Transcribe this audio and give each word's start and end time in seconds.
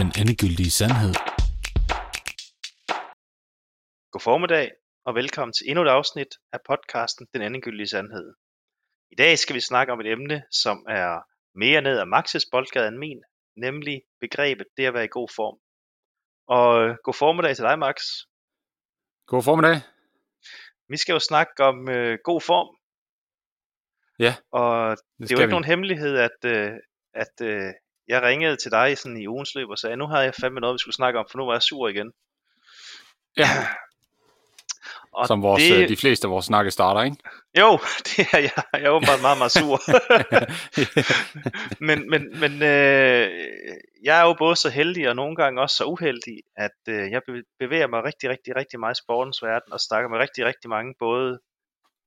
Den 0.00 0.12
endegyldige 0.20 0.70
sandhed. 0.70 1.14
God 4.12 4.20
formiddag 4.20 4.70
og 5.06 5.14
velkommen 5.14 5.52
til 5.52 5.64
endnu 5.68 5.82
et 5.84 5.88
afsnit 5.88 6.32
af 6.52 6.58
podcasten 6.68 7.26
Den 7.34 7.42
endegyldige 7.42 7.88
sandhed. 7.88 8.34
I 9.10 9.14
dag 9.14 9.38
skal 9.38 9.54
vi 9.56 9.60
snakke 9.60 9.92
om 9.92 10.00
et 10.00 10.06
emne, 10.06 10.42
som 10.62 10.86
er 10.88 11.22
mere 11.54 11.80
ned 11.80 11.98
ad 11.98 12.06
Maxes 12.06 12.44
boldgade 12.52 12.88
end 12.88 12.96
min, 12.96 13.22
nemlig 13.56 14.02
begrebet 14.20 14.66
det 14.76 14.86
at 14.86 14.94
være 14.94 15.04
i 15.04 15.16
god 15.18 15.28
form. 15.36 15.58
Og 16.56 16.82
øh, 16.82 16.96
god 17.04 17.14
formiddag 17.14 17.56
til 17.56 17.64
dig, 17.64 17.78
Max. 17.78 17.96
God 19.26 19.42
formiddag. 19.42 19.76
Vi 20.88 20.96
skal 20.96 21.12
jo 21.12 21.18
snakke 21.18 21.64
om 21.64 21.88
øh, 21.88 22.18
god 22.24 22.40
form. 22.40 22.68
Ja, 24.18 24.34
Og 24.52 24.96
det, 24.96 25.04
det 25.18 25.32
er 25.32 25.36
jo 25.36 25.40
ikke 25.40 25.46
vi. 25.46 25.58
nogen 25.58 25.70
hemmelighed, 25.72 26.16
at, 26.16 26.38
øh, 26.44 26.72
at 27.14 27.34
øh, 27.42 27.72
jeg 28.08 28.22
ringede 28.22 28.56
til 28.56 28.70
dig 28.70 28.98
sådan 28.98 29.20
i 29.20 29.26
ugens 29.26 29.54
løb 29.54 29.68
og 29.68 29.78
sagde, 29.78 29.96
nu 29.96 30.06
har 30.06 30.22
jeg 30.22 30.34
fandme 30.40 30.60
noget, 30.60 30.74
vi 30.74 30.78
skulle 30.78 30.94
snakke 30.94 31.18
om, 31.18 31.26
for 31.30 31.38
nu 31.38 31.44
var 31.46 31.52
jeg 31.52 31.62
sur 31.62 31.88
igen. 31.88 32.12
Ja, 33.36 33.46
Og 35.12 35.26
som 35.26 35.42
vores, 35.42 35.62
det, 35.62 35.78
det... 35.78 35.88
de 35.88 35.96
fleste 35.96 36.26
af 36.26 36.30
vores 36.30 36.46
snakke 36.46 36.70
starter, 36.70 37.02
ikke? 37.02 37.16
Jo, 37.60 37.78
det 38.06 38.26
er 38.32 38.38
jeg. 38.38 38.62
Jeg 38.72 38.82
er 38.82 38.90
åbenbart 38.90 39.20
meget, 39.20 39.38
meget 39.38 39.52
sur. 39.52 39.78
men 41.88 42.10
men, 42.10 42.40
men 42.40 42.52
øh, 42.52 43.28
jeg 44.04 44.20
er 44.20 44.24
jo 44.26 44.34
både 44.38 44.56
så 44.56 44.70
heldig 44.70 45.08
og 45.08 45.16
nogle 45.16 45.36
gange 45.36 45.60
også 45.60 45.76
så 45.76 45.84
uheldig, 45.84 46.38
at 46.56 46.80
øh, 46.88 47.10
jeg 47.10 47.22
be- 47.26 47.48
bevæger 47.58 47.86
mig 47.86 48.04
rigtig, 48.04 48.30
rigtig, 48.30 48.56
rigtig 48.56 48.80
meget 48.80 48.94
i 48.94 49.02
sportens 49.02 49.42
verden 49.42 49.72
og 49.72 49.80
snakker 49.80 50.08
med 50.08 50.18
rigtig, 50.18 50.44
rigtig 50.44 50.70
mange 50.70 50.94
både 50.98 51.40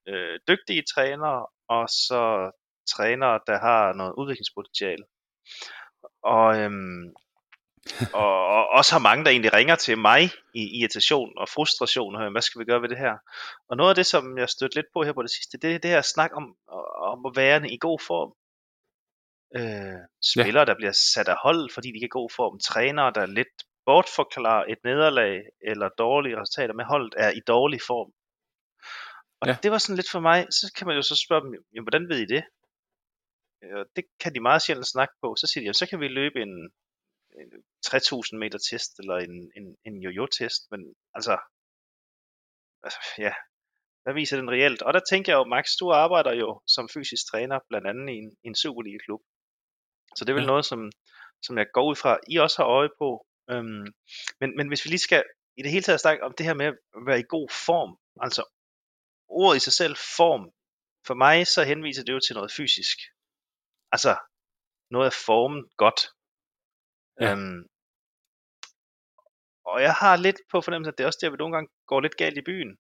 øh, 0.07 0.39
dygtige 0.47 0.83
trænere 0.95 1.45
og 1.69 1.89
så 1.89 2.51
trænere, 2.95 3.39
der 3.47 3.57
har 3.59 3.93
noget 3.93 4.13
udviklingspotentiale. 4.17 5.03
Og, 6.23 6.57
øhm, 6.59 7.13
og, 8.13 8.47
og 8.47 8.67
også 8.69 8.91
har 8.91 8.99
mange, 8.99 9.25
der 9.25 9.31
egentlig 9.31 9.53
ringer 9.53 9.75
til 9.75 9.97
mig 9.97 10.21
i 10.53 10.79
irritation 10.79 11.33
og 11.37 11.49
frustration, 11.49 12.15
og 12.15 12.31
hvad 12.31 12.41
skal 12.41 12.59
vi 12.59 12.65
gøre 12.65 12.81
ved 12.81 12.89
det 12.89 12.97
her? 12.97 13.17
Og 13.69 13.77
noget 13.77 13.89
af 13.89 13.95
det, 13.95 14.05
som 14.05 14.37
jeg 14.37 14.49
stødte 14.49 14.75
lidt 14.75 14.85
på 14.93 15.03
her 15.03 15.13
på 15.13 15.21
det 15.21 15.31
sidste, 15.31 15.57
det 15.57 15.75
er 15.75 15.79
det 15.79 15.91
her 15.91 16.01
snak 16.01 16.31
om, 16.33 16.55
om 17.13 17.25
at 17.25 17.35
være 17.35 17.71
i 17.71 17.77
god 17.81 17.99
form. 18.07 18.31
Øh, 19.55 19.99
spillere, 20.31 20.65
ja. 20.65 20.65
der 20.65 20.75
bliver 20.75 20.91
sat 21.13 21.27
af 21.27 21.35
hold, 21.43 21.69
fordi 21.73 21.87
de 21.87 21.95
ikke 21.95 22.05
er 22.05 22.13
i 22.15 22.19
god 22.19 22.29
form. 22.35 22.59
Trænere, 22.59 23.11
der 23.15 23.25
lidt 23.25 23.55
bortforklarer 23.85 24.65
et 24.69 24.77
nederlag 24.83 25.41
eller 25.61 25.89
dårlige 25.89 26.41
resultater 26.41 26.73
med 26.73 26.85
holdet, 26.85 27.13
er 27.17 27.31
i 27.31 27.41
dårlig 27.47 27.79
form. 27.87 28.11
Og. 29.41 29.47
Ja. 29.47 29.57
det 29.63 29.71
var 29.71 29.77
sådan 29.77 29.95
lidt 29.95 30.11
for 30.11 30.19
mig, 30.19 30.47
så 30.49 30.71
kan 30.75 30.87
man 30.87 30.95
jo 30.95 31.01
så 31.01 31.15
spørge 31.25 31.41
dem, 31.45 31.51
jamen, 31.73 31.85
hvordan 31.85 32.09
ved 32.09 32.19
I 32.19 32.25
det? 32.25 32.43
Øh, 33.63 33.85
det 33.95 34.03
kan 34.19 34.35
de 34.35 34.39
meget 34.39 34.61
sjældent 34.61 34.87
snakke 34.87 35.13
på. 35.21 35.35
Så 35.35 35.47
siger 35.47 35.61
de, 35.61 35.65
jamen, 35.65 35.81
så 35.81 35.87
kan 35.89 35.99
vi 35.99 36.07
løbe 36.07 36.41
en, 36.41 36.53
en 37.41 37.49
3000 37.83 38.39
meter 38.39 38.59
test, 38.69 38.99
eller 38.99 39.17
en, 39.17 39.51
en, 39.57 39.77
en 39.85 40.01
jojo-test, 40.01 40.61
men 40.71 40.95
altså, 41.13 41.37
altså, 42.83 42.99
ja, 43.17 43.33
hvad 44.03 44.13
viser 44.13 44.37
den 44.37 44.51
reelt? 44.51 44.81
Og 44.81 44.93
der 44.93 45.01
tænker 45.09 45.31
jeg 45.31 45.37
jo, 45.37 45.43
Max, 45.43 45.65
du 45.79 45.91
arbejder 45.91 46.33
jo 46.33 46.61
som 46.67 46.89
fysisk 46.93 47.23
træner, 47.31 47.59
blandt 47.69 47.87
andet 47.87 48.13
i 48.13 48.17
en, 48.23 48.29
i 48.43 48.47
en 48.47 48.55
Superliga-klub. 48.55 49.21
Så 50.15 50.25
det 50.25 50.29
er 50.29 50.33
vel. 50.33 50.43
Ja. 50.43 50.47
noget, 50.47 50.65
som, 50.65 50.91
som 51.45 51.57
jeg 51.57 51.67
går 51.73 51.89
ud 51.89 51.95
fra, 51.95 52.19
I 52.29 52.35
også 52.37 52.57
har 52.61 52.67
øje 52.77 52.89
på. 52.97 53.27
Øhm, 53.51 53.87
men, 54.39 54.49
men 54.57 54.67
hvis 54.67 54.85
vi 54.85 54.89
lige 54.89 55.07
skal 55.09 55.23
i 55.57 55.61
det 55.61 55.71
hele 55.71 55.83
taget 55.83 55.99
snakke 55.99 56.23
om 56.23 56.33
det 56.37 56.45
her 56.45 56.53
med 56.53 56.65
at 56.65 56.75
være 57.07 57.19
i 57.19 57.29
god 57.29 57.49
form, 57.65 57.97
altså 58.25 58.43
ordet 59.27 59.57
i 59.57 59.65
sig 59.67 59.73
selv, 59.73 59.95
form, 59.95 60.43
for 61.07 61.13
mig 61.13 61.47
så 61.47 61.63
henviser 61.63 62.03
det 62.03 62.13
jo 62.13 62.19
til 62.19 62.35
noget 62.35 62.51
fysisk. 62.51 62.97
Altså, 63.95 64.13
noget 64.91 65.05
af 65.05 65.15
formen 65.25 65.63
godt. 65.83 66.01
Ja. 67.21 67.31
Øhm, 67.31 67.61
og 69.65 69.81
jeg 69.81 69.93
har 69.93 70.15
lidt 70.15 70.39
på 70.51 70.61
fornemmelse, 70.61 70.91
at 70.91 70.97
det 70.97 71.03
er 71.03 71.07
også 71.07 71.19
der, 71.21 71.29
vi 71.29 71.37
nogle 71.37 71.55
gange 71.55 71.69
går 71.87 71.99
lidt 72.01 72.17
galt 72.17 72.37
i 72.37 72.47
byen. 72.49 72.77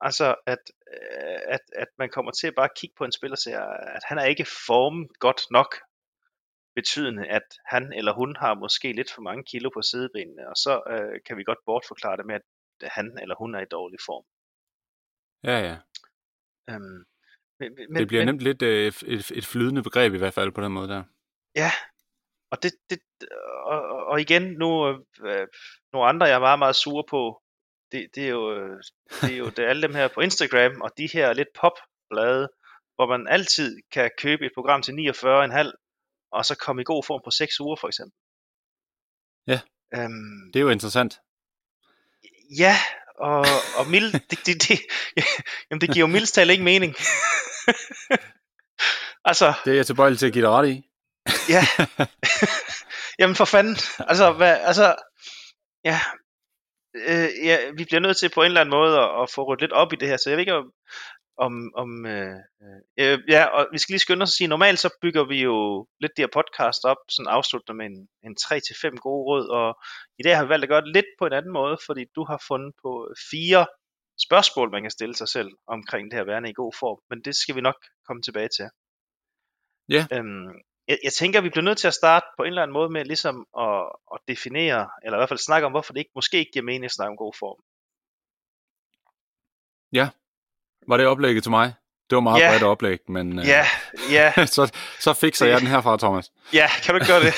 Altså, 0.00 0.34
at, 0.46 0.62
øh, 0.92 1.40
at, 1.54 1.64
at 1.82 1.88
man 1.98 2.10
kommer 2.10 2.32
til 2.32 2.46
at 2.46 2.54
bare 2.60 2.76
kigge 2.76 2.94
på 2.98 3.04
en 3.04 3.12
spiller 3.12 3.34
og 3.34 3.44
siger, 3.46 3.62
at 3.96 4.02
han 4.08 4.18
er 4.18 4.24
ikke 4.24 4.46
formet 4.66 5.18
godt 5.18 5.42
nok, 5.50 5.70
betydende, 6.74 7.26
at 7.26 7.48
han 7.64 7.92
eller 7.92 8.12
hun 8.12 8.36
har 8.36 8.54
måske 8.54 8.92
lidt 8.92 9.12
for 9.12 9.22
mange 9.22 9.44
kilo 9.44 9.70
på 9.70 9.82
sidebenene, 9.82 10.48
og 10.48 10.56
så 10.56 10.82
øh, 10.90 11.20
kan 11.26 11.36
vi 11.36 11.44
godt 11.44 11.58
bortforklare 11.66 12.16
det 12.16 12.26
med, 12.26 12.34
at 12.34 12.42
han 12.82 13.18
eller 13.22 13.34
hun 13.34 13.54
er 13.54 13.60
i 13.60 13.72
dårlig 13.76 13.98
form. 14.06 14.24
Ja, 15.44 15.56
ja. 15.68 15.76
Øhm, 16.70 17.04
men, 17.70 17.86
men, 17.90 17.96
Det 18.00 18.08
bliver 18.08 18.20
men, 18.24 18.26
nemt 18.34 18.40
lidt 18.42 18.62
øh, 18.62 18.92
et, 19.06 19.30
et 19.34 19.46
flydende 19.46 19.82
begreb 19.82 20.14
i 20.14 20.18
hvert 20.18 20.34
fald 20.34 20.52
på 20.52 20.60
den 20.60 20.72
måde 20.72 20.88
der. 20.88 21.02
Ja, 21.56 21.70
og 22.50 22.62
det, 22.62 22.72
det 22.90 22.98
og, 23.64 23.82
og- 24.06 24.20
igen 24.20 24.42
nu 24.42 24.88
øh, 25.24 25.46
nogle 25.92 26.08
andre 26.08 26.26
jeg 26.26 26.34
er 26.34 26.38
meget 26.40 26.58
meget 26.58 26.76
sure 26.76 27.04
på. 27.10 27.42
Det, 27.92 28.08
det 28.14 28.24
er 28.24 28.28
jo 28.28 28.54
øh, 28.56 28.76
det 29.20 29.32
er 29.32 29.36
jo 29.36 29.48
det 29.48 29.58
alle 29.64 29.82
dem 29.82 29.94
her 29.94 30.08
på 30.08 30.20
Instagram 30.20 30.80
og 30.80 30.90
de 30.98 31.08
her 31.12 31.32
lidt 31.32 31.48
popblade, 31.60 32.48
hvor 32.94 33.06
man 33.06 33.28
altid 33.28 33.78
kan 33.92 34.10
købe 34.18 34.46
et 34.46 34.52
program 34.54 34.82
til 34.82 34.92
49,5 34.92 35.72
og 36.32 36.44
så 36.46 36.56
komme 36.56 36.82
i 36.82 36.84
god 36.84 37.04
form 37.06 37.20
på 37.24 37.30
6 37.30 37.60
uger 37.60 37.76
for 37.76 37.88
eksempel. 37.88 38.16
Ja. 39.46 39.60
Øhm, 39.94 40.50
Det 40.52 40.60
er 40.60 40.64
jo 40.64 40.68
interessant. 40.70 41.20
ja, 42.58 42.74
og, 43.18 43.46
og 43.76 43.86
mild, 43.90 44.12
det, 44.12 44.46
det, 44.46 44.68
det, 44.68 44.80
jamen 45.70 45.80
det 45.80 45.90
giver 45.90 46.06
jo 46.06 46.12
mildest 46.12 46.34
talt 46.34 46.50
ikke 46.50 46.64
mening. 46.64 46.94
altså, 49.30 49.52
Det 49.64 49.72
er 49.72 49.76
jeg 49.76 49.86
tilbøjelig 49.86 50.18
til 50.18 50.26
at 50.26 50.32
give 50.32 50.44
dig 50.44 50.50
ret 50.50 50.68
i. 50.68 50.82
Ja. 51.54 51.66
Jamen 53.18 53.36
for 53.36 53.44
fanden. 53.44 53.76
Altså, 53.98 54.32
hvad, 54.32 54.58
altså 54.60 54.94
ja, 55.84 56.00
øh, 56.94 57.28
ja, 57.44 57.58
vi 57.76 57.84
bliver 57.84 58.00
nødt 58.00 58.16
til 58.16 58.28
på 58.34 58.40
en 58.40 58.46
eller 58.46 58.60
anden 58.60 58.70
måde 58.78 58.98
at, 58.98 59.22
at 59.22 59.30
få 59.34 59.42
ryddet 59.42 59.60
lidt 59.60 59.72
op 59.72 59.92
i 59.92 59.96
det 59.96 60.08
her, 60.08 60.16
så 60.16 60.30
jeg 60.30 60.36
ved 60.36 60.42
ikke 60.42 60.54
om, 60.54 60.70
om, 61.36 61.72
om 61.74 62.06
øh, 62.06 62.36
øh, 62.98 63.18
ja, 63.28 63.44
og 63.44 63.66
vi 63.72 63.78
skal 63.78 63.92
lige 63.92 64.00
skynde 64.00 64.22
os 64.22 64.30
at 64.30 64.32
sige, 64.32 64.48
normalt 64.48 64.78
så 64.78 64.90
bygger 65.02 65.24
vi 65.24 65.42
jo 65.42 65.86
lidt 66.00 66.12
de 66.16 66.22
her 66.22 66.28
podcast 66.32 66.84
op, 66.84 66.96
sådan 67.08 67.28
afslutter 67.28 67.74
med 67.74 67.86
en, 67.86 68.08
en 68.22 68.36
3-5 68.40 68.96
gode 68.96 69.24
råd, 69.28 69.48
og 69.48 69.78
i 70.18 70.22
dag 70.22 70.36
har 70.36 70.44
vi 70.44 70.48
valgt 70.48 70.62
at 70.62 70.68
gøre 70.68 70.80
det 70.80 70.92
lidt 70.92 71.10
på 71.18 71.26
en 71.26 71.32
anden 71.32 71.52
måde, 71.52 71.76
fordi 71.86 72.04
du 72.16 72.24
har 72.24 72.44
fundet 72.48 72.72
på 72.82 73.08
fire 73.30 73.66
spørgsmål, 74.26 74.70
man 74.70 74.82
kan 74.82 74.90
stille 74.90 75.14
sig 75.14 75.28
selv 75.28 75.50
omkring 75.66 76.10
det 76.10 76.18
her 76.18 76.24
værende 76.24 76.50
i 76.50 76.60
god 76.62 76.72
form, 76.80 76.98
men 77.10 77.22
det 77.24 77.36
skal 77.36 77.56
vi 77.56 77.60
nok 77.60 77.78
komme 78.06 78.22
tilbage 78.22 78.48
til. 78.56 78.68
Ja. 79.88 80.06
Øhm, 80.12 80.48
jeg, 80.88 80.98
jeg 81.04 81.12
tænker, 81.12 81.38
at 81.38 81.44
vi 81.44 81.50
bliver 81.50 81.64
nødt 81.64 81.78
til 81.78 81.88
at 81.88 81.94
starte 81.94 82.26
på 82.36 82.42
en 82.42 82.48
eller 82.48 82.62
anden 82.62 82.78
måde 82.78 82.90
med 82.90 83.04
ligesom 83.04 83.46
at, 83.58 83.92
at 84.14 84.18
definere, 84.28 84.90
eller 85.02 85.16
i 85.16 85.20
hvert 85.20 85.28
fald 85.28 85.48
snakke 85.48 85.66
om, 85.66 85.72
hvorfor 85.72 85.92
det 85.92 86.00
ikke, 86.00 86.10
måske 86.14 86.38
ikke 86.38 86.52
giver 86.52 86.64
mening 86.64 86.84
at 86.84 86.96
snakke 86.98 87.10
om 87.10 87.16
god 87.16 87.34
form. 87.38 87.60
Var 90.88 90.96
det 90.96 91.06
oplægget 91.06 91.42
til 91.42 91.50
mig? 91.50 91.74
Det 92.10 92.16
var 92.16 92.22
meget 92.22 92.40
Ja. 92.40 92.50
bredt 92.50 92.62
oplæg, 92.62 92.98
men 93.08 93.38
øh, 93.38 93.46
Ja, 93.46 93.66
ja, 94.10 94.32
så, 94.56 94.72
så 95.00 95.12
fikser 95.12 95.46
jeg 95.46 95.60
den 95.60 95.68
herfra, 95.68 95.96
Thomas. 95.96 96.30
ja, 96.52 96.68
kan 96.84 96.94
du 96.94 97.00
ikke 97.00 97.06
gøre 97.12 97.20
det? 97.24 97.34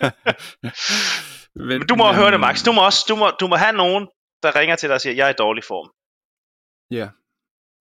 men, 1.54 1.66
Men 1.78 1.86
du 1.86 1.94
må 1.96 2.06
men... 2.06 2.14
høre 2.14 2.30
det, 2.30 2.40
Max. 2.40 2.64
Du 2.64 2.72
må, 2.72 2.84
også, 2.84 3.04
du, 3.08 3.16
må, 3.16 3.30
du 3.40 3.46
må 3.48 3.56
have 3.56 3.72
nogen, 3.72 4.08
der 4.42 4.56
ringer 4.56 4.76
til 4.76 4.88
dig 4.88 4.94
og 4.94 5.00
siger, 5.00 5.14
jeg 5.14 5.26
er 5.26 5.30
i 5.30 5.34
dårlig 5.38 5.64
form. 5.64 5.90
Ja. 6.90 7.08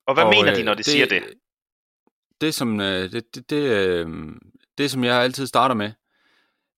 Og 0.07 0.13
hvad 0.13 0.23
og, 0.23 0.29
mener 0.29 0.53
de, 0.53 0.59
øh, 0.59 0.65
når 0.65 0.73
de 0.73 0.77
det, 0.77 0.85
siger 0.85 1.05
det? 1.05 1.23
Det 2.41 2.55
som, 2.55 2.79
øh, 2.79 3.11
det, 3.11 3.35
det, 3.35 3.49
det, 3.49 3.63
øh, 3.63 4.07
det, 4.77 4.91
som 4.91 5.03
jeg 5.03 5.15
altid 5.21 5.47
starter 5.47 5.75
med, 5.75 5.91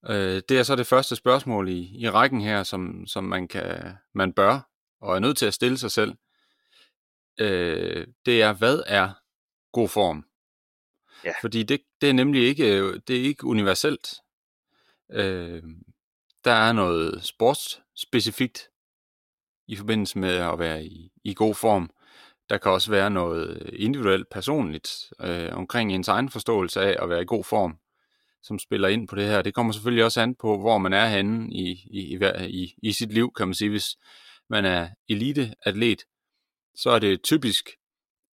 øh, 0.10 0.42
det 0.50 0.60
er 0.60 0.64
så 0.64 0.76
det 0.76 0.88
første 0.88 1.16
spørgsmål 1.16 1.70
i, 1.70 1.92
i 2.00 2.10
rækken 2.10 2.42
her, 2.42 2.64
som, 2.64 3.08
som 3.08 3.24
man, 3.24 3.48
kan, 3.48 3.94
man 4.16 4.34
bør 4.34 4.60
og 5.02 5.16
er 5.16 5.20
nødt 5.20 5.38
til 5.38 5.46
at 5.46 5.54
stille 5.54 5.78
sig 5.78 5.92
selv. 5.92 6.14
Øh, 7.40 8.08
det 8.26 8.42
er, 8.42 8.54
hvad 8.54 8.84
er 8.88 9.10
god 9.72 9.90
form? 9.90 10.26
Ja. 11.26 11.34
Fordi 11.42 11.64
det, 11.64 11.82
det 12.02 12.10
er 12.10 12.14
nemlig 12.14 12.48
ikke, 12.48 12.98
det 12.98 13.18
er 13.18 13.24
ikke 13.24 13.46
universelt. 13.46 14.14
Øh, 15.12 15.64
der 16.46 16.52
er 16.52 16.74
noget 16.74 17.24
sportsspecifikt 17.24 18.70
i 19.68 19.76
forbindelse 19.76 20.20
med 20.20 20.36
at 20.36 20.60
være 20.60 20.86
i, 20.86 21.12
i 21.24 21.34
god 21.34 21.56
form. 21.56 21.92
Der 22.50 22.58
kan 22.58 22.72
også 22.72 22.92
være 22.92 23.10
noget 23.10 23.70
individuelt 23.74 24.30
personligt 24.30 25.14
øh, 25.22 25.50
omkring 25.52 25.94
ens 25.94 26.08
egen 26.08 26.30
forståelse 26.30 26.82
af 26.82 27.04
at 27.04 27.10
være 27.10 27.22
i 27.22 27.26
god 27.26 27.44
form, 27.44 27.78
som 28.44 28.60
spiller 28.60 28.88
ind 28.88 29.08
på 29.08 29.16
det 29.16 29.28
her. 29.28 29.42
Det 29.42 29.54
kommer 29.54 29.74
selvfølgelig 29.74 30.06
også 30.06 30.22
an 30.22 30.36
på, 30.36 30.60
hvor 30.60 30.78
man 30.78 30.94
er 30.94 31.08
henne 31.08 31.54
i, 31.54 31.72
i, 31.92 32.18
i, 32.18 32.20
i, 32.48 32.76
i 32.84 32.92
sit 32.92 33.14
liv, 33.14 33.34
kan 33.38 33.48
man 33.48 33.54
sige. 33.54 33.70
Hvis 33.70 33.98
man 34.50 34.66
er 34.66 34.90
eliteatlet, 35.10 36.04
så 36.76 36.90
er 36.90 37.00
det 37.00 37.24
typisk, 37.24 37.70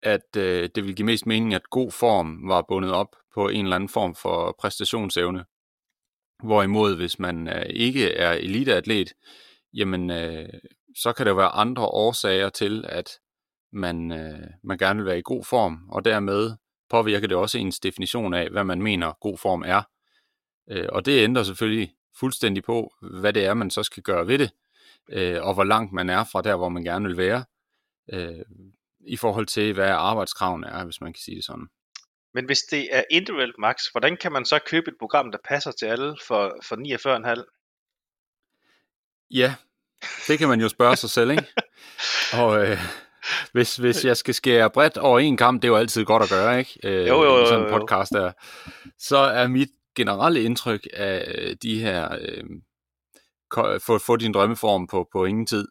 at 0.03 0.37
øh, 0.37 0.69
det 0.75 0.83
vil 0.83 0.95
give 0.95 1.05
mest 1.05 1.25
mening, 1.25 1.53
at 1.53 1.69
god 1.69 1.91
form 1.91 2.47
var 2.47 2.65
bundet 2.67 2.91
op 2.91 3.15
på 3.33 3.49
en 3.49 3.65
eller 3.65 3.75
anden 3.75 3.89
form 3.89 4.15
for 4.15 4.55
præstationsevne. 4.59 5.45
Hvorimod, 6.43 6.95
hvis 6.95 7.19
man 7.19 7.47
øh, 7.47 7.65
ikke 7.69 8.11
er 8.11 8.31
eliteatlet, 8.31 9.13
jamen, 9.73 10.09
øh, 10.09 10.49
så 10.95 11.13
kan 11.13 11.25
der 11.25 11.33
være 11.33 11.49
andre 11.49 11.85
årsager 11.85 12.49
til, 12.49 12.85
at 12.89 13.09
man, 13.73 14.11
øh, 14.11 14.47
man 14.63 14.77
gerne 14.77 14.99
vil 14.99 15.05
være 15.05 15.19
i 15.19 15.25
god 15.25 15.43
form, 15.43 15.89
og 15.89 16.05
dermed 16.05 16.55
påvirker 16.89 17.27
det 17.27 17.37
også 17.37 17.57
ens 17.57 17.79
definition 17.79 18.33
af, 18.33 18.49
hvad 18.49 18.63
man 18.63 18.81
mener 18.81 19.17
god 19.21 19.37
form 19.37 19.63
er. 19.65 19.81
Øh, 20.69 20.85
og 20.89 21.05
det 21.05 21.23
ændrer 21.23 21.43
selvfølgelig 21.43 21.93
fuldstændig 22.19 22.63
på, 22.63 22.93
hvad 23.19 23.33
det 23.33 23.45
er, 23.45 23.53
man 23.53 23.69
så 23.69 23.83
skal 23.83 24.03
gøre 24.03 24.27
ved 24.27 24.39
det, 24.39 24.51
øh, 25.09 25.43
og 25.43 25.53
hvor 25.53 25.63
langt 25.63 25.93
man 25.93 26.09
er 26.09 26.23
fra 26.23 26.41
der, 26.41 26.55
hvor 26.55 26.69
man 26.69 26.83
gerne 26.83 27.07
vil 27.07 27.17
være, 27.17 27.45
øh, 28.13 28.45
i 29.07 29.17
forhold 29.17 29.45
til, 29.45 29.73
hvad 29.73 29.89
arbejdskravene 29.89 30.67
er, 30.67 30.83
hvis 30.83 31.01
man 31.01 31.13
kan 31.13 31.21
sige 31.21 31.35
det 31.35 31.45
sådan. 31.45 31.67
Men 32.33 32.45
hvis 32.45 32.59
det 32.59 32.87
er 32.91 33.03
individuelt 33.11 33.55
max, 33.59 33.87
hvordan 33.91 34.17
kan 34.17 34.31
man 34.31 34.45
så 34.45 34.59
købe 34.65 34.91
et 34.91 34.97
program, 34.99 35.31
der 35.31 35.37
passer 35.43 35.71
til 35.71 35.85
alle 35.85 36.17
for, 36.27 36.57
for 36.63 36.75
49,5? 37.35 39.27
Ja, 39.31 39.55
det 40.27 40.39
kan 40.39 40.47
man 40.47 40.61
jo 40.61 40.69
spørge 40.69 40.95
sig 40.95 41.09
selv, 41.09 41.31
ikke? 41.31 41.47
Og 42.41 42.67
øh, 42.67 42.77
hvis, 43.51 43.75
hvis 43.75 44.05
jeg 44.05 44.17
skal 44.17 44.33
skære 44.33 44.69
bredt 44.69 44.97
over 44.97 45.19
en 45.19 45.37
kamp, 45.37 45.61
det 45.61 45.67
er 45.67 45.71
jo 45.71 45.77
altid 45.77 46.05
godt 46.05 46.23
at 46.23 46.29
gøre, 46.29 46.59
ikke? 46.59 46.79
Øh, 46.83 47.07
Jo, 47.07 47.23
jo, 47.23 47.37
jo, 47.37 47.43
I 47.43 47.45
sådan 47.45 47.59
en 47.59 47.67
jo, 47.67 47.73
jo. 47.73 47.79
podcast 47.79 48.11
der. 48.11 48.31
Så 48.99 49.17
er 49.17 49.47
mit 49.47 49.69
generelle 49.95 50.43
indtryk 50.43 50.87
af 50.93 51.35
øh, 51.37 51.55
de 51.61 51.79
her 51.79 52.17
øh, 52.21 52.43
få, 53.79 53.97
få 53.97 54.15
din 54.15 54.33
drømmeform 54.33 54.87
på, 54.87 55.07
på 55.11 55.25
ingen 55.25 55.45
tid, 55.45 55.67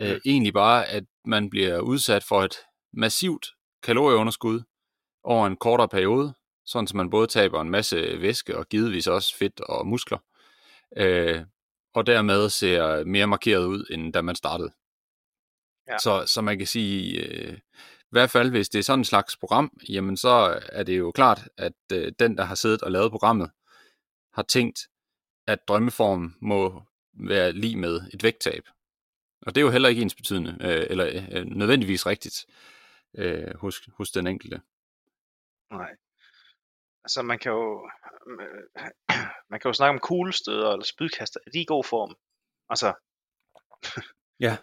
øh, 0.00 0.12
Mm. 0.14 0.20
egentlig 0.24 0.52
bare, 0.52 0.86
at 0.88 1.04
man 1.24 1.50
bliver 1.50 1.78
udsat 1.80 2.24
for 2.24 2.42
et 2.42 2.54
massivt 2.92 3.46
kalorieunderskud 3.82 4.62
over 5.24 5.46
en 5.46 5.56
kortere 5.56 5.88
periode, 5.88 6.34
sådan 6.66 6.86
så 6.86 6.96
man 6.96 7.10
både 7.10 7.26
taber 7.26 7.60
en 7.60 7.70
masse 7.70 8.20
væske 8.20 8.56
og 8.56 8.68
givetvis 8.68 9.06
også 9.06 9.36
fedt 9.36 9.60
og 9.60 9.86
muskler, 9.86 10.18
øh, 10.96 11.42
og 11.94 12.06
dermed 12.06 12.48
ser 12.50 13.04
mere 13.04 13.26
markeret 13.26 13.66
ud, 13.66 13.84
end 13.90 14.12
da 14.12 14.22
man 14.22 14.36
startede. 14.36 14.70
Ja. 15.88 15.98
Så, 15.98 16.24
så 16.26 16.40
man 16.40 16.58
kan 16.58 16.66
sige, 16.66 17.20
øh, 17.24 17.58
i 18.00 18.10
hvert 18.10 18.30
fald 18.30 18.50
hvis 18.50 18.68
det 18.68 18.78
er 18.78 18.82
sådan 18.82 19.00
en 19.00 19.04
slags 19.04 19.36
program, 19.36 19.78
jamen 19.88 20.16
så 20.16 20.60
er 20.72 20.82
det 20.82 20.98
jo 20.98 21.12
klart, 21.12 21.48
at 21.56 21.72
øh, 21.92 22.12
den, 22.18 22.36
der 22.36 22.44
har 22.44 22.54
siddet 22.54 22.82
og 22.82 22.92
lavet 22.92 23.10
programmet, 23.10 23.50
har 24.34 24.42
tænkt, 24.42 24.80
at 25.46 25.68
drømmeform 25.68 26.34
må 26.40 26.82
være 27.12 27.52
lige 27.52 27.76
med 27.76 28.00
et 28.14 28.22
vægttab. 28.22 28.62
Og 29.48 29.54
det 29.54 29.60
er 29.60 29.64
jo 29.64 29.70
heller 29.70 29.88
ikke 29.88 30.02
ens 30.02 30.14
betydende, 30.14 30.56
øh, 30.60 30.86
eller 30.90 31.06
øh, 31.32 31.44
nødvendigvis 31.44 32.06
rigtigt 32.06 32.46
øh, 33.14 33.56
hos, 33.56 33.80
hos 33.96 34.10
den 34.10 34.26
enkelte. 34.26 34.60
Nej. 35.70 35.90
Altså 37.04 37.22
man 37.22 37.38
kan 37.38 37.52
jo 37.52 37.90
øh, 38.30 38.84
man 39.50 39.60
kan 39.60 39.68
jo 39.68 39.72
snakke 39.72 39.94
om 39.94 39.98
kuglestøder 39.98 40.72
eller 40.72 40.84
spydkaster, 40.84 41.40
er 41.46 41.50
de 41.50 41.60
i 41.60 41.64
god 41.64 41.84
form? 41.84 42.16
Altså, 42.70 42.94
Ja. 44.46 44.56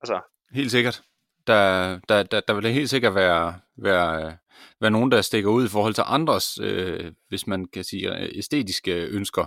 altså, 0.00 0.20
Helt 0.50 0.70
sikkert. 0.70 1.02
Der, 1.46 1.98
der, 2.08 2.22
der, 2.22 2.40
der 2.40 2.54
vil 2.54 2.72
helt 2.72 2.90
sikkert 2.90 3.14
være, 3.14 3.60
være, 3.76 4.36
være 4.80 4.90
nogen, 4.90 5.10
der 5.10 5.22
stikker 5.22 5.50
ud 5.50 5.64
i 5.64 5.68
forhold 5.68 5.94
til 5.94 6.04
andres, 6.06 6.58
øh, 6.62 7.12
hvis 7.28 7.46
man 7.46 7.64
kan 7.64 7.84
sige, 7.84 8.36
æstetiske 8.38 8.92
ønsker. 8.92 9.46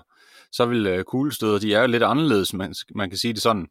Så 0.52 0.66
vil 0.66 0.88
øh, 0.88 1.04
kuglestøder, 1.04 1.60
de 1.60 1.74
er 1.74 1.81
jo 1.81 1.88
lidt 1.88 2.04
anderledes, 2.04 2.54
man, 2.54 2.75
man 2.96 3.10
kan 3.10 3.18
sige 3.18 3.34
det 3.34 3.42
sådan. 3.42 3.69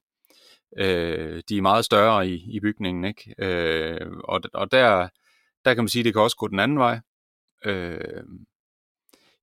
Øh, 0.79 1.43
de 1.49 1.57
er 1.57 1.63
meget 1.63 1.85
større 1.85 2.29
i, 2.29 2.57
i 2.57 2.61
bygningen, 2.61 3.05
ikke? 3.05 3.35
Øh, 3.39 4.11
og, 4.25 4.41
og 4.55 4.73
der, 4.73 5.09
der 5.65 5.75
kan 5.75 5.85
man 5.85 5.89
sige, 5.89 6.05
det 6.05 6.13
kan 6.13 6.23
også 6.23 6.37
gå 6.37 6.49
den 6.49 6.61
anden 6.61 6.79
vej. 6.79 7.01
Øh, 7.65 8.25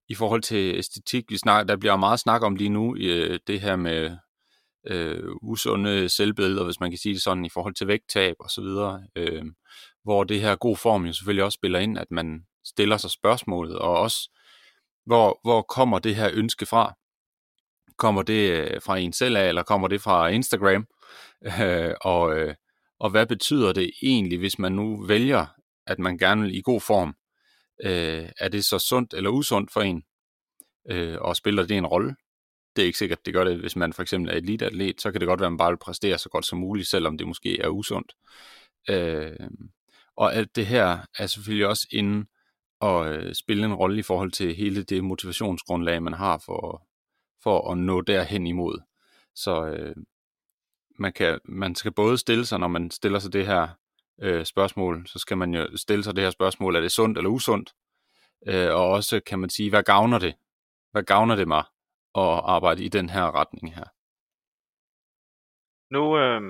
I 0.09 0.15
forhold 0.15 0.41
til 0.41 0.75
æstetik, 0.75 1.25
vi 1.29 1.37
snakker, 1.37 1.67
der 1.67 1.79
bliver 1.79 1.95
meget 1.95 2.19
snak 2.19 2.41
om 2.41 2.55
lige 2.55 2.69
nu, 2.69 2.95
øh, 2.95 3.39
det 3.47 3.61
her 3.61 3.75
med 3.75 4.17
øh, 4.87 5.23
usunde 5.41 6.09
selvbilleder, 6.09 6.63
hvis 6.63 6.79
man 6.79 6.91
kan 6.91 6.97
sige 6.97 7.13
det 7.13 7.21
sådan, 7.21 7.45
i 7.45 7.49
forhold 7.49 7.73
til 7.73 7.87
vægttab 7.87 8.35
og 8.39 8.49
så 8.49 8.61
videre, 8.61 9.03
øh, 9.15 9.43
hvor 10.03 10.23
det 10.23 10.41
her 10.41 10.55
god 10.55 10.77
form 10.77 11.05
jo 11.05 11.13
selvfølgelig 11.13 11.43
også 11.43 11.55
spiller 11.55 11.79
ind, 11.79 11.97
at 11.97 12.11
man 12.11 12.45
stiller 12.65 12.97
sig 12.97 13.11
spørgsmålet, 13.11 13.79
og 13.79 13.99
også, 13.99 14.29
hvor, 15.05 15.39
hvor 15.43 15.61
kommer 15.61 15.99
det 15.99 16.15
her 16.15 16.29
ønske 16.33 16.65
fra? 16.65 16.93
Kommer 17.97 18.21
det 18.21 18.51
øh, 18.51 18.81
fra 18.81 18.97
en 18.97 19.13
selv 19.13 19.37
af, 19.37 19.47
eller 19.47 19.63
kommer 19.63 19.87
det 19.87 20.01
fra 20.01 20.27
Instagram? 20.27 20.85
Øh, 21.61 21.95
og, 22.13 22.37
øh, 22.37 22.55
og 22.99 23.09
hvad 23.09 23.25
betyder 23.25 23.73
det 23.73 23.91
egentlig, 24.01 24.39
hvis 24.39 24.59
man 24.59 24.71
nu 24.71 25.05
vælger, 25.05 25.45
at 25.87 25.99
man 25.99 26.17
gerne 26.17 26.41
vil 26.41 26.55
i 26.55 26.61
god 26.61 26.81
form? 26.81 27.15
Øh, 27.83 28.29
er 28.37 28.49
det 28.49 28.65
så 28.65 28.79
sundt 28.79 29.13
eller 29.13 29.29
usundt 29.29 29.71
for 29.73 29.81
en? 29.81 30.03
Øh, 30.89 31.17
og 31.21 31.35
spiller 31.35 31.65
det 31.65 31.77
en 31.77 31.85
rolle? 31.85 32.15
det 32.75 32.81
er 32.81 32.85
ikke 32.85 32.97
sikkert, 32.97 33.25
det 33.25 33.33
gør 33.33 33.43
det, 33.43 33.57
hvis 33.57 33.75
man 33.75 33.93
for 33.93 34.01
eksempel 34.01 34.31
er 34.31 34.35
eliteatlet, 34.35 35.01
så 35.01 35.11
kan 35.11 35.21
det 35.21 35.27
godt 35.27 35.39
være, 35.39 35.47
at 35.47 35.51
man 35.51 35.57
bare 35.57 35.71
vil 35.71 35.77
præstere 35.77 36.17
så 36.17 36.29
godt 36.29 36.45
som 36.45 36.59
muligt, 36.59 36.87
selvom 36.87 37.17
det 37.17 37.27
måske 37.27 37.59
er 37.59 37.67
usundt. 37.67 38.13
Øh, 38.89 39.49
og 40.15 40.35
alt 40.35 40.55
det 40.55 40.65
her 40.65 40.97
er 41.17 41.27
selvfølgelig 41.27 41.67
også 41.67 41.87
inde 41.91 42.25
og 42.79 43.13
øh, 43.13 43.33
spille 43.35 43.65
en 43.65 43.73
rolle 43.73 43.99
i 43.99 44.01
forhold 44.01 44.31
til 44.31 44.55
hele 44.55 44.83
det 44.83 45.03
motivationsgrundlag, 45.03 46.03
man 46.03 46.13
har 46.13 46.41
for, 46.45 46.87
for 47.43 47.71
at 47.71 47.77
nå 47.77 48.01
derhen 48.01 48.47
imod. 48.47 48.81
Så 49.35 49.65
øh, 49.65 49.95
man, 51.01 51.13
kan, 51.13 51.39
man 51.45 51.75
skal 51.75 51.91
både 51.91 52.17
stille 52.17 52.45
sig, 52.45 52.59
når 52.59 52.67
man 52.67 52.91
stiller 52.91 53.19
sig 53.19 53.33
det 53.33 53.45
her 53.45 53.67
øh, 54.21 54.45
spørgsmål, 54.45 55.07
så 55.07 55.19
skal 55.19 55.37
man 55.37 55.53
jo 55.53 55.77
stille 55.77 56.03
sig 56.03 56.15
det 56.15 56.23
her 56.23 56.31
spørgsmål, 56.31 56.75
er 56.75 56.81
det 56.81 56.91
sundt 56.91 57.17
eller 57.17 57.29
usundt? 57.29 57.73
Øh, 58.47 58.69
og 58.75 58.89
også 58.89 59.19
kan 59.19 59.39
man 59.39 59.49
sige, 59.49 59.69
hvad 59.69 59.83
gavner 59.83 60.19
det? 60.19 60.35
Hvad 60.91 61.03
gavner 61.03 61.35
det 61.35 61.47
mig? 61.47 61.63
at 62.15 62.41
arbejde 62.55 62.83
i 62.83 62.89
den 62.89 63.09
her 63.09 63.25
retning 63.39 63.75
her. 63.75 63.87
nu, 65.93 66.17
øh, 66.17 66.41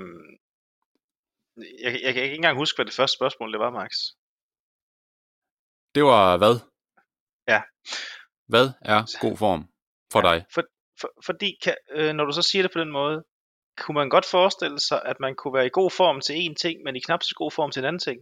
jeg, 1.84 2.00
jeg, 2.04 2.14
kan 2.14 2.24
ikke 2.24 2.36
engang 2.36 2.58
huske, 2.58 2.78
hvad 2.78 2.86
det 2.86 2.94
første 2.94 3.18
spørgsmål 3.18 3.52
det 3.54 3.60
var, 3.60 3.72
Max. 3.80 3.92
Det 5.96 6.04
var 6.04 6.38
hvad? 6.38 6.56
Ja. 7.48 7.62
Hvad 8.48 8.68
er 8.92 9.20
god 9.26 9.38
form 9.38 9.62
for 10.14 10.22
dig? 10.22 10.46
For, 10.54 10.64
for, 11.02 11.10
fordi, 11.26 11.50
kan, 11.64 11.76
øh, 11.98 12.14
når 12.14 12.26
du 12.26 12.32
så 12.32 12.42
siger 12.42 12.64
det 12.64 12.74
på 12.74 12.80
den 12.80 12.92
måde, 12.92 13.24
kunne 13.78 13.96
man 13.96 14.10
godt 14.10 14.26
forestille 14.26 14.80
sig, 14.80 15.02
at 15.06 15.20
man 15.20 15.36
kunne 15.36 15.54
være 15.54 15.66
i 15.66 15.70
god 15.74 15.92
form 15.92 16.22
til 16.22 16.34
én 16.34 16.54
ting, 16.54 16.84
men 16.84 16.96
i 16.96 17.00
knap 17.00 17.24
så 17.24 17.36
god 17.36 17.52
form 17.52 17.72
til 17.72 17.80
en 17.80 17.86
anden 17.86 18.00
ting. 18.00 18.22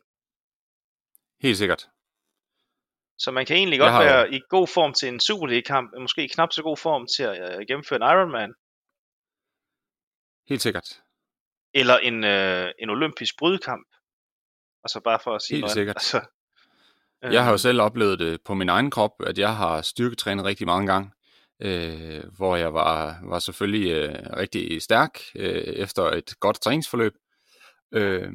Helt 1.42 1.57
sikkert. 1.57 1.88
Så 3.18 3.31
man 3.31 3.46
kan 3.46 3.56
egentlig 3.57 3.80
godt 3.80 3.92
har 3.92 4.04
være 4.04 4.34
i 4.34 4.42
god 4.50 4.68
form 4.68 4.94
til 4.94 5.07
en 5.10 5.19
Super 5.19 5.48
League-kamp, 5.48 5.92
men 5.94 6.01
måske 6.01 6.24
i 6.24 6.28
knap 6.28 6.51
så 6.54 6.63
god 6.63 6.78
form 6.78 7.07
til 7.18 7.24
at 7.24 7.60
øh, 7.60 7.66
gennemføre 7.68 7.98
en 7.98 8.04
Ironman, 8.18 8.54
Helt 10.50 10.62
sikkert. 10.62 11.01
eller 11.74 11.98
en, 11.98 12.24
øh, 12.24 12.72
en 12.80 12.90
olympisk 12.90 13.38
brydekamp. 13.38 13.88
Altså 14.84 15.00
bare 15.00 15.19
for 15.24 15.36
at 15.36 15.42
sige 15.42 15.56
Helt 15.56 15.62
noget. 15.62 15.74
sikkert. 15.74 15.95
Altså, 15.95 16.22
øh, 17.24 17.34
Jeg 17.34 17.44
har 17.44 17.52
jo 17.52 17.57
selv 17.57 17.81
oplevet 17.81 18.19
det 18.19 18.42
på 18.45 18.54
min 18.54 18.69
egen 18.69 18.92
krop, 18.92 19.12
at 19.28 19.38
jeg 19.38 19.56
har 19.56 19.81
styrketrænet 19.81 20.45
rigtig 20.45 20.68
mange 20.68 20.88
gange, 20.92 21.12
øh, 21.61 22.23
hvor 22.37 22.56
jeg 22.56 22.73
var, 22.73 23.19
var 23.23 23.39
selvfølgelig 23.39 23.92
øh, 23.92 24.16
rigtig 24.37 24.81
stærk 24.81 25.19
øh, 25.35 25.63
efter 25.63 26.04
et 26.04 26.39
godt 26.39 26.61
træningsforløb, 26.61 27.13
øh, 27.94 28.31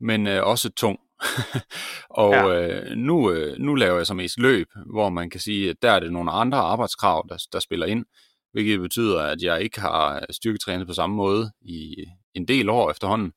men 0.00 0.26
øh, 0.26 0.46
også 0.46 0.70
tung. 0.70 0.98
og 2.10 2.32
Ja. 2.32 2.68
øh, 2.68 2.96
nu, 2.96 3.30
øh, 3.30 3.58
nu 3.58 3.74
laver 3.74 3.96
jeg 3.96 4.06
så 4.06 4.14
mest 4.14 4.38
løb, 4.38 4.68
hvor 4.86 5.08
man 5.08 5.30
kan 5.30 5.40
sige, 5.40 5.70
at 5.70 5.76
der 5.82 5.90
er 5.90 6.00
det 6.00 6.12
nogle 6.12 6.30
andre 6.30 6.58
arbejdskrav, 6.58 7.26
der, 7.28 7.36
der 7.52 7.60
spiller 7.60 7.86
ind, 7.86 8.04
hvilket 8.52 8.80
betyder, 8.80 9.22
at 9.22 9.42
jeg 9.42 9.62
ikke 9.62 9.80
har 9.80 10.26
styrketrænet 10.30 10.86
på 10.86 10.92
samme 10.92 11.16
måde 11.16 11.50
i 11.60 12.04
en 12.34 12.48
del 12.48 12.68
år 12.68 12.90
efterhånden. 12.90 13.32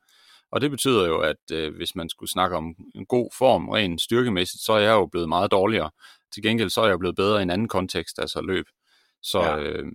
Og 0.52 0.62
det 0.62 0.72
betyder 0.72 1.08
jo, 1.08 1.20
at 1.20 1.52
øh, 1.52 1.76
hvis 1.76 1.96
man 1.96 2.10
skulle 2.10 2.30
snakke 2.30 2.58
om 2.58 2.76
en 2.96 3.06
god 3.06 3.30
form, 3.38 3.70
rent 3.70 4.02
styrkemæssigt, 4.02 4.64
så 4.64 4.74
er 4.74 4.80
jeg 4.80 4.92
jo 4.92 5.06
blevet 5.06 5.30
meget 5.30 5.52
dårligere. 5.52 5.92
Til 6.34 6.44
gengæld 6.44 6.70
så 6.70 6.82
er 6.82 6.88
jeg 6.88 7.00
blevet 7.00 7.16
bedre 7.16 7.40
i 7.40 7.44
en 7.44 7.50
anden 7.50 7.68
kontekst, 7.68 8.20
altså 8.20 8.42
løb. 8.42 8.66
Så, 9.22 9.40
Ja. 9.40 9.60
øh, 9.60 9.86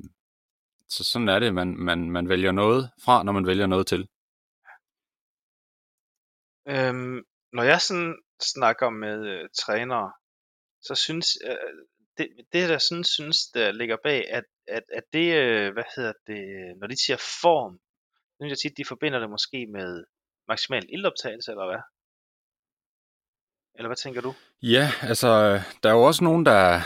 så 0.88 1.04
sådan 1.04 1.28
er 1.28 1.38
det, 1.38 1.54
man, 1.54 1.76
man, 1.76 2.10
man 2.10 2.28
vælger 2.28 2.52
noget 2.52 2.90
fra, 3.04 3.22
når 3.22 3.32
man 3.32 3.46
vælger 3.46 3.66
noget 3.66 3.86
til. 3.86 4.08
Øhm, 6.68 7.24
når 7.52 7.62
jeg 7.62 7.80
sådan 7.80 8.18
snakker 8.42 8.90
med 8.90 9.26
øh, 9.28 9.48
trænere, 9.58 10.12
så 10.80 10.94
synes 10.94 11.28
øh, 11.44 11.56
det, 12.18 12.28
det 12.52 12.68
der 12.68 12.78
sådan 12.78 13.04
synes, 13.04 13.36
der 13.54 13.72
ligger 13.72 13.96
bag, 14.04 14.30
at, 14.30 14.44
at, 14.68 14.82
at 14.92 15.02
det, 15.12 15.34
øh, 15.34 15.72
hvad 15.72 15.84
hedder 15.96 16.12
det, 16.26 16.42
når 16.80 16.86
de 16.86 17.04
siger 17.04 17.16
form, 17.42 17.78
så 18.30 18.36
synes 18.40 18.50
jeg 18.50 18.58
tit, 18.58 18.76
de 18.78 18.84
forbinder 18.84 19.18
det 19.18 19.30
måske 19.30 19.66
med 19.66 20.04
maksimal 20.48 20.86
ildoptagelse, 20.88 21.50
eller 21.50 21.66
hvad? 21.66 21.82
Eller 23.74 23.88
hvad 23.88 23.96
tænker 23.96 24.20
du? 24.20 24.34
Ja, 24.62 24.90
altså, 25.02 25.28
øh, 25.28 25.60
der 25.82 25.88
er 25.88 25.94
jo 25.94 26.02
også 26.02 26.24
nogen, 26.24 26.46
der 26.46 26.80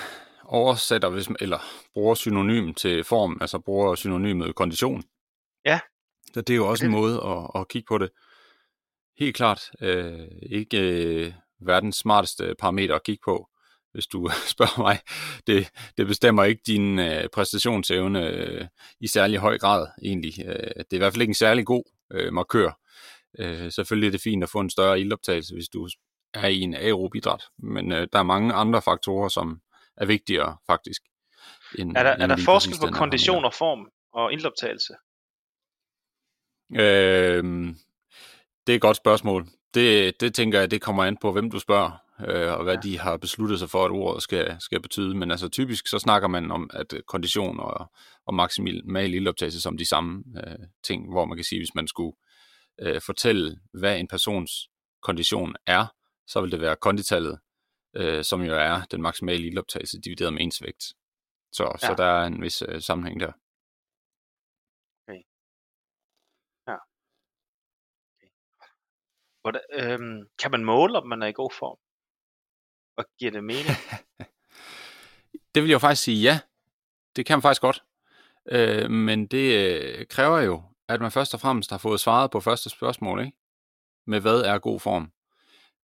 oversætter, 0.50 1.08
hvis 1.08 1.28
man, 1.28 1.36
eller 1.40 1.58
bruger 1.94 2.14
synonym 2.14 2.74
til 2.74 3.04
form, 3.04 3.38
altså 3.40 3.58
bruger 3.58 3.94
synonymet 3.94 4.54
kondition. 4.54 5.02
Ja. 5.64 5.80
Så 6.34 6.40
det 6.40 6.50
er 6.52 6.56
jo 6.56 6.68
også 6.68 6.82
det- 6.82 6.86
en 6.88 6.92
måde 6.92 7.22
at, 7.24 7.60
at 7.60 7.68
kigge 7.68 7.86
på 7.88 7.98
det. 7.98 8.10
Helt 9.18 9.36
klart. 9.36 9.70
Øh, 9.80 10.28
ikke 10.42 10.78
øh, 10.80 11.32
verdens 11.60 11.96
smarteste 11.96 12.54
parameter 12.58 12.94
at 12.94 13.02
kigge 13.04 13.22
på, 13.24 13.48
hvis 13.92 14.06
du 14.06 14.30
spørger 14.54 14.82
mig. 14.82 14.98
Det, 15.46 15.68
det 15.96 16.06
bestemmer 16.06 16.44
ikke 16.44 16.62
din 16.66 16.98
øh, 16.98 17.28
præstationsevne 17.32 18.26
øh, 18.26 18.66
i 19.00 19.06
særlig 19.06 19.38
høj 19.38 19.58
grad 19.58 19.86
egentlig. 20.04 20.32
Øh, 20.46 20.54
det 20.54 20.92
er 20.92 20.94
i 20.94 20.98
hvert 20.98 21.12
fald 21.12 21.22
ikke 21.22 21.30
en 21.30 21.34
særlig 21.34 21.66
god 21.66 21.82
øh, 22.12 22.32
markør. 22.32 22.78
Øh, 23.38 23.72
selvfølgelig 23.72 24.06
er 24.06 24.10
det 24.10 24.20
fint 24.20 24.42
at 24.42 24.50
få 24.50 24.60
en 24.60 24.70
større 24.70 25.00
ildoptagelse, 25.00 25.54
hvis 25.54 25.68
du 25.68 25.88
er 26.34 26.48
i 26.48 26.60
en 26.60 26.74
aerob 26.74 27.14
idræt, 27.14 27.42
men 27.58 27.92
øh, 27.92 28.08
der 28.12 28.18
er 28.18 28.22
mange 28.22 28.52
andre 28.54 28.82
faktorer, 28.82 29.28
som 29.28 29.60
er 29.96 30.06
vigtigere 30.06 30.56
faktisk. 30.66 31.02
End, 31.78 31.96
Er 31.96 32.02
der, 32.02 32.14
end 32.14 32.22
er 32.22 32.26
der 32.26 32.36
forskel 32.44 32.76
på 32.80 32.86
kondition 32.92 33.44
og 33.44 33.54
form? 33.54 33.90
og 34.12 34.32
indoptagelse? 34.32 34.94
Øh, 36.72 37.74
det 38.66 38.72
er 38.72 38.76
et 38.76 38.80
godt 38.80 38.96
spørgsmål. 38.96 39.46
Det, 39.74 40.20
det 40.20 40.34
tænker 40.34 40.58
jeg, 40.58 40.70
det 40.70 40.82
kommer 40.82 41.04
an 41.04 41.16
på, 41.16 41.32
hvem 41.32 41.50
du 41.50 41.58
spørger, 41.58 41.90
øh, 42.28 42.52
og 42.52 42.64
hvad 42.64 42.74
ja. 42.74 42.80
de 42.80 42.98
har 42.98 43.16
besluttet 43.16 43.58
sig 43.58 43.70
for, 43.70 43.84
at 43.84 43.90
ordet 43.90 44.22
skal, 44.22 44.56
skal 44.60 44.82
betyde. 44.82 45.16
Men 45.16 45.30
altså 45.30 45.48
typisk 45.48 45.86
så 45.86 45.98
snakker 45.98 46.28
man 46.28 46.50
om, 46.50 46.70
at 46.72 46.92
øh, 46.92 47.02
kondition 47.02 47.60
og, 47.60 47.92
og 48.26 48.34
maksimal 48.34 49.14
ildoptagelse 49.14 49.60
som 49.60 49.78
de 49.78 49.88
samme 49.88 50.24
øh, 50.46 50.58
ting, 50.84 51.10
hvor 51.10 51.24
man 51.24 51.36
kan 51.36 51.44
sige, 51.44 51.60
hvis 51.60 51.74
man 51.74 51.88
skulle 51.88 52.16
øh, 52.80 53.00
fortælle, 53.06 53.56
hvad 53.72 53.98
en 53.98 54.08
persons 54.08 54.52
kondition 55.02 55.54
er, 55.66 55.86
så 56.26 56.40
vil 56.40 56.50
det 56.50 56.60
være 56.60 56.76
konditallet, 56.76 57.38
øh, 57.96 58.24
som 58.24 58.42
jo 58.42 58.54
er 58.54 58.84
den 58.90 59.02
maksimale 59.02 59.46
ildoptagelse 59.46 60.00
divideret 60.00 60.32
med 60.32 60.42
ens 60.42 60.62
vægt. 60.62 60.84
Så, 61.52 61.64
ja. 61.82 61.86
så 61.86 61.94
der 61.96 62.04
er 62.04 62.26
en 62.26 62.42
vis 62.42 62.62
øh, 62.62 62.80
sammenhæng 62.80 63.20
der. 63.20 63.32
Okay. 65.02 65.22
Ja. 66.66 66.76
Okay. 68.16 68.30
Hvordan, 69.40 69.62
øhm, 69.72 70.28
kan 70.38 70.50
man 70.50 70.64
måle, 70.64 70.98
om 70.98 71.08
man 71.08 71.22
er 71.22 71.26
i 71.26 71.32
god 71.32 71.50
form? 71.58 71.78
Og 72.96 73.04
giver 73.18 73.30
det 73.30 73.44
mening? 73.44 73.76
det 75.54 75.62
vil 75.62 75.68
jeg 75.68 75.74
jo 75.74 75.78
faktisk 75.78 76.04
sige 76.04 76.22
ja. 76.22 76.40
Det 77.16 77.26
kan 77.26 77.36
man 77.36 77.42
faktisk 77.42 77.62
godt. 77.62 77.84
Øh, 78.50 78.90
men 78.90 79.26
det 79.26 79.46
øh, 79.60 80.06
kræver 80.06 80.40
jo, 80.40 80.62
at 80.88 81.00
man 81.00 81.12
først 81.12 81.34
og 81.34 81.40
fremmest 81.40 81.70
har 81.70 81.78
fået 81.78 82.00
svaret 82.00 82.30
på 82.30 82.40
første 82.40 82.70
spørgsmål, 82.70 83.20
ikke? 83.20 83.36
Med 84.06 84.20
hvad 84.20 84.40
er 84.40 84.58
god 84.58 84.80
form? 84.80 85.12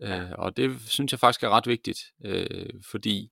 Øh, 0.02 0.32
og 0.32 0.58
det 0.58 0.82
synes 0.88 1.12
jeg 1.12 1.20
faktisk 1.20 1.44
er 1.44 1.50
ret 1.50 1.68
vigtigt, 1.68 2.00
øh, 2.25 2.70
fordi 2.92 3.32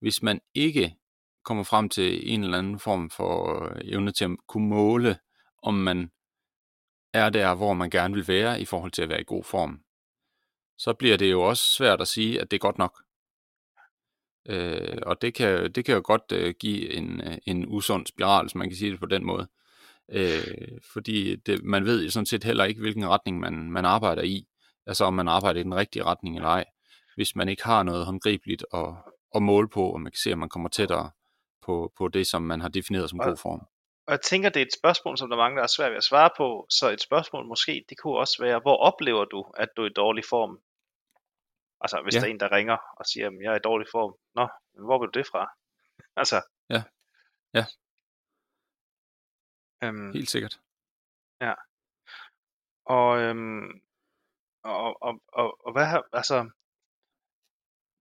hvis 0.00 0.22
man 0.22 0.40
ikke 0.54 0.96
kommer 1.44 1.64
frem 1.64 1.88
til 1.88 2.32
en 2.32 2.44
eller 2.44 2.58
anden 2.58 2.78
form 2.78 3.10
for 3.10 3.64
øh, 3.64 3.80
evne 3.84 4.12
til 4.12 4.24
at 4.24 4.36
kunne 4.48 4.68
måle, 4.68 5.18
om 5.62 5.74
man 5.74 6.10
er 7.12 7.30
der, 7.30 7.54
hvor 7.54 7.74
man 7.74 7.90
gerne 7.90 8.14
vil 8.14 8.28
være 8.28 8.60
i 8.60 8.64
forhold 8.64 8.90
til 8.90 9.02
at 9.02 9.08
være 9.08 9.20
i 9.20 9.24
god 9.26 9.44
form, 9.44 9.80
så 10.78 10.92
bliver 10.92 11.16
det 11.16 11.30
jo 11.30 11.42
også 11.42 11.64
svært 11.64 12.00
at 12.00 12.08
sige, 12.08 12.40
at 12.40 12.50
det 12.50 12.56
er 12.56 12.60
godt 12.60 12.78
nok. 12.78 13.02
Øh, 14.48 14.98
og 15.02 15.22
det 15.22 15.34
kan, 15.34 15.72
det 15.72 15.84
kan 15.84 15.94
jo 15.94 16.02
godt 16.04 16.32
øh, 16.32 16.54
give 16.60 16.92
en, 16.92 17.20
øh, 17.20 17.38
en 17.46 17.66
usund 17.68 18.06
spiral, 18.06 18.44
hvis 18.44 18.54
man 18.54 18.68
kan 18.68 18.76
sige 18.76 18.90
det 18.90 19.00
på 19.00 19.06
den 19.06 19.24
måde. 19.24 19.48
Øh, 20.08 20.78
fordi 20.92 21.36
det, 21.36 21.64
man 21.64 21.84
ved 21.84 22.04
jo 22.04 22.10
sådan 22.10 22.26
set 22.26 22.44
heller 22.44 22.64
ikke, 22.64 22.80
hvilken 22.80 23.08
retning 23.08 23.40
man, 23.40 23.70
man 23.70 23.84
arbejder 23.84 24.22
i. 24.22 24.46
Altså 24.86 25.04
om 25.04 25.14
man 25.14 25.28
arbejder 25.28 25.60
i 25.60 25.62
den 25.62 25.74
rigtige 25.74 26.04
retning 26.04 26.36
eller 26.36 26.48
ej. 26.48 26.64
Hvis 27.16 27.36
man 27.36 27.48
ikke 27.48 27.64
har 27.64 27.82
noget 27.82 28.06
håndgribeligt 28.06 28.64
at, 28.74 28.94
at 29.34 29.42
måle 29.42 29.68
på, 29.68 29.92
og 29.92 30.00
man 30.00 30.12
kan 30.12 30.18
se, 30.18 30.30
at 30.30 30.38
man 30.38 30.48
kommer 30.48 30.68
tættere 30.68 31.10
på, 31.62 31.92
på 31.98 32.08
det, 32.08 32.26
som 32.26 32.42
man 32.42 32.60
har 32.60 32.68
defineret 32.68 33.10
som 33.10 33.20
og, 33.20 33.26
god 33.26 33.36
form. 33.36 33.60
Og 34.06 34.10
jeg 34.12 34.20
tænker, 34.20 34.48
det 34.48 34.62
er 34.62 34.66
et 34.66 34.78
spørgsmål, 34.80 35.18
som 35.18 35.30
der 35.30 35.36
mange, 35.36 35.56
der 35.56 35.62
er 35.62 35.74
svært 35.76 35.90
ved 35.90 35.96
at 35.96 36.04
svare 36.04 36.30
på. 36.36 36.66
Så 36.70 36.90
et 36.90 37.00
spørgsmål 37.00 37.46
måske, 37.46 37.84
det 37.88 37.98
kunne 37.98 38.18
også 38.18 38.36
være, 38.40 38.58
hvor 38.58 38.76
oplever 38.76 39.24
du, 39.24 39.52
at 39.56 39.68
du 39.76 39.82
er 39.82 39.86
i 39.86 39.92
dårlig 39.96 40.24
form? 40.28 40.60
Altså, 41.80 42.00
hvis 42.02 42.14
ja. 42.14 42.20
der 42.20 42.26
er 42.26 42.30
en, 42.30 42.40
der 42.40 42.52
ringer 42.52 42.76
og 42.98 43.06
siger, 43.06 43.26
at 43.26 43.32
jeg 43.42 43.52
er 43.52 43.56
i 43.56 43.66
dårlig 43.70 43.86
form. 43.90 44.14
Nå, 44.34 44.48
hvor 44.86 44.98
vil 45.00 45.10
du 45.14 45.18
det 45.18 45.26
fra? 45.26 45.50
altså. 46.20 46.42
Ja. 46.70 46.82
Ja. 47.54 47.64
Øhm, 49.84 50.12
Helt 50.12 50.30
sikkert. 50.30 50.60
Ja. 51.40 51.54
Og, 52.86 53.18
øhm, 53.18 53.83
og, 54.64 55.02
og, 55.02 55.20
og, 55.32 55.66
og 55.66 55.72
hvad 55.72 55.86
har, 55.86 56.02
altså, 56.12 56.50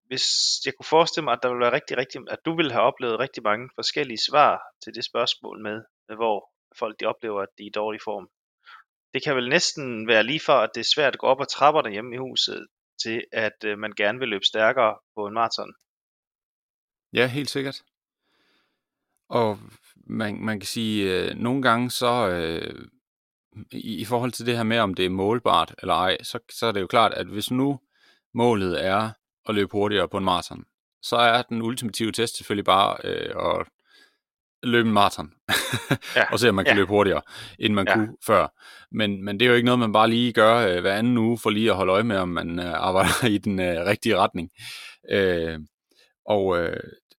hvis 0.05 0.25
jeg 0.65 0.73
kunne 0.73 0.93
forestille 0.95 1.23
mig, 1.23 1.33
at 1.33 1.39
der 1.43 1.49
ville 1.49 1.63
være 1.65 1.73
rigtig, 1.73 1.97
rigtig, 1.97 2.21
at 2.29 2.39
du 2.45 2.55
ville 2.55 2.71
have 2.71 2.83
oplevet 2.83 3.19
rigtig 3.19 3.43
mange 3.43 3.69
forskellige 3.75 4.25
svar 4.29 4.61
til 4.83 4.95
det 4.95 5.05
spørgsmål 5.05 5.63
med, 5.63 5.77
øh, 6.09 6.15
hvor 6.15 6.51
folk 6.79 6.99
de 6.99 7.05
oplever, 7.05 7.41
at 7.41 7.49
de 7.57 7.63
er 7.63 7.67
i 7.67 7.77
dårlig 7.81 8.01
form. 8.03 8.29
Det 9.13 9.23
kan 9.23 9.35
vel 9.35 9.49
næsten 9.49 10.07
være 10.07 10.23
lige 10.23 10.39
for, 10.45 10.53
at 10.53 10.69
det 10.75 10.81
er 10.81 10.93
svært 10.95 11.13
at 11.13 11.19
gå 11.19 11.27
op 11.27 11.41
ad 11.41 11.45
trapperne 11.45 11.91
hjemme 11.91 12.15
i 12.15 12.17
huset, 12.17 12.67
til 13.03 13.23
at 13.31 13.57
øh, 13.65 13.77
man 13.77 13.93
gerne 13.97 14.19
vil 14.19 14.29
løbe 14.29 14.45
stærkere 14.45 14.97
på 15.15 15.27
en 15.27 15.33
maraton. 15.33 15.73
Ja, 17.13 17.27
helt 17.27 17.49
sikkert. 17.49 17.83
Og 19.29 19.59
man, 19.95 20.45
man 20.45 20.59
kan 20.59 20.67
sige, 20.67 21.13
øh, 21.13 21.35
nogle 21.35 21.61
gange 21.61 21.91
så, 21.91 22.29
øh, 22.29 22.87
i, 23.71 23.95
i 23.95 24.05
forhold 24.05 24.31
til 24.31 24.45
det 24.45 24.55
her 24.55 24.63
med, 24.63 24.79
om 24.79 24.93
det 24.93 25.05
er 25.05 25.09
målbart 25.09 25.75
eller 25.81 25.93
ej, 25.93 26.17
så, 26.23 26.39
så 26.51 26.65
er 26.65 26.71
det 26.71 26.81
jo 26.81 26.87
klart, 26.87 27.13
at 27.13 27.27
hvis 27.27 27.51
nu 27.51 27.79
målet 28.33 28.85
er 28.85 29.09
at 29.49 29.55
løbe 29.55 29.71
hurtigere 29.71 30.07
på 30.07 30.17
en 30.17 30.23
maraton, 30.23 30.63
så 31.01 31.15
er 31.15 31.41
den 31.41 31.61
ultimative 31.61 32.11
test 32.11 32.37
selvfølgelig 32.37 32.65
bare 32.65 32.97
øh, 33.03 33.35
at 33.35 33.67
løbe 34.63 34.87
en 34.87 34.93
maraton, 34.93 35.31
ja. 36.15 36.23
og 36.31 36.39
se 36.39 36.49
om 36.49 36.55
man 36.55 36.65
kan 36.65 36.73
ja. 36.73 36.75
løbe 36.75 36.89
hurtigere, 36.89 37.21
end 37.59 37.73
man 37.73 37.87
ja. 37.87 37.93
kunne 37.93 38.17
før. 38.25 38.47
Men, 38.91 39.25
men 39.25 39.39
det 39.39 39.45
er 39.45 39.49
jo 39.49 39.55
ikke 39.55 39.65
noget, 39.65 39.79
man 39.79 39.93
bare 39.93 40.09
lige 40.09 40.33
gør 40.33 40.67
øh, 40.67 40.81
hver 40.81 40.93
anden 40.93 41.17
uge, 41.17 41.37
for 41.37 41.49
lige 41.49 41.69
at 41.69 41.75
holde 41.75 41.93
øje 41.93 42.03
med, 42.03 42.17
om 42.17 42.29
man 42.29 42.59
øh, 42.59 42.73
arbejder 42.87 43.27
i 43.27 43.37
den 43.37 43.59
øh, 43.59 43.85
rigtige 43.85 44.17
retning. 44.17 44.49
Øh, 45.11 45.59
og 46.25 46.59
øh, 46.59 46.79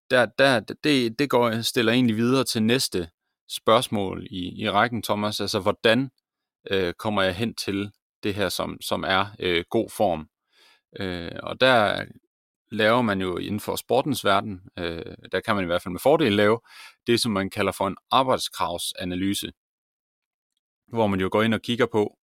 der, 0.10 0.26
der, 0.26 0.60
det, 0.60 1.20
det 1.20 1.30
går, 1.30 1.62
stiller 1.62 1.92
egentlig 1.92 2.16
videre 2.16 2.44
til 2.44 2.64
næste 2.64 3.10
spørgsmål 3.50 4.28
i, 4.30 4.64
i 4.64 4.70
rækken, 4.70 5.02
Thomas. 5.02 5.42
Altså, 5.42 5.60
hvordan 5.60 6.10
øh, 6.72 6.94
kommer 6.94 7.22
jeg 7.22 7.36
hen 7.36 7.56
til 7.56 7.92
det 8.24 8.36
her, 8.36 8.50
som, 8.50 8.78
som 8.82 9.04
er 9.08 9.26
øh, 9.40 9.64
god 9.70 9.90
form? 9.90 10.30
Øh, 11.00 11.40
og 11.44 11.62
der 11.62 12.06
laver 12.72 13.02
man 13.02 13.22
jo 13.22 13.38
inden 13.38 13.60
for 13.60 13.76
sportens 13.76 14.26
verden, 14.26 14.62
øh, 14.80 15.16
der 15.32 15.40
kan 15.40 15.56
man 15.56 15.64
i 15.64 15.68
hvert 15.68 15.82
fald 15.82 15.92
med 15.92 16.00
fordel 16.00 16.32
lave, 16.32 16.60
det 17.08 17.22
som 17.22 17.32
man 17.32 17.50
kalder 17.50 17.72
for 17.72 17.88
en 17.88 17.98
arbejdskravsanalyse, 18.12 19.52
hvor 20.88 21.08
man 21.08 21.20
jo 21.20 21.30
går 21.32 21.44
ind 21.44 21.54
og 21.54 21.62
kigger 21.62 21.86
på, 21.86 22.18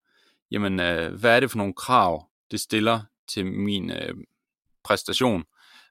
jamen, 0.50 0.80
øh, 0.80 1.14
hvad 1.14 1.36
er 1.36 1.40
det 1.40 1.50
for 1.50 1.58
nogle 1.58 1.74
krav, 1.74 2.28
det 2.50 2.60
stiller 2.60 3.00
til 3.28 3.46
min 3.46 3.90
øh, 3.90 4.14
præstation? 4.84 5.44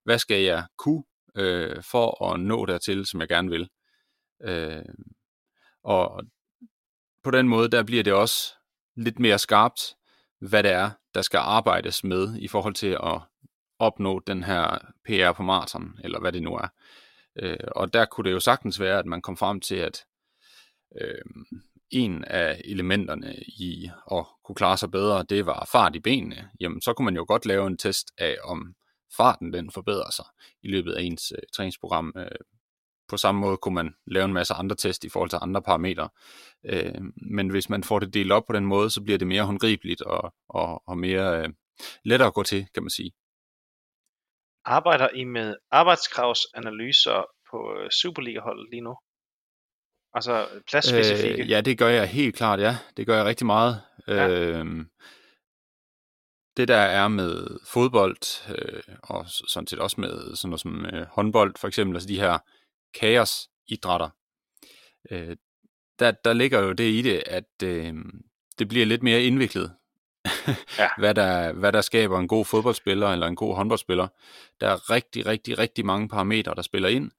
Hvad 0.03 0.19
skal 0.19 0.41
jeg 0.41 0.65
kunne 0.77 1.03
øh, 1.35 1.83
for 1.83 2.31
at 2.31 2.39
nå 2.39 2.65
dertil, 2.65 3.05
som 3.05 3.19
jeg 3.19 3.27
gerne 3.27 3.49
vil? 3.49 3.69
Øh, 4.43 4.85
og 5.83 6.23
på 7.23 7.31
den 7.31 7.47
måde, 7.47 7.69
der 7.69 7.83
bliver 7.83 8.03
det 8.03 8.13
også 8.13 8.53
lidt 8.95 9.19
mere 9.19 9.39
skarpt, 9.39 9.95
hvad 10.39 10.63
det 10.63 10.71
er, 10.71 10.91
der 11.13 11.21
skal 11.21 11.37
arbejdes 11.37 12.03
med 12.03 12.35
i 12.39 12.47
forhold 12.47 12.73
til 12.73 12.97
at 13.03 13.21
opnå 13.79 14.19
den 14.27 14.43
her 14.43 14.77
PR 15.05 15.31
på 15.31 15.43
maraton, 15.43 15.99
eller 16.03 16.19
hvad 16.19 16.31
det 16.31 16.43
nu 16.43 16.55
er. 16.55 16.67
Øh, 17.35 17.57
og 17.75 17.93
der 17.93 18.05
kunne 18.05 18.29
det 18.29 18.35
jo 18.35 18.39
sagtens 18.39 18.79
være, 18.79 18.99
at 18.99 19.05
man 19.05 19.21
kom 19.21 19.37
frem 19.37 19.61
til, 19.61 19.75
at 19.75 20.05
øh, 21.01 21.21
en 21.91 22.23
af 22.23 22.61
elementerne 22.65 23.35
i 23.47 23.89
at 24.11 24.25
kunne 24.43 24.55
klare 24.55 24.77
sig 24.77 24.91
bedre, 24.91 25.23
det 25.23 25.45
var 25.45 25.69
fart 25.71 25.95
i 25.95 25.99
benene. 25.99 26.49
Jamen, 26.59 26.81
så 26.81 26.93
kunne 26.93 27.05
man 27.05 27.15
jo 27.15 27.25
godt 27.27 27.45
lave 27.45 27.67
en 27.67 27.77
test 27.77 28.11
af, 28.17 28.37
om 28.43 28.75
farten 29.17 29.53
den 29.53 29.71
forbedrer 29.71 30.11
sig 30.11 30.25
i 30.63 30.67
løbet 30.67 30.93
af 30.93 31.01
ens 31.01 31.31
øh, 31.31 31.43
træningsprogram. 31.53 32.13
Øh, 32.17 32.27
på 33.09 33.17
samme 33.17 33.41
måde 33.41 33.57
kunne 33.57 33.75
man 33.75 33.95
lave 34.07 34.25
en 34.25 34.33
masse 34.33 34.53
andre 34.53 34.75
test 34.75 35.03
i 35.03 35.09
forhold 35.09 35.29
til 35.29 35.39
andre 35.41 35.61
parametre. 35.61 36.09
Øh, 36.65 37.01
men 37.15 37.49
hvis 37.49 37.69
man 37.69 37.83
får 37.83 37.99
det 37.99 38.13
delt 38.13 38.31
op 38.31 38.43
på 38.47 38.53
den 38.53 38.65
måde, 38.65 38.89
så 38.89 39.03
bliver 39.03 39.17
det 39.17 39.27
mere 39.27 39.43
håndgribeligt 39.43 40.01
og, 40.01 40.33
og, 40.49 40.83
og 40.87 40.97
mere 40.97 41.41
øh, 41.41 41.49
lettere 42.05 42.27
at 42.27 42.33
gå 42.33 42.43
til, 42.43 42.67
kan 42.73 42.83
man 42.83 42.89
sige. 42.89 43.11
Arbejder 44.65 45.09
I 45.15 45.23
med 45.23 45.55
arbejdskravsanalyser 45.71 47.25
på 47.51 47.57
øh, 47.79 47.89
Superliga-holdet 47.89 48.67
lige 48.71 48.81
nu? 48.81 48.95
Altså 50.13 50.47
pladsspecifikke? 50.69 51.43
Øh, 51.43 51.49
ja, 51.49 51.61
det 51.61 51.77
gør 51.77 51.87
jeg 51.87 52.07
helt 52.07 52.35
klart, 52.35 52.59
ja. 52.59 52.77
Det 52.97 53.07
gør 53.07 53.15
jeg 53.15 53.25
rigtig 53.25 53.45
meget. 53.45 53.81
Ja. 54.07 54.29
Øh, 54.29 54.85
det 56.57 56.67
der 56.67 56.77
er 56.77 57.07
med 57.07 57.59
fodbold, 57.73 58.49
øh, 58.55 58.95
og 59.03 59.25
sådan 59.27 59.67
set 59.67 59.79
også 59.79 60.01
med 60.01 60.35
sådan 60.35 60.49
noget 60.49 60.61
som 60.61 60.85
øh, 60.85 61.07
håndbold 61.07 61.53
for 61.57 61.67
eksempel, 61.67 61.95
altså 61.95 62.07
de 62.07 62.19
her 62.19 62.37
kaosidrætter, 62.93 64.09
øh, 65.11 65.35
der, 65.99 66.11
der 66.11 66.33
ligger 66.33 66.59
jo 66.59 66.71
det 66.71 66.91
i 66.91 67.01
det, 67.01 67.23
at 67.25 67.63
øh, 67.63 67.93
det 68.59 68.67
bliver 68.67 68.85
lidt 68.85 69.03
mere 69.03 69.23
indviklet, 69.23 69.75
ja. 70.77 70.89
hvad, 70.99 71.15
der, 71.15 71.51
hvad 71.51 71.71
der 71.71 71.81
skaber 71.81 72.19
en 72.19 72.27
god 72.27 72.45
fodboldspiller 72.45 73.07
eller 73.07 73.27
en 73.27 73.35
god 73.35 73.55
håndboldspiller. 73.55 74.07
Der 74.61 74.67
er 74.67 74.89
rigtig, 74.89 75.25
rigtig, 75.25 75.57
rigtig 75.57 75.85
mange 75.85 76.09
parametre, 76.09 76.55
der 76.55 76.61
spiller 76.61 76.89
ind, 76.89 77.11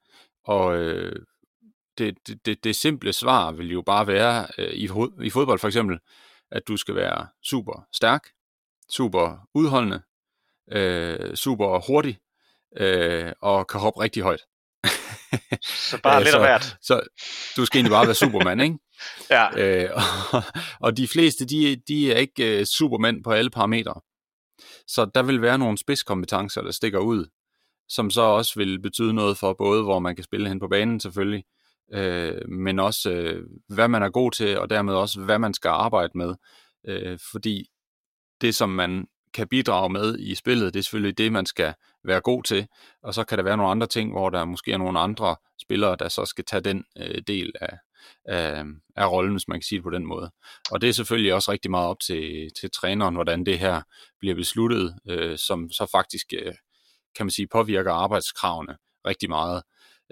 og 0.45 0.77
øh, 0.77 1.27
det, 1.99 2.47
det, 2.47 2.65
det 2.65 2.77
simple 2.77 3.12
svar 3.12 3.53
vil 3.53 3.73
jo 3.73 3.83
bare 3.83 4.07
være, 4.07 4.47
øh, 4.59 4.73
i, 4.73 4.85
i 5.23 5.31
fodbold 5.31 5.59
for 5.59 5.67
eksempel, 5.67 5.99
at 6.50 6.69
du 6.69 6.77
skal 6.77 6.95
være 6.95 7.27
super 7.43 7.87
stærk, 7.93 8.29
super 8.91 9.49
udholdende, 9.55 10.03
øh, 10.73 11.35
super 11.35 11.87
hurtig, 11.87 12.19
øh, 12.77 13.33
og 13.41 13.67
kan 13.67 13.81
hoppe 13.81 14.00
rigtig 14.00 14.23
højt. 14.23 14.41
Så 15.62 15.99
bare 16.02 16.25
lidt 16.25 16.34
af 16.34 16.40
hvert. 16.40 16.76
Så 16.82 17.00
du 17.56 17.64
skal 17.64 17.78
egentlig 17.78 17.90
bare 17.90 18.06
være 18.06 18.14
supermand, 18.14 18.62
ikke? 18.62 18.78
ja. 19.30 19.58
Øh, 19.58 19.90
og, 20.32 20.42
og 20.80 20.96
de 20.96 21.08
fleste, 21.08 21.46
de, 21.46 21.82
de 21.88 22.12
er 22.12 22.18
ikke 22.18 22.58
uh, 22.58 22.64
supermænd 22.64 23.25
på 23.25 23.30
alle 23.30 23.50
parametre. 23.50 24.00
Så 24.87 25.10
der 25.14 25.22
vil 25.22 25.42
være 25.42 25.58
nogle 25.58 25.78
spidskompetencer, 25.78 26.62
der 26.62 26.70
stikker 26.70 26.99
ud, 26.99 27.26
som 27.88 28.10
så 28.10 28.20
også 28.20 28.52
vil 28.56 28.80
betyde 28.82 29.12
noget 29.12 29.38
for 29.38 29.54
både, 29.58 29.82
hvor 29.82 29.99
man 29.99 30.14
kan 30.14 30.25
spille 30.25 30.49
hen 30.49 30.60
på 30.60 30.68
banen 30.68 31.00
selvfølgelig, 31.00 31.44
øh, 31.92 32.49
men 32.49 32.78
også 32.78 33.10
øh, 33.10 33.42
hvad 33.68 33.88
man 33.88 34.02
er 34.02 34.10
god 34.10 34.30
til, 34.30 34.58
og 34.58 34.70
dermed 34.70 34.94
også 34.94 35.20
hvad 35.20 35.38
man 35.38 35.54
skal 35.54 35.68
arbejde 35.68 36.12
med. 36.14 36.34
Øh, 36.88 37.18
fordi 37.32 37.66
det, 38.40 38.54
som 38.54 38.68
man 38.68 39.06
kan 39.34 39.49
bidrage 39.49 39.90
med 39.90 40.18
i 40.18 40.34
spillet, 40.34 40.75
det 40.75 40.80
er 40.80 40.82
selvfølgelig 40.82 41.18
det, 41.18 41.32
man 41.32 41.46
skal 41.46 41.75
være 42.04 42.20
god 42.20 42.42
til, 42.42 42.66
og 43.02 43.14
så 43.14 43.25
kan 43.25 43.38
der 43.38 43.44
være 43.44 43.56
nogle 43.56 43.70
andre 43.70 43.87
ting, 43.87 44.12
hvor 44.12 44.30
der 44.30 44.44
måske 44.44 44.72
er 44.72 44.78
nogle 44.78 45.00
andre 45.00 45.37
spillere, 45.62 45.96
der 45.96 46.08
så 46.08 46.25
skal 46.25 46.44
tage 46.44 46.60
den 46.60 46.84
øh, 46.99 47.22
del 47.26 47.52
af, 47.60 47.78
af, 48.25 48.64
af 48.96 49.10
rollen, 49.10 49.32
hvis 49.32 49.49
man 49.49 49.58
kan 49.58 49.62
sige 49.62 49.76
det 49.76 49.84
på 49.84 49.90
den 49.90 50.06
måde. 50.06 50.30
Og 50.70 50.80
det 50.80 50.88
er 50.88 50.92
selvfølgelig 50.92 51.34
også 51.34 51.52
rigtig 51.52 51.70
meget 51.70 51.88
op 51.88 52.00
til, 52.00 52.50
til 52.60 52.70
træneren, 52.70 53.14
hvordan 53.14 53.46
det 53.46 53.58
her 53.58 53.82
bliver 54.20 54.34
besluttet, 54.34 54.99
øh, 55.08 55.38
som 55.38 55.70
så 55.70 55.87
faktisk, 55.92 56.26
øh, 56.32 56.54
kan 57.16 57.26
man 57.26 57.30
sige, 57.30 57.49
påvirker 57.49 57.92
arbejdskravene 57.92 58.76
rigtig 59.06 59.28
meget. 59.28 59.62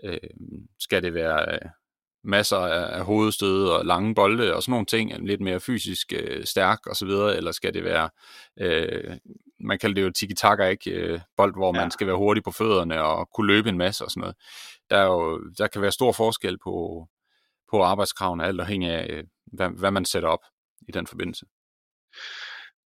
Øh, 0.04 0.18
skal 0.78 1.02
det 1.02 1.14
være 1.14 1.54
øh, 1.54 1.70
masser 2.28 2.56
af, 2.56 3.04
hovedstød 3.04 3.68
og 3.68 3.84
lange 3.84 4.14
bolde 4.14 4.54
og 4.54 4.62
sådan 4.62 4.72
nogle 4.72 4.86
ting, 4.86 5.26
lidt 5.26 5.40
mere 5.40 5.60
fysisk 5.60 6.12
øh, 6.12 6.44
stærk 6.44 6.86
og 6.86 6.96
så 6.96 7.06
videre, 7.06 7.36
eller 7.36 7.52
skal 7.52 7.74
det 7.74 7.84
være, 7.84 8.10
øh, 8.60 9.16
man 9.60 9.78
kalder 9.78 9.94
det 9.94 10.02
jo 10.02 10.10
tiki-taka, 10.10 10.64
ikke? 10.64 10.90
Øh, 10.90 11.20
bold, 11.36 11.54
hvor 11.54 11.76
ja. 11.76 11.80
man 11.80 11.90
skal 11.90 12.06
være 12.06 12.16
hurtig 12.16 12.44
på 12.44 12.50
fødderne 12.50 13.02
og 13.02 13.30
kunne 13.34 13.46
løbe 13.46 13.68
en 13.68 13.78
masse 13.78 14.04
og 14.04 14.10
sådan 14.10 14.20
noget. 14.20 14.36
Der, 14.90 14.96
er 14.96 15.04
jo, 15.04 15.38
der 15.58 15.66
kan 15.66 15.82
være 15.82 15.92
stor 15.92 16.12
forskel 16.12 16.58
på, 16.58 17.06
på 17.70 17.82
arbejdskravene, 17.82 18.44
alt 18.44 18.60
afhængig 18.60 18.90
af, 18.90 19.06
øh, 19.10 19.24
hvad, 19.52 19.68
hvad 19.68 19.90
man 19.90 20.04
sætter 20.04 20.28
op 20.28 20.44
i 20.88 20.92
den 20.92 21.06
forbindelse. 21.06 21.46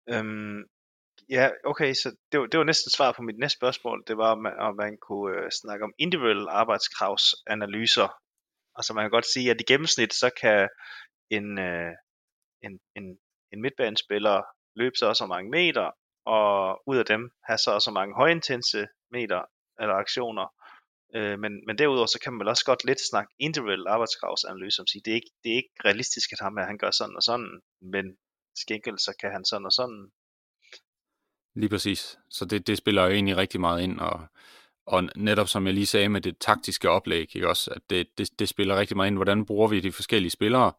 Øhm, 0.09 0.63
ja, 1.31 1.51
okay, 1.65 1.95
så 1.95 2.17
det 2.33 2.41
var, 2.41 2.47
det 2.47 2.59
var 2.59 2.65
næsten 2.65 2.91
svar 2.91 3.13
på 3.13 3.23
mit 3.23 3.39
næste 3.39 3.57
spørgsmål. 3.57 4.03
Det 4.07 4.17
var, 4.17 4.33
om 4.33 4.43
man, 4.43 4.53
om 4.59 4.77
man 4.77 4.97
kunne 5.09 5.37
øh, 5.37 5.51
snakke 5.63 5.85
om 5.85 5.93
individuelle 5.99 6.51
arbejdskravsanalyser. 6.51 8.09
Altså 8.77 8.95
man 8.95 9.05
kan 9.05 9.11
godt 9.11 9.33
sige, 9.35 9.51
at 9.51 9.61
i 9.61 9.65
gennemsnit, 9.65 10.15
så 10.15 10.31
kan 10.41 10.69
en, 11.31 11.59
øh, 11.59 11.93
en, 12.63 12.81
en, 12.97 13.19
en 13.53 13.63
midtbanespiller 13.63 14.43
løbe 14.75 14.97
så 14.97 15.15
så 15.15 15.27
mange 15.27 15.51
meter, 15.51 15.91
og 16.27 16.83
ud 16.87 16.97
af 16.97 17.05
dem 17.05 17.31
have 17.49 17.59
så 17.59 17.81
så 17.81 17.91
mange 17.91 18.15
højintense 18.15 18.87
meter 19.11 19.43
eller 19.81 19.95
aktioner, 19.95 20.47
Øh, 21.17 21.39
men, 21.39 21.53
men 21.67 21.79
derudover 21.79 22.07
så 22.07 22.19
kan 22.23 22.33
man 22.33 22.41
vel 22.41 22.49
også 22.49 22.65
godt 22.65 22.85
lidt 22.85 23.01
snakke 23.11 23.35
individuel 23.39 23.87
arbejdskravsanalyse, 23.89 24.77
som 24.77 24.87
siger, 24.87 25.03
det 25.05 25.11
er 25.11 25.15
ikke, 25.15 25.33
det 25.45 25.53
er 25.53 25.57
ikke 25.57 25.75
realistisk 25.85 26.33
at 26.33 26.39
ham, 26.41 26.57
her, 26.57 26.65
han 26.65 26.79
gør 26.79 26.91
sådan 26.91 27.17
og 27.17 27.23
sådan, 27.23 27.61
men 27.81 28.17
skænkel 28.57 28.99
så 28.99 29.13
kan 29.21 29.31
han 29.33 29.45
sådan 29.45 29.67
og 29.67 29.73
sådan. 29.73 30.11
Lige 31.55 31.69
præcis. 31.69 32.19
Så 32.31 32.45
det, 32.45 32.67
det 32.67 32.79
spiller 32.79 33.03
jo 33.05 33.11
egentlig 33.11 33.37
rigtig 33.37 33.61
meget 33.61 33.83
ind, 33.83 34.01
og, 34.01 34.27
og 34.87 35.09
netop 35.17 35.49
som 35.49 35.67
jeg 35.67 35.75
lige 35.75 35.87
sagde 35.87 36.09
med 36.09 36.21
det 36.21 36.39
taktiske 36.39 36.91
oplæg, 36.91 37.37
ikke 37.37 37.49
også, 37.49 37.71
at 37.71 37.83
det, 37.91 38.07
det, 38.19 38.29
det 38.39 38.49
spiller 38.49 38.79
rigtig 38.79 38.97
meget 38.97 39.11
ind, 39.11 39.17
hvordan 39.17 39.47
bruger 39.47 39.69
vi 39.69 39.81
de 39.81 39.93
forskellige 39.93 40.31
spillere. 40.31 40.73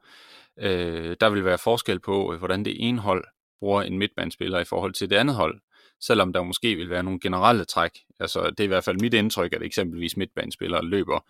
Øh, 0.59 1.15
der 1.19 1.29
vil 1.29 1.45
være 1.45 1.57
forskel 1.57 1.99
på, 1.99 2.33
øh, 2.33 2.39
hvordan 2.39 2.65
det 2.65 2.87
ene 2.87 2.99
hold 2.99 3.23
bruger 3.59 3.81
en 3.81 3.97
midtbandspiller 3.97 4.59
i 4.59 4.65
forhold 4.65 4.93
til 4.93 5.09
det 5.09 5.15
andet 5.15 5.35
hold 5.35 5.61
selvom 6.01 6.33
der 6.33 6.43
måske 6.43 6.75
vil 6.75 6.89
være 6.89 7.03
nogle 7.03 7.19
generelle 7.19 7.65
træk. 7.65 7.91
Altså, 8.19 8.49
det 8.49 8.59
er 8.59 8.63
i 8.63 8.67
hvert 8.67 8.83
fald 8.83 9.01
mit 9.01 9.13
indtryk, 9.13 9.53
at 9.53 9.63
eksempelvis 9.63 10.17
midtbandspillere 10.17 10.85
løber 10.85 11.25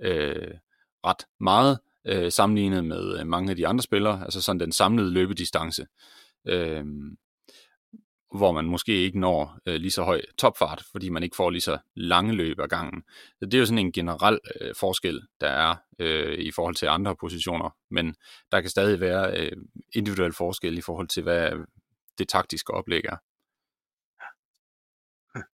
øh, 0.00 0.54
ret 1.06 1.26
meget 1.40 1.78
øh, 2.06 2.32
sammenlignet 2.32 2.84
med 2.84 3.20
øh, 3.20 3.26
mange 3.26 3.50
af 3.50 3.56
de 3.56 3.66
andre 3.66 3.82
spillere, 3.82 4.24
altså 4.24 4.42
sådan 4.42 4.60
den 4.60 4.72
samlede 4.72 5.10
løbedistance, 5.10 5.86
øh, 6.46 6.84
hvor 8.34 8.52
man 8.52 8.64
måske 8.64 8.92
ikke 8.92 9.20
når 9.20 9.58
øh, 9.66 9.74
lige 9.74 9.90
så 9.90 10.02
høj 10.02 10.22
topfart, 10.38 10.84
fordi 10.92 11.08
man 11.08 11.22
ikke 11.22 11.36
får 11.36 11.50
lige 11.50 11.60
så 11.60 11.78
lange 11.94 12.34
løb 12.34 12.60
ad 12.60 12.68
gangen. 12.68 13.04
Så 13.38 13.44
det 13.44 13.54
er 13.54 13.58
jo 13.58 13.66
sådan 13.66 13.78
en 13.78 13.92
generel 13.92 14.38
øh, 14.60 14.74
forskel, 14.74 15.22
der 15.40 15.48
er 15.48 15.76
øh, 15.98 16.38
i 16.38 16.50
forhold 16.50 16.74
til 16.74 16.86
andre 16.86 17.16
positioner, 17.16 17.76
men 17.90 18.16
der 18.52 18.60
kan 18.60 18.70
stadig 18.70 19.00
være 19.00 19.40
øh, 19.40 19.56
individuel 19.94 20.32
forskel 20.32 20.78
i 20.78 20.80
forhold 20.80 21.08
til, 21.08 21.22
hvad 21.22 21.52
det 22.18 22.28
taktiske 22.28 22.74
oplæg 22.74 23.04
er. 23.04 23.16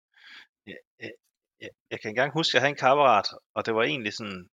jeg, 1.61 1.69
jeg 1.91 2.01
kan 2.01 2.09
engang 2.09 2.33
huske, 2.33 2.49
at 2.49 2.53
jeg 2.53 2.61
havde 2.61 2.69
en 2.69 2.77
kammerat, 2.77 3.25
og 3.53 3.65
det 3.65 3.75
var 3.75 3.83
egentlig 3.83 4.13
sådan, 4.13 4.49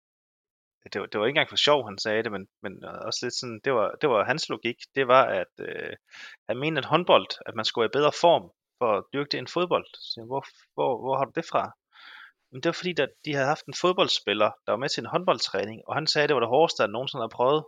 det 0.93 1.01
var, 1.01 1.07
det 1.07 1.21
var 1.21 1.27
ikke 1.27 1.37
engang 1.37 1.49
for 1.49 1.57
sjov, 1.57 1.89
han 1.89 1.99
sagde 1.99 2.23
det, 2.23 2.33
men, 2.33 2.49
men 2.63 2.85
også 2.85 3.19
lidt 3.23 3.35
sådan, 3.35 3.61
det 3.65 3.73
var, 3.73 3.95
det 4.01 4.09
var 4.11 4.25
hans 4.25 4.49
logik, 4.49 4.77
det 4.95 5.09
var, 5.09 5.25
at 5.25 5.53
øh, 5.59 5.93
han 6.49 6.59
mente, 6.59 6.79
at 6.79 6.85
håndbold, 6.85 7.29
at 7.47 7.55
man 7.55 7.65
skulle 7.65 7.85
have 7.85 7.99
bedre 7.99 8.13
form 8.21 8.51
for 8.79 8.99
at 8.99 9.05
dyrke 9.13 9.29
det 9.33 9.39
end 9.39 9.49
fodbold. 9.49 9.87
Så, 9.95 10.25
hvor, 10.27 10.45
hvor, 10.75 10.91
hvor 11.03 11.17
har 11.19 11.25
du 11.25 11.33
det 11.35 11.47
fra? 11.53 11.73
Men 12.53 12.63
det 12.63 12.69
var 12.69 12.73
fordi, 12.73 12.95
at 13.01 13.09
de 13.25 13.35
havde 13.35 13.47
haft 13.47 13.67
en 13.67 13.81
fodboldspiller, 13.81 14.51
der 14.65 14.73
var 14.73 14.77
med 14.77 14.89
til 14.89 15.01
en 15.01 15.13
håndboldtræning, 15.15 15.81
og 15.89 15.95
han 15.95 16.07
sagde, 16.07 16.25
at 16.25 16.29
det 16.29 16.35
var 16.35 16.41
det 16.41 16.55
hårdeste, 16.57 16.83
han 16.83 16.91
nogensinde 16.91 17.23
har 17.23 17.37
prøvet. 17.39 17.65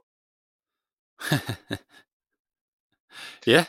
ja. 3.55 3.65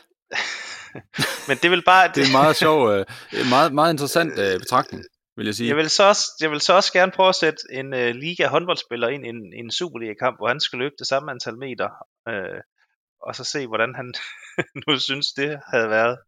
Men 1.48 1.56
det 1.62 1.70
vil 1.70 1.84
bare... 1.84 2.08
det 2.14 2.22
er 2.22 2.26
en 2.26 2.38
meget 2.40 2.56
sjov, 2.56 2.78
øh, 2.92 3.04
meget, 3.54 3.74
meget 3.74 3.92
interessant 3.92 4.38
øh, 4.38 4.58
betragtning 4.58 5.04
vil 5.36 5.46
jeg 5.46 5.54
sige. 5.54 5.68
Jeg 5.68 5.76
vil 5.76 5.90
så 5.90 6.04
også, 6.04 6.24
jeg 6.40 6.50
vil 6.50 6.60
så 6.60 6.72
også 6.72 6.92
gerne 6.92 7.12
prøve 7.12 7.28
at 7.28 7.34
sætte 7.34 7.58
en 7.70 7.92
uh, 7.92 8.08
liga 8.08 8.46
håndboldspiller 8.46 9.08
ind 9.08 9.26
i 9.26 9.28
en, 9.28 9.52
en 9.54 9.70
Superliga-kamp, 9.70 10.38
hvor 10.38 10.48
han 10.48 10.60
skal 10.60 10.78
løbe 10.78 10.94
det 10.98 11.06
samme 11.06 11.30
antal 11.30 11.58
meter, 11.58 11.88
uh, 12.30 12.60
og 13.22 13.36
så 13.36 13.44
se, 13.44 13.66
hvordan 13.66 13.94
han 13.94 14.14
nu 14.86 14.98
synes, 14.98 15.26
det 15.32 15.60
havde 15.72 15.90
været. 15.90 16.18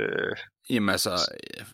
Uh, 0.00 0.36
Jamen 0.70 0.88
altså, 0.88 1.10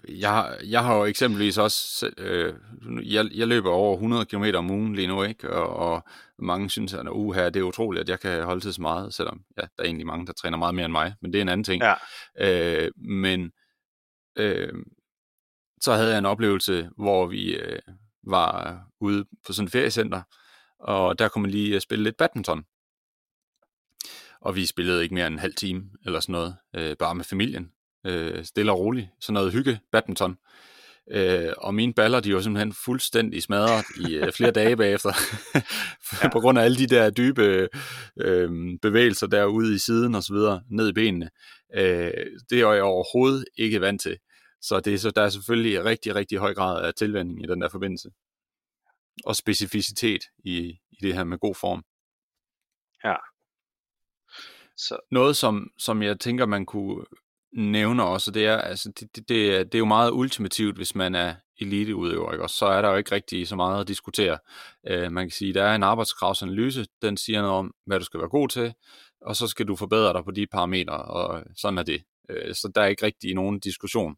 jeg, 0.09 0.59
jeg 0.65 0.85
har 0.85 0.97
jo 0.97 1.05
eksempelvis 1.05 1.59
også, 1.59 2.11
øh, 2.19 2.55
jeg, 3.03 3.27
jeg 3.35 3.49
løber 3.49 3.71
over 3.71 3.95
100 3.95 4.27
km 4.27 4.45
om 4.55 4.71
ugen 4.71 4.95
lige 4.95 5.09
nu, 5.09 5.23
ikke? 5.23 5.51
Og, 5.51 5.77
og 5.77 6.05
mange 6.39 6.71
synes, 6.71 6.95
at 6.95 7.09
uh, 7.09 7.35
her, 7.35 7.51
det 7.51 7.61
er 7.61 7.65
utroligt, 7.65 8.03
at 8.03 8.09
jeg 8.09 8.21
kan 8.21 8.43
holde 8.43 8.61
til 8.61 8.75
så 8.75 8.83
meget, 8.83 9.15
selvom 9.15 9.41
ja, 9.57 9.63
der 9.63 9.83
er 9.83 9.85
egentlig 9.85 10.07
mange, 10.07 10.27
der 10.27 10.33
træner 10.33 10.57
meget 10.57 10.75
mere 10.75 10.85
end 10.85 10.93
mig, 10.93 11.15
men 11.23 11.33
det 11.33 11.39
er 11.39 11.43
en 11.43 11.49
anden 11.49 11.65
ting. 11.65 11.83
Ja. 11.83 11.95
Øh, 12.85 12.91
men 12.97 13.51
øh, 14.39 14.73
så 15.81 15.93
havde 15.93 16.11
jeg 16.11 16.19
en 16.19 16.27
oplevelse, 16.27 16.91
hvor 16.97 17.27
vi 17.27 17.55
øh, 17.55 17.79
var 18.27 18.81
ude 19.01 19.25
på 19.47 19.53
sådan 19.53 19.67
et 19.67 19.73
feriecenter, 19.73 20.23
og 20.79 21.19
der 21.19 21.29
kunne 21.29 21.43
man 21.43 21.51
lige 21.51 21.75
øh, 21.75 21.81
spille 21.81 22.05
lidt 22.05 22.17
badminton. 22.17 22.65
Og 24.41 24.57
vi 24.57 24.67
spillede 24.67 25.03
ikke 25.03 25.15
mere 25.15 25.27
end 25.27 25.35
en 25.35 25.39
halv 25.39 25.55
time 25.55 25.83
eller 26.07 26.21
sådan 26.21 26.33
noget, 26.33 26.57
øh, 26.77 26.97
bare 26.97 27.15
med 27.15 27.25
familien. 27.25 27.73
Øh, 28.07 28.45
stille 28.45 28.73
og 28.73 28.79
roligt, 28.79 29.09
sådan 29.21 29.35
noget 29.35 29.53
hygge 29.53 29.81
badminton. 29.93 30.37
Øh, 31.11 31.53
og 31.59 31.75
mine 31.75 31.95
baller, 31.95 32.21
de 32.21 32.35
var 32.35 32.41
simpelthen 32.41 32.73
fuldstændig 32.73 33.43
smadret 33.43 33.85
i 34.09 34.15
øh, 34.15 34.33
flere 34.33 34.51
dage 34.51 34.77
bagefter, 34.77 35.13
på 36.33 36.41
grund 36.41 36.59
af 36.59 36.63
alle 36.63 36.79
de 36.79 36.87
der 36.87 37.11
dybe 37.11 37.69
øh, 38.21 38.51
bevægelser 38.83 39.27
derude 39.27 39.75
i 39.75 39.79
siden 39.79 40.15
og 40.15 40.23
så 40.23 40.33
videre, 40.33 40.63
ned 40.71 40.89
i 40.89 40.93
benene. 40.93 41.31
Øh, 41.75 42.11
det 42.51 42.61
er 42.61 42.73
jeg 42.73 42.83
overhovedet 42.83 43.45
ikke 43.59 43.81
vant 43.81 44.01
til. 44.01 44.17
Så, 44.61 44.81
det 44.81 44.95
er, 44.95 44.99
så 44.99 45.11
der 45.11 45.23
er 45.23 45.29
selvfølgelig 45.29 45.85
rigtig, 45.85 46.15
rigtig 46.15 46.39
høj 46.39 46.55
grad 46.55 46.85
af 46.85 46.95
tilvænding 46.95 47.45
i 47.45 47.47
den 47.47 47.61
der 47.61 47.69
forbindelse. 47.69 48.11
Og 49.25 49.37
specificitet 49.37 50.23
i, 50.45 50.59
i 50.91 50.97
det 51.03 51.15
her 51.15 51.25
med 51.25 51.39
god 51.39 51.55
form. 51.55 51.85
Ja. 53.05 53.15
Så. 54.77 54.97
Noget, 55.11 55.37
som, 55.37 55.71
som 55.79 56.03
jeg 56.03 56.21
tænker, 56.21 56.47
man 56.47 56.67
kunne 56.67 57.05
nævne 57.53 58.05
også, 58.05 58.31
det 58.31 58.47
er, 58.47 58.57
altså, 58.57 58.93
det, 59.01 59.17
det, 59.17 59.29
det, 59.29 59.55
er, 59.55 59.65
det 59.65 59.75
er 59.75 59.79
jo 59.79 59.85
meget 59.85 60.11
ultimativt, 60.11 60.77
hvis 60.77 60.95
man 60.95 61.15
er 61.15 61.35
eliteudøver, 61.61 62.33
ikke? 62.33 62.45
og 62.45 62.51
så 62.51 62.67
er 62.67 62.83
der 62.83 62.91
jo 62.91 62.97
ikke 62.97 63.13
rigtig 63.13 63.49
så 63.49 63.57
meget 63.57 63.81
at 63.81 63.89
diskutere. 63.89 64.39
Uh, 64.91 65.13
man 65.13 65.25
kan 65.27 65.31
sige, 65.31 65.55
der 65.55 65.63
er 65.63 65.75
en 65.75 65.83
arbejdskravsanalyse, 65.83 66.87
den 67.03 67.17
siger 67.17 67.43
noget 67.43 67.57
om, 67.57 67.75
hvad 67.87 67.99
du 67.99 68.05
skal 68.05 68.21
være 68.21 68.29
god 68.29 68.49
til, 68.49 68.75
og 69.21 69.37
så 69.37 69.47
skal 69.47 69.69
du 69.69 69.77
forbedre 69.77 70.13
dig 70.13 70.25
på 70.25 70.31
de 70.31 70.47
parametre, 70.47 71.03
og 71.03 71.43
sådan 71.57 71.79
er 71.79 71.83
det. 71.83 72.03
Øh, 72.31 72.55
så 72.55 72.73
der 72.75 72.83
er 72.83 72.87
ikke 72.87 73.07
rigtig 73.07 73.35
nogen 73.35 73.61
diskussion. 73.61 74.17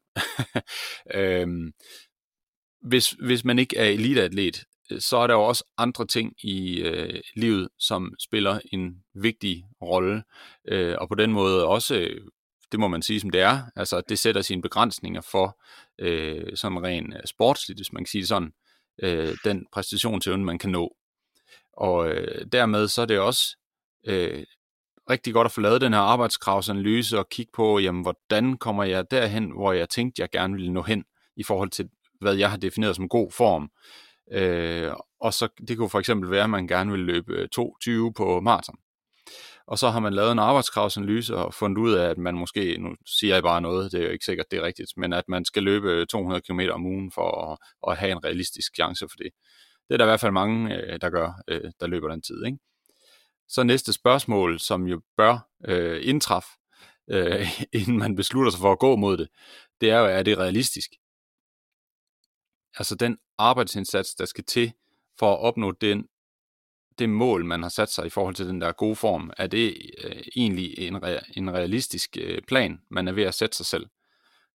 øhm, 1.15 1.73
hvis, 2.81 3.11
hvis 3.11 3.45
man 3.45 3.59
ikke 3.59 3.77
er 3.77 3.85
eliteatlet, 3.85 4.65
øh, 4.93 5.01
så 5.01 5.17
er 5.17 5.27
der 5.27 5.35
jo 5.35 5.43
også 5.43 5.65
andre 5.79 6.07
ting 6.07 6.35
i 6.45 6.81
øh, 6.81 7.21
livet, 7.37 7.69
som 7.79 8.15
spiller 8.19 8.61
en 8.73 9.03
vigtig 9.15 9.65
rolle, 9.83 10.23
øh, 10.69 10.97
og 11.01 11.09
på 11.09 11.15
den 11.15 11.33
måde 11.33 11.67
også, 11.67 12.09
det 12.73 12.81
må 12.81 12.89
man 12.89 13.03
sige 13.03 13.21
som 13.21 13.31
det 13.31 13.41
er, 13.41 13.63
altså 13.77 14.01
det 14.01 14.19
sætter 14.19 14.43
sine 14.43 14.63
begrænsninger 14.63 15.21
for 15.21 15.61
øh, 15.99 16.57
som 16.57 16.77
ren 16.77 17.13
øh, 17.13 17.21
sportsligt, 17.25 17.79
hvis 17.79 17.93
man 17.93 18.05
kan 18.05 18.11
sige 18.11 18.21
det 18.21 18.29
sådan, 18.29 18.53
øh, 19.03 19.37
den 19.45 19.67
præstationsevne, 19.73 20.45
man 20.45 20.59
kan 20.59 20.71
nå. 20.71 20.97
Og 21.73 22.09
øh, 22.09 22.47
dermed 22.53 22.89
så 22.89 23.03
er 23.03 23.07
det 23.07 23.19
også 23.19 23.57
øh, 24.07 24.45
rigtig 25.13 25.33
godt 25.35 25.45
at 25.45 25.53
få 25.53 25.61
lavet 25.61 25.81
den 25.81 25.93
her 25.93 26.01
arbejdskravsanalyse 26.01 27.19
og 27.19 27.29
kigge 27.29 27.53
på, 27.55 27.79
jamen, 27.79 28.03
hvordan 28.03 28.57
kommer 28.57 28.85
jeg 28.85 29.11
derhen, 29.11 29.51
hvor 29.51 29.73
jeg 29.73 29.89
tænkte, 29.89 30.23
jeg 30.23 30.31
gerne 30.31 30.55
ville 30.55 30.73
nå 30.73 30.83
hen, 30.83 31.05
i 31.37 31.43
forhold 31.43 31.71
til, 31.71 31.89
hvad 32.21 32.35
jeg 32.35 32.51
har 32.51 32.57
defineret 32.57 32.97
som 32.97 33.09
god 33.09 33.33
form. 33.33 33.71
Øh, 34.33 34.93
og 35.21 35.35
så 35.35 35.49
det 35.69 35.79
kunne 35.79 35.91
for 35.91 35.99
eksempel 35.99 36.31
være, 36.31 36.45
at 36.45 36.51
man 36.51 36.67
gerne 36.67 36.91
vil 36.91 37.01
løbe 37.01 37.33
øh, 37.33 37.49
2.20 37.59 38.13
på 38.17 38.41
maraton. 38.41 38.77
Og 39.67 39.79
så 39.79 39.91
har 39.91 40.01
man 40.01 40.13
lavet 40.13 40.33
en 40.33 40.39
arbejdskravsanalyse 40.39 41.37
og 41.37 41.55
fundet 41.55 41.79
ud 41.79 41.93
af, 41.93 42.11
at 42.11 42.19
man 42.19 42.35
måske, 42.35 42.77
nu 42.79 42.95
siger 43.07 43.35
jeg 43.35 43.43
bare 43.43 43.61
noget, 43.61 43.93
det 43.93 44.01
er 44.01 44.05
jo 44.05 44.11
ikke 44.11 44.25
sikkert, 44.25 44.47
det 44.51 44.59
er 44.59 44.63
rigtigt, 44.63 44.91
men 44.97 45.13
at 45.13 45.25
man 45.29 45.45
skal 45.45 45.63
løbe 45.63 45.91
øh, 45.91 46.07
200 46.07 46.43
km 46.43 46.61
om 46.71 46.87
ugen 46.87 47.13
for 47.13 47.53
at, 47.53 47.59
at 47.91 47.97
have 47.97 48.13
en 48.13 48.25
realistisk 48.25 48.75
chance 48.75 49.09
for 49.09 49.17
det. 49.17 49.31
Det 49.89 49.95
er 49.95 49.97
der 49.97 50.05
i 50.05 50.09
hvert 50.09 50.21
fald 50.21 50.33
mange, 50.33 50.77
øh, 50.77 51.01
der 51.01 51.11
gør, 51.11 51.33
der 51.81 51.87
løber 51.87 52.09
den 52.09 52.23
tid. 52.23 52.47
Ikke? 52.47 52.59
Så 53.53 53.63
næste 53.63 53.93
spørgsmål, 53.93 54.61
som 54.61 54.87
jo 54.87 55.03
bør 55.17 55.49
øh, 55.65 56.09
indtræffe, 56.09 56.49
øh, 57.11 57.47
inden 57.81 57.99
man 57.99 58.17
beslutter 58.17 58.51
sig 58.51 58.61
for 58.61 58.73
at 58.73 58.79
gå 58.79 58.97
mod 58.97 59.17
det, 59.17 59.29
det 59.81 59.91
er 59.91 59.99
jo, 59.99 60.07
er 60.07 60.23
det 60.23 60.39
realistisk? 60.39 60.91
Altså 62.79 62.95
den 62.95 63.19
arbejdsindsats, 63.39 64.15
der 64.15 64.25
skal 64.25 64.45
til 64.45 64.73
for 65.19 65.33
at 65.33 65.39
opnå 65.39 65.73
den, 65.73 66.09
det 66.99 67.09
mål, 67.09 67.45
man 67.45 67.63
har 67.63 67.69
sat 67.69 67.89
sig 67.89 68.07
i 68.07 68.11
forhold 68.11 68.35
til 68.35 68.47
den 68.49 68.61
der 68.61 68.73
gode 68.73 68.97
form, 68.97 69.31
er 69.37 69.47
det 69.47 69.91
øh, 70.05 70.23
egentlig 70.37 70.79
en, 70.79 70.97
re- 70.97 71.33
en 71.37 71.53
realistisk 71.53 72.17
øh, 72.21 72.43
plan, 72.49 72.81
man 72.91 73.09
er 73.09 73.13
ved 73.13 73.25
at 73.25 73.35
sætte 73.35 73.57
sig 73.57 73.67
selv? 73.67 73.87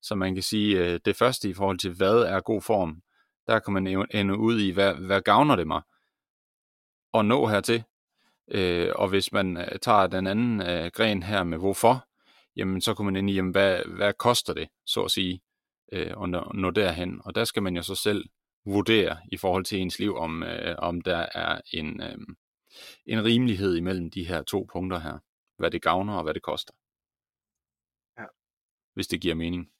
Så 0.01 0.15
man 0.15 0.33
kan 0.33 0.43
sige, 0.43 0.77
øh, 0.77 0.99
det 1.05 1.15
første 1.15 1.49
i 1.49 1.53
forhold 1.53 1.79
til, 1.79 1.93
hvad 1.93 2.15
er 2.15 2.39
god 2.39 2.61
form, 2.61 3.01
der 3.47 3.59
kan 3.59 3.73
man 3.73 4.07
ende 4.11 4.37
ud 4.37 4.59
i, 4.59 4.69
hvad, 4.69 4.93
hvad 4.93 5.21
gavner 5.21 5.55
det 5.55 5.67
mig 5.67 5.81
at 7.13 7.25
nå 7.25 7.47
hertil? 7.47 7.83
Øh, 8.47 8.91
og 8.95 9.09
hvis 9.09 9.31
man 9.31 9.57
øh, 9.57 9.79
tager 9.81 10.07
den 10.07 10.27
anden 10.27 10.61
øh, 10.61 10.91
gren 10.93 11.23
her 11.23 11.43
med 11.43 11.57
hvorfor, 11.57 12.07
jamen 12.55 12.81
så 12.81 12.93
kommer 12.93 13.11
man 13.11 13.19
ind 13.19 13.29
i, 13.29 13.33
jamen, 13.33 13.51
hvad, 13.51 13.81
hvad 13.85 14.13
koster 14.13 14.53
det, 14.53 14.69
så 14.85 15.03
at 15.03 15.11
sige, 15.11 15.41
øh, 15.91 16.13
at 16.23 16.29
nå, 16.29 16.51
nå 16.53 16.71
derhen. 16.71 17.21
Og 17.25 17.35
der 17.35 17.43
skal 17.43 17.63
man 17.63 17.75
jo 17.75 17.81
så 17.81 17.95
selv 17.95 18.29
vurdere 18.65 19.17
i 19.31 19.37
forhold 19.37 19.65
til 19.65 19.79
ens 19.79 19.99
liv, 19.99 20.15
om, 20.15 20.43
øh, 20.43 20.75
om 20.77 21.01
der 21.01 21.25
er 21.35 21.61
en, 21.73 22.01
øh, 22.01 22.17
en 23.05 23.25
rimelighed 23.25 23.75
imellem 23.75 24.11
de 24.11 24.27
her 24.27 24.43
to 24.43 24.67
punkter 24.71 24.99
her. 24.99 25.19
Hvad 25.57 25.71
det 25.71 25.81
gavner 25.81 26.13
og 26.13 26.23
hvad 26.23 26.33
det 26.33 26.41
koster. 26.41 26.73
Ja. 28.17 28.25
Hvis 28.93 29.07
det 29.07 29.21
giver 29.21 29.35
mening. 29.35 29.71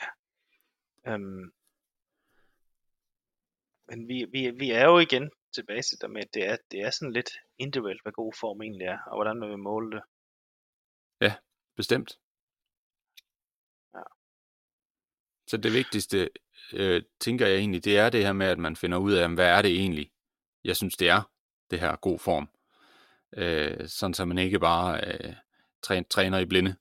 Ja. 0.00 1.12
Øhm. 1.12 1.52
Men 3.88 4.08
vi, 4.08 4.26
vi, 4.32 4.50
vi 4.50 4.70
er 4.70 4.84
jo 4.84 4.98
igen 4.98 5.30
tilbage 5.56 5.82
til 5.82 6.00
det 6.00 6.10
med, 6.10 6.22
at 6.22 6.34
det 6.34 6.44
er, 6.50 6.56
det 6.70 6.80
er 6.80 6.90
sådan 6.90 7.12
lidt 7.12 7.30
individuelt, 7.58 8.02
hvad 8.02 8.12
god 8.12 8.32
form 8.40 8.62
egentlig 8.62 8.86
er, 8.86 8.98
og 9.06 9.16
hvordan 9.16 9.36
man 9.36 9.50
vil 9.50 9.58
måle 9.58 9.90
det. 9.96 10.02
Ja, 11.20 11.34
bestemt. 11.76 12.10
Ja. 13.94 14.04
Så 15.46 15.56
det 15.56 15.72
vigtigste, 15.72 16.30
øh, 16.72 17.02
tænker 17.20 17.46
jeg 17.46 17.58
egentlig, 17.58 17.84
det 17.84 17.98
er 17.98 18.10
det 18.10 18.24
her 18.24 18.32
med, 18.32 18.46
at 18.46 18.58
man 18.58 18.76
finder 18.76 18.98
ud 18.98 19.12
af, 19.12 19.34
hvad 19.34 19.48
er 19.56 19.62
det 19.62 19.80
egentlig, 19.80 20.12
jeg 20.64 20.76
synes, 20.76 20.96
det 20.96 21.08
er, 21.08 21.22
det 21.70 21.80
her 21.80 21.96
god 21.96 22.18
form. 22.18 22.48
Øh, 23.36 23.88
sådan 23.88 24.14
så 24.14 24.24
man 24.24 24.38
ikke 24.38 24.58
bare 24.60 25.00
øh, 25.06 25.34
træner, 25.82 26.08
træner 26.10 26.38
i 26.38 26.46
blinde. 26.46 26.76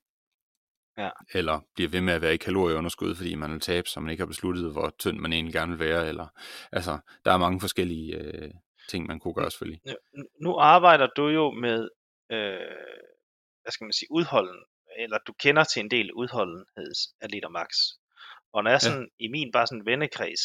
Ja. 0.97 1.09
Eller 1.33 1.59
bliver 1.75 1.89
ved 1.89 2.01
med 2.01 2.13
at 2.13 2.21
være 2.21 2.33
i 2.33 2.37
kalorieunderskud, 2.37 3.15
fordi 3.15 3.35
man 3.35 3.51
vil 3.51 3.59
tabe, 3.59 3.89
så 3.89 3.99
man 3.99 4.09
ikke 4.09 4.21
har 4.21 4.27
besluttet, 4.27 4.71
hvor 4.71 4.95
tynd 4.99 5.19
man 5.19 5.33
egentlig 5.33 5.53
gerne 5.53 5.77
vil 5.77 5.87
være. 5.87 6.07
Eller, 6.07 6.27
altså, 6.71 6.99
der 7.25 7.31
er 7.31 7.37
mange 7.37 7.59
forskellige 7.59 8.15
øh, 8.15 8.51
ting, 8.89 9.07
man 9.07 9.19
kunne 9.19 9.33
gøre 9.33 9.51
selvfølgelig. 9.51 9.81
Nu 10.41 10.57
arbejder 10.57 11.07
du 11.07 11.27
jo 11.27 11.51
med, 11.51 11.89
øh, 12.31 12.75
hvad 13.61 13.71
skal 13.71 13.85
man 13.85 13.93
sige, 13.93 14.11
udholden, 14.11 14.63
eller 14.97 15.17
du 15.27 15.33
kender 15.33 15.63
til 15.63 15.79
en 15.79 15.91
del 15.91 16.13
udholdenhedsatleter 16.13 17.49
max. 17.49 17.69
Og 18.53 18.63
når 18.63 18.71
jeg 18.71 18.81
sådan 18.81 19.09
ja. 19.19 19.25
i 19.25 19.27
min 19.27 19.51
bare 19.51 19.67
sådan 19.67 19.85
vennekreds 19.85 20.43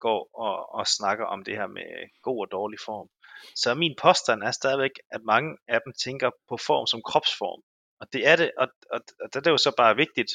går 0.00 0.30
og, 0.34 0.74
og 0.74 0.86
snakker 0.86 1.24
om 1.26 1.44
det 1.44 1.56
her 1.56 1.66
med 1.66 1.88
god 2.22 2.38
og 2.46 2.50
dårlig 2.50 2.78
form, 2.84 3.08
så 3.56 3.70
er 3.70 3.74
min 3.74 3.96
påstand 4.02 4.42
er 4.42 4.50
stadigvæk, 4.50 4.94
at 5.10 5.22
mange 5.22 5.56
af 5.68 5.80
dem 5.84 5.92
tænker 6.04 6.30
på 6.48 6.56
form 6.56 6.86
som 6.86 7.02
kropsform. 7.02 7.62
Og 8.00 8.06
det 8.12 8.28
er 8.28 8.36
det, 8.36 8.50
og, 8.58 8.68
og, 8.90 9.00
og 9.22 9.34
det 9.34 9.46
er 9.46 9.50
jo 9.50 9.56
så 9.56 9.72
bare 9.76 9.96
vigtigt, 9.96 10.32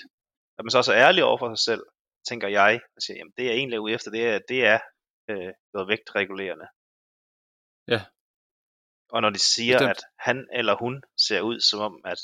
at 0.58 0.63
man 0.65 0.72
så 0.72 0.78
også 0.78 0.93
er 0.93 1.08
ærlig 1.08 1.24
over 1.24 1.38
for 1.38 1.56
sig 1.56 1.63
selv, 1.70 1.84
tænker 2.30 2.48
jeg, 2.48 2.80
og 2.96 3.02
siger, 3.02 3.17
jamen 3.17 3.34
det 3.38 3.46
jeg 3.46 3.54
egentlig 3.54 3.78
er 3.78 3.86
ude 3.86 3.93
efter, 3.93 4.12
det 4.12 4.24
er, 4.28 4.39
det 4.50 4.65
er 4.65 4.80
øh, 5.30 5.54
noget 5.74 5.88
vægtregulerende. 5.88 6.67
Ja. 7.88 8.02
Og 9.10 9.21
når 9.21 9.30
de 9.30 9.39
siger, 9.39 9.78
Bestemt. 9.78 9.89
at 9.89 10.04
han 10.19 10.47
eller 10.54 10.76
hun 10.76 11.04
ser 11.17 11.41
ud 11.41 11.60
som 11.60 11.80
om, 11.80 12.02
at 12.06 12.19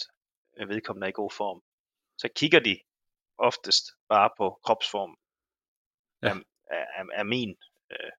vedkommende 0.67 1.05
er 1.05 1.09
i 1.09 1.21
god 1.21 1.31
form, 1.31 1.61
så 2.17 2.29
kigger 2.35 2.59
de 2.59 2.79
oftest 3.37 3.83
bare 4.09 4.29
på 4.37 4.59
kropsform. 4.65 5.17
Ja. 6.21 6.27
Af, 6.67 6.85
af, 6.97 7.03
af 7.13 7.25
min 7.25 7.55
øh, 7.91 8.11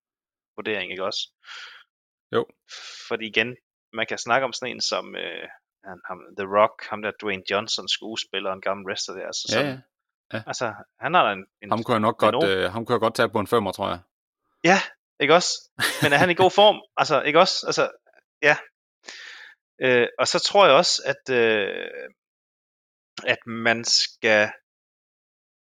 vurdering, 0.57 0.91
ikke 0.91 1.05
også? 1.05 1.33
Jo. 2.33 2.47
Fordi 3.09 3.27
igen, 3.27 3.57
man 3.93 4.07
kan 4.07 4.19
snakke 4.19 4.45
om 4.45 4.53
sådan 4.53 4.75
en 4.75 4.81
som 4.81 5.17
øh, 5.17 5.49
han, 5.85 6.01
ham, 6.09 6.19
The 6.39 6.47
Rock, 6.59 6.85
ham 6.91 7.03
der 7.03 7.13
Dwayne 7.23 7.43
Johnson, 7.51 7.89
skuespiller, 7.89 8.53
en 8.53 8.61
gammel 8.61 8.87
wrestler 8.87 9.15
der. 9.17 9.27
Altså, 9.27 9.59
ja, 9.59 9.67
ja. 9.67 9.79
ja. 10.33 10.43
Altså, 10.47 10.75
han 11.01 11.15
har 11.15 11.33
en... 11.33 11.47
en 11.63 11.71
ham 11.71 11.83
kunne 11.83 11.95
jeg 11.95 12.01
nok 12.01 12.19
godt, 12.19 12.45
øh, 12.45 12.73
ham 12.73 12.85
kunne 12.85 12.95
jeg 12.95 13.01
godt 13.01 13.15
tage 13.15 13.29
på 13.29 13.39
en 13.39 13.47
femmer, 13.47 13.73
tror 13.73 13.89
jeg. 13.89 14.01
Ja, 14.65 14.79
ikke 15.21 15.35
også? 15.35 15.71
Men 16.03 16.13
er 16.13 16.17
han 16.17 16.31
i 16.31 16.35
god 16.35 16.51
form? 16.51 16.77
Altså, 17.01 17.23
ikke 17.23 17.41
også? 17.41 17.67
Altså, 17.67 17.91
ja. 18.43 18.57
Øh, 19.81 20.09
og 20.19 20.29
så 20.29 20.39
tror 20.39 20.67
jeg 20.67 20.75
også, 20.75 21.03
at, 21.07 21.35
øh, 21.35 21.89
at 23.27 23.39
man 23.47 23.85
skal 23.85 24.51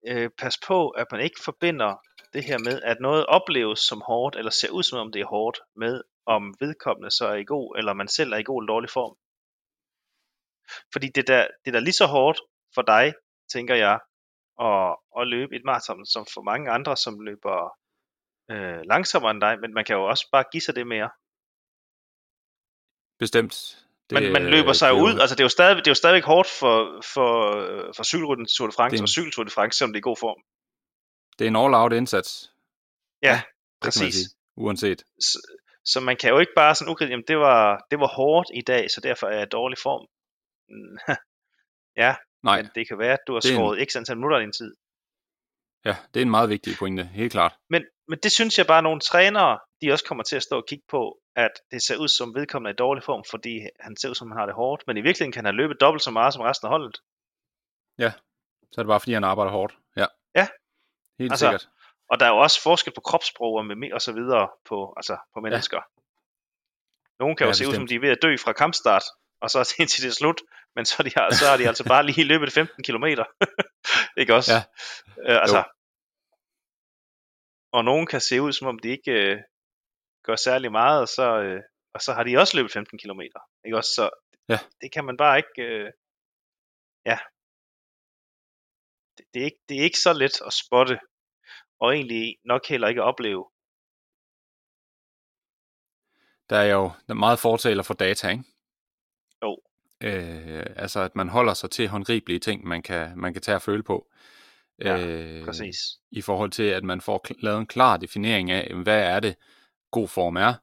øh, 0.08 0.30
passe 0.38 0.60
på, 0.66 0.88
at 0.88 1.06
man 1.12 1.20
ikke 1.20 1.40
forbinder 1.44 1.94
det 2.32 2.44
her 2.44 2.58
med, 2.58 2.82
at 2.82 2.96
noget 3.00 3.26
opleves 3.26 3.80
som 3.80 4.02
hårdt, 4.06 4.36
eller 4.36 4.50
ser 4.50 4.70
ud 4.70 4.82
som 4.82 4.98
om 4.98 5.12
det 5.12 5.20
er 5.20 5.26
hårdt, 5.26 5.60
med 5.76 6.02
om 6.26 6.54
vedkommende 6.60 7.10
så 7.10 7.26
er 7.26 7.34
i 7.34 7.44
god, 7.44 7.76
eller 7.78 7.92
man 7.92 8.08
selv 8.08 8.32
er 8.32 8.36
i 8.36 8.42
god 8.42 8.62
eller 8.62 8.72
dårlig 8.72 8.90
form. 8.90 9.16
Fordi 10.92 11.08
det 11.14 11.26
der, 11.26 11.46
det 11.64 11.74
der 11.74 11.80
lige 11.80 12.00
så 12.02 12.06
hårdt 12.06 12.40
for 12.74 12.82
dig, 12.82 13.14
tænker 13.52 13.74
jeg, 13.74 13.98
at, 14.60 14.96
at 15.20 15.28
løbe 15.28 15.56
et 15.56 15.64
maraton, 15.64 16.06
som 16.06 16.26
for 16.34 16.42
mange 16.42 16.70
andre, 16.70 16.96
som 16.96 17.20
løber 17.20 17.56
øh, 18.50 18.80
langsommere 18.84 19.30
end 19.30 19.40
dig, 19.40 19.60
men 19.60 19.74
man 19.74 19.84
kan 19.84 19.96
jo 19.96 20.04
også 20.04 20.28
bare 20.32 20.44
give 20.52 20.60
sig 20.60 20.74
det 20.76 20.86
mere. 20.86 21.10
Bestemt. 23.18 23.84
Det, 24.10 24.22
man, 24.22 24.32
man 24.32 24.46
løber 24.50 24.72
sig 24.72 24.94
det, 24.94 25.00
ud, 25.00 25.20
altså 25.20 25.34
det 25.34 25.40
er 25.40 25.44
jo 25.44 25.48
stadig, 25.48 25.76
det 25.76 25.86
er 25.86 25.90
jo 25.90 25.94
stadigvæk 25.94 26.24
hårdt 26.24 26.48
for, 26.60 27.02
for, 27.14 27.30
for 27.96 28.02
cykelrytten 28.02 28.46
Tour 28.46 28.66
de 28.66 28.72
France, 28.72 28.96
det, 28.96 29.02
og 29.02 29.08
cykel 29.08 29.32
Tour 29.32 29.44
de 29.44 29.50
France, 29.50 29.78
selvom 29.78 29.92
det 29.92 29.96
er 29.96 30.04
i 30.04 30.08
god 30.10 30.16
form. 30.16 30.40
Det 31.38 31.44
er 31.44 31.48
en 31.48 31.56
all-out 31.56 31.92
indsats. 31.92 32.52
Ja, 33.22 33.28
ja 33.28 33.42
præcis. 33.80 34.16
uanset. 34.56 35.04
Så, 35.20 35.38
så 35.84 36.00
man 36.00 36.16
kan 36.16 36.30
jo 36.30 36.38
ikke 36.38 36.52
bare 36.56 36.74
sådan 36.74 36.90
ukritisk, 36.90 37.10
jamen 37.10 37.24
det 37.28 37.38
var, 37.38 37.86
det 37.90 38.00
var 38.00 38.06
hårdt 38.06 38.50
i 38.54 38.60
dag, 38.60 38.90
så 38.90 39.00
derfor 39.00 39.26
er 39.26 39.34
jeg 39.34 39.42
i 39.42 39.54
dårlig 39.58 39.78
form. 39.78 40.06
ja, 42.04 42.16
Nej. 42.42 42.62
men 42.62 42.70
det 42.74 42.88
kan 42.88 42.98
være, 42.98 43.12
at 43.12 43.24
du 43.26 43.32
har 43.32 43.40
skåret 43.40 43.80
en... 43.80 43.86
x 43.86 43.96
antal 43.96 44.16
minutter 44.16 44.36
af 44.38 44.42
din 44.42 44.52
tid. 44.52 44.74
Ja, 45.84 45.96
det 46.14 46.20
er 46.20 46.24
en 46.24 46.30
meget 46.30 46.48
vigtig 46.48 46.76
pointe, 46.78 47.04
helt 47.04 47.32
klart. 47.32 47.54
Men, 47.70 47.84
men 48.08 48.18
det 48.22 48.32
synes 48.32 48.58
jeg 48.58 48.66
bare, 48.66 48.78
at 48.78 48.84
nogle 48.84 49.00
trænere, 49.00 49.58
de 49.82 49.92
også 49.92 50.04
kommer 50.04 50.24
til 50.24 50.36
at 50.36 50.42
stå 50.42 50.56
og 50.56 50.66
kigge 50.68 50.84
på, 50.88 51.20
at 51.36 51.50
det 51.70 51.82
ser 51.82 51.96
ud 51.96 52.08
som 52.08 52.34
vedkommende 52.34 52.70
er 52.70 52.74
i 52.74 52.76
dårlig 52.76 53.04
form, 53.04 53.24
fordi 53.30 53.60
han 53.80 53.96
ser 53.96 54.08
ud 54.08 54.14
som, 54.14 54.30
han 54.30 54.38
har 54.38 54.46
det 54.46 54.54
hårdt, 54.54 54.82
men 54.86 54.96
i 54.96 55.00
virkeligheden 55.00 55.32
kan 55.32 55.44
han 55.44 55.54
løbe 55.54 55.74
dobbelt 55.74 56.02
så 56.02 56.10
meget 56.10 56.34
som 56.34 56.42
resten 56.42 56.66
af 56.66 56.70
holdet. 56.70 57.00
Ja, 57.98 58.12
så 58.72 58.80
er 58.80 58.82
det 58.82 58.88
bare, 58.88 59.00
fordi 59.00 59.12
han 59.12 59.24
arbejder 59.24 59.52
hårdt. 59.52 59.74
Ja, 59.96 60.06
ja. 60.34 60.48
helt 61.18 61.32
altså, 61.32 61.46
sikkert. 61.46 61.68
Og 62.10 62.20
der 62.20 62.26
er 62.26 62.30
jo 62.30 62.38
også 62.38 62.62
forskel 62.62 62.92
på 62.92 63.00
kropssprog 63.00 63.54
og, 63.54 63.66
med, 63.66 63.92
og 63.92 64.02
så 64.02 64.12
videre 64.12 64.48
på, 64.68 64.94
altså, 64.96 65.16
på 65.34 65.40
mennesker. 65.40 65.76
Ja. 65.76 65.82
Nogle 67.20 67.36
kan 67.36 67.44
jo 67.44 67.48
ja, 67.48 67.52
se 67.52 67.64
bestemt. 67.64 67.72
ud 67.72 67.74
som, 67.74 67.86
de 67.86 67.94
er 67.94 68.00
ved 68.00 68.08
at 68.08 68.18
dø 68.22 68.36
fra 68.36 68.52
kampstart, 68.52 69.04
og 69.40 69.50
så 69.50 69.58
indtil 69.80 70.02
det 70.02 70.08
er 70.08 70.14
slut, 70.14 70.40
men 70.76 70.84
så, 70.84 71.02
de 71.02 71.10
har, 71.16 71.34
så 71.34 71.46
har 71.46 71.56
de 71.56 71.68
altså 71.68 71.84
bare 71.84 72.06
lige 72.06 72.24
løbet 72.24 72.52
15 72.52 72.84
km. 72.84 73.04
ikke 74.20 74.34
også? 74.34 74.52
Ja. 74.52 74.62
Øh, 75.32 75.40
altså, 75.40 75.64
og 77.72 77.84
nogen 77.84 78.06
kan 78.06 78.20
se 78.20 78.42
ud, 78.42 78.52
som 78.52 78.66
om 78.66 78.78
de 78.78 78.88
ikke 78.88 79.12
øh, 79.12 79.42
gør 80.22 80.36
særlig 80.36 80.72
meget, 80.72 81.00
og 81.00 81.08
så, 81.08 81.40
øh, 81.40 81.62
og 81.94 82.00
så 82.00 82.12
har 82.12 82.24
de 82.24 82.38
også 82.38 82.56
løbet 82.56 82.72
15 82.72 82.98
km. 82.98 83.20
Ikke 83.64 83.76
også? 83.76 83.90
Så 83.94 84.10
ja. 84.48 84.58
det 84.80 84.92
kan 84.92 85.04
man 85.04 85.16
bare 85.16 85.36
ikke... 85.38 85.62
Øh, 85.62 85.92
ja. 87.06 87.18
Det, 89.18 89.24
det, 89.34 89.40
er 89.40 89.44
ikke, 89.44 89.60
det 89.68 89.78
er 89.78 89.82
ikke 89.82 89.98
så 89.98 90.12
let 90.12 90.40
at 90.46 90.52
spotte, 90.52 90.98
og 91.80 91.94
egentlig 91.94 92.38
nok 92.44 92.66
heller 92.66 92.88
ikke 92.88 93.00
at 93.00 93.06
opleve. 93.06 93.50
Der 96.50 96.56
er 96.56 96.72
jo 96.72 96.82
der 97.06 97.14
er 97.14 97.24
meget 97.26 97.38
fortaler 97.38 97.82
for 97.82 97.94
data, 97.94 98.28
ikke? 98.28 98.44
Jo. 99.42 99.60
Øh, 100.00 100.66
altså, 100.76 101.00
at 101.00 101.16
man 101.16 101.28
holder 101.28 101.54
sig 101.54 101.70
til 101.70 101.88
håndgribelige 101.88 102.38
ting, 102.38 102.66
man 102.66 102.82
kan, 102.82 103.18
man 103.18 103.32
kan 103.32 103.42
tage 103.42 103.56
og 103.56 103.62
føle 103.62 103.82
på. 103.82 104.10
Ja, 104.78 105.06
øh, 105.06 105.44
præcis. 105.44 105.76
I 106.10 106.22
forhold 106.22 106.50
til, 106.50 106.62
at 106.62 106.84
man 106.84 107.00
får 107.00 107.26
lavet 107.42 107.58
en 107.58 107.66
klar 107.66 107.96
definering 107.96 108.50
af, 108.50 108.74
hvad 108.82 109.02
er 109.02 109.20
det, 109.20 109.36
god 109.90 110.08
form 110.08 110.36
er, 110.36 110.54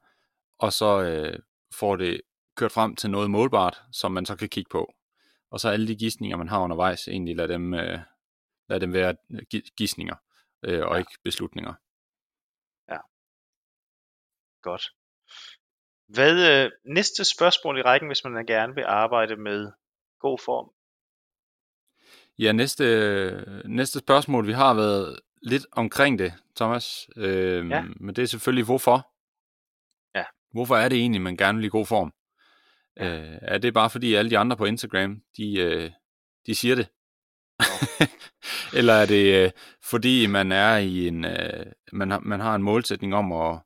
og 0.59 0.73
så 0.73 1.01
øh, 1.01 1.39
får 1.73 1.95
det 1.95 2.21
kørt 2.55 2.71
frem 2.71 2.95
til 2.95 3.09
noget 3.09 3.31
målbart, 3.31 3.81
som 3.91 4.11
man 4.11 4.25
så 4.25 4.35
kan 4.35 4.49
kigge 4.49 4.69
på. 4.69 4.93
Og 5.51 5.59
så 5.59 5.69
alle 5.69 5.87
de 5.87 5.95
gissninger, 5.95 6.37
man 6.37 6.47
har 6.47 6.61
undervejs, 6.61 7.07
egentlig 7.07 7.35
lad 7.35 7.47
dem, 7.47 7.73
øh, 7.73 7.99
lad 8.69 8.79
dem 8.79 8.93
være 8.93 9.15
gissninger, 9.77 10.15
øh, 10.63 10.85
og 10.87 10.93
ja. 10.93 10.97
ikke 10.97 11.11
beslutninger. 11.23 11.73
Ja. 12.89 12.97
Godt. 14.61 14.91
Hvad 16.07 16.63
øh, 16.65 16.71
næste 16.85 17.25
spørgsmål 17.35 17.79
i 17.79 17.81
rækken, 17.81 18.09
hvis 18.09 18.23
man 18.23 18.45
gerne 18.45 18.75
vil 18.75 18.83
arbejde 18.87 19.35
med 19.35 19.71
god 20.19 20.39
form? 20.45 20.74
Ja, 22.39 22.51
næste, 22.51 23.61
næste 23.65 23.99
spørgsmål, 23.99 24.47
vi 24.47 24.53
har 24.53 24.73
været 24.73 25.19
lidt 25.41 25.65
omkring 25.71 26.19
det, 26.19 26.33
Thomas. 26.55 27.07
Øh, 27.17 27.69
ja. 27.69 27.83
Men 27.99 28.15
det 28.15 28.21
er 28.21 28.25
selvfølgelig, 28.25 28.65
hvorfor? 28.65 29.07
Hvorfor 30.55 30.75
er 30.75 30.89
det 30.89 30.97
egentlig, 30.97 31.21
man 31.21 31.37
gerne 31.37 31.57
vil 31.57 31.65
i 31.65 31.69
god 31.69 31.85
form? 31.85 32.13
Ja. 32.97 33.05
Øh, 33.05 33.37
er 33.41 33.57
det 33.57 33.73
bare 33.73 33.89
fordi 33.89 34.13
alle 34.13 34.31
de 34.31 34.37
andre 34.37 34.57
på 34.57 34.65
Instagram, 34.65 35.21
de, 35.37 35.59
øh, 35.59 35.91
de 36.45 36.55
siger 36.55 36.75
det? 36.75 36.87
Eller 38.79 38.93
er 38.93 39.05
det 39.05 39.45
øh, 39.45 39.51
fordi 39.83 40.27
man 40.27 40.51
er 40.51 40.77
i 40.77 41.07
en 41.07 41.25
øh, 41.25 41.65
man 41.91 42.11
har 42.11 42.19
man 42.19 42.39
har 42.39 42.55
en 42.55 42.63
målsætning 42.63 43.15
om 43.15 43.31
at 43.31 43.59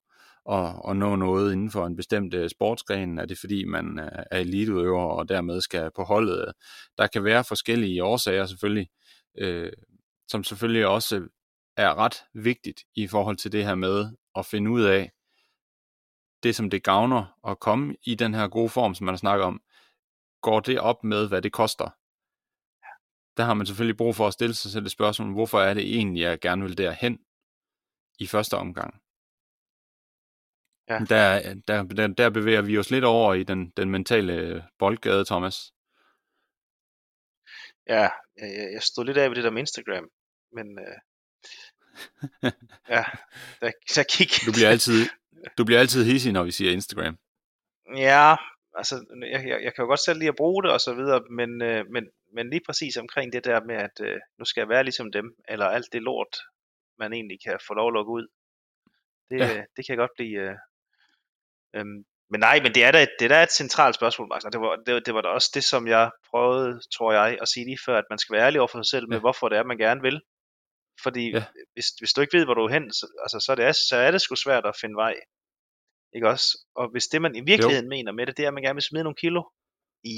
at, 0.52 0.90
at 0.90 0.98
nå 0.98 1.16
noget 1.16 1.54
inden 1.54 1.72
for 1.72 1.86
en 1.86 1.96
bestemt 1.96 2.34
øh, 2.34 2.50
sportsgren? 2.50 3.20
Er 3.20 3.26
det 3.26 3.40
fordi 3.40 3.66
man 3.66 4.00
øh, 4.00 4.24
er 4.32 4.40
eliteudøver 4.40 5.04
og 5.04 5.30
dermed 5.30 5.62
skal 5.62 5.92
på 5.96 6.04
holdet? 6.04 6.54
Der 6.98 7.08
kan 7.08 7.24
være 7.24 7.44
forskellige 7.44 8.04
årsager 8.04 8.46
selvfølgelig, 8.46 8.90
øh, 9.38 9.72
som 10.28 10.44
selvfølgelig 10.44 10.88
også 10.88 11.28
er 11.78 11.96
ret 11.96 12.16
vigtigt 12.34 12.82
i 12.96 13.08
forhold 13.08 13.38
til 13.38 13.52
det 13.52 13.66
her 13.66 13.76
med 13.76 14.06
at 14.36 14.46
finde 14.46 14.72
ud 14.72 14.82
af 14.82 15.12
det, 16.44 16.56
som 16.56 16.70
det 16.70 16.84
gavner 16.84 17.40
at 17.48 17.60
komme 17.60 17.96
i 18.04 18.16
den 18.16 18.34
her 18.34 18.48
gode 18.48 18.70
form, 18.70 18.96
som 18.96 19.06
man 19.06 19.14
har 19.14 19.18
snakket 19.18 19.46
om. 19.46 19.62
Går 20.42 20.60
det 20.60 20.80
op 20.80 21.04
med, 21.04 21.28
hvad 21.28 21.42
det 21.42 21.52
koster? 21.52 21.90
der 23.40 23.46
har 23.46 23.54
man 23.54 23.66
selvfølgelig 23.66 23.98
brug 23.98 24.16
for 24.16 24.28
at 24.28 24.34
stille 24.34 24.56
sig 24.56 24.72
selv 24.72 24.86
et 24.86 24.92
spørgsmål, 24.92 25.32
hvorfor 25.32 25.60
er 25.60 25.74
det 25.74 25.96
egentlig, 25.96 26.22
jeg 26.22 26.40
gerne 26.40 26.64
vil 26.64 26.78
derhen 26.78 27.20
i 28.20 28.28
første 28.28 28.58
omgang. 28.58 29.02
Ja. 30.89 30.99
Der, 31.10 31.54
der, 31.67 31.84
der, 31.84 32.08
der 32.08 32.30
bevæger 32.30 32.62
vi 32.62 32.78
os 32.78 32.91
lidt 32.91 33.06
over 33.06 33.34
i 33.34 33.43
den, 33.43 33.69
den 33.78 33.89
mentale 33.89 34.65
boldgade, 34.80 35.25
Thomas. 35.25 35.73
Ja, 37.88 38.10
jeg, 38.38 38.69
jeg 38.73 38.82
stod 38.82 39.06
lidt 39.06 39.17
af 39.17 39.30
ved 39.30 39.36
det 39.36 39.43
der 39.43 39.52
med 39.52 39.60
Instagram, 39.60 40.10
men 40.52 40.80
øh, 40.80 40.97
ja, 42.95 43.04
der, 43.62 43.71
der 43.95 44.17
gik... 44.17 44.32
Du 44.45 44.52
bliver 44.52 44.69
altid, 44.69 44.99
du 45.58 45.65
bliver 45.65 45.80
altid 45.80 46.04
hissig, 46.06 46.32
når 46.34 46.43
vi 46.43 46.52
siger 46.52 46.71
Instagram. 46.71 47.17
Ja, 47.95 48.36
altså, 48.75 49.06
jeg, 49.32 49.47
jeg, 49.47 49.63
jeg 49.63 49.73
kan 49.73 49.82
jo 49.84 49.88
godt 49.88 50.06
selv 50.06 50.19
lide 50.19 50.30
at 50.30 50.36
bruge 50.36 50.63
det 50.63 50.71
og 50.71 50.80
så 50.80 50.93
videre, 50.93 51.21
men, 51.39 51.62
øh, 51.62 51.86
men, 51.93 52.10
men 52.34 52.49
lige 52.49 52.62
præcis 52.65 52.97
omkring 52.97 53.34
det 53.34 53.45
der 53.45 53.63
med, 53.63 53.75
at 53.75 53.97
øh, 54.02 54.19
nu 54.39 54.45
skal 54.45 54.62
jeg 54.62 54.69
være 54.69 54.84
ligesom 54.84 55.12
dem, 55.12 55.36
eller 55.47 55.65
alt 55.65 55.93
det 55.93 56.02
lort, 56.02 56.38
man 56.99 57.13
egentlig 57.13 57.39
kan 57.45 57.60
få 57.67 57.73
lov 57.73 57.88
at 57.88 57.93
lukke 57.93 58.12
ud, 58.12 58.28
det, 59.30 59.39
ja. 59.39 59.63
det 59.78 59.88
kan 59.88 59.97
godt 59.97 60.12
blive... 60.17 60.39
Øh, 60.39 60.56
øh, 61.75 61.86
men 62.32 62.39
nej, 62.39 62.60
men 62.63 62.75
det 62.75 62.84
er 62.84 62.91
da 62.91 63.03
et, 63.03 63.13
det 63.19 63.25
er 63.25 63.29
da 63.29 63.43
et 63.43 63.51
centralt 63.51 63.95
spørgsmål, 63.95 64.27
Max, 64.27 64.43
og 64.43 64.53
det 64.53 64.62
var, 64.62 64.75
det, 64.86 65.05
det 65.05 65.13
var 65.13 65.21
da 65.21 65.29
også 65.29 65.51
det, 65.53 65.63
som 65.63 65.88
jeg 65.88 66.12
prøvede, 66.29 66.82
tror 66.95 67.12
jeg, 67.12 67.38
at 67.41 67.47
sige 67.47 67.65
lige 67.65 67.79
før, 67.86 67.97
at 67.97 68.10
man 68.10 68.19
skal 68.19 68.34
være 68.34 68.45
ærlig 68.45 68.62
over 68.62 68.67
for 68.67 68.84
sig 68.84 68.89
selv 68.89 69.08
med, 69.08 69.17
ja. 69.17 69.21
hvorfor 69.21 69.49
det 69.49 69.58
er, 69.58 69.63
man 69.63 69.77
gerne 69.77 70.01
vil. 70.01 70.21
Fordi 71.03 71.32
ja. 71.32 71.45
hvis, 71.73 71.86
hvis 71.99 72.13
du 72.13 72.21
ikke 72.21 72.38
ved, 72.38 72.45
hvor 72.45 72.53
du 72.53 72.63
er 72.65 72.69
hen, 72.69 72.93
så, 72.93 73.05
altså, 73.23 73.39
så, 73.45 73.51
er 73.51 73.55
det, 73.55 73.75
så 73.75 73.95
er 73.95 74.12
det 74.12 74.21
sgu 74.21 74.36
svært 74.36 74.65
at 74.65 74.77
finde 74.82 74.95
vej. 74.95 75.15
Ikke 76.15 76.29
også? 76.29 76.47
Og 76.75 76.91
hvis 76.91 77.08
det, 77.08 77.21
man 77.21 77.36
i 77.36 77.41
virkeligheden 77.51 77.86
jo. 77.86 77.89
mener 77.95 78.12
med 78.12 78.25
det, 78.25 78.38
det 78.38 78.43
er, 78.43 78.47
at 78.47 78.53
man 78.53 78.63
gerne 78.63 78.75
vil 78.79 78.89
smide 78.89 79.03
nogle 79.03 79.21
kilo, 79.23 79.41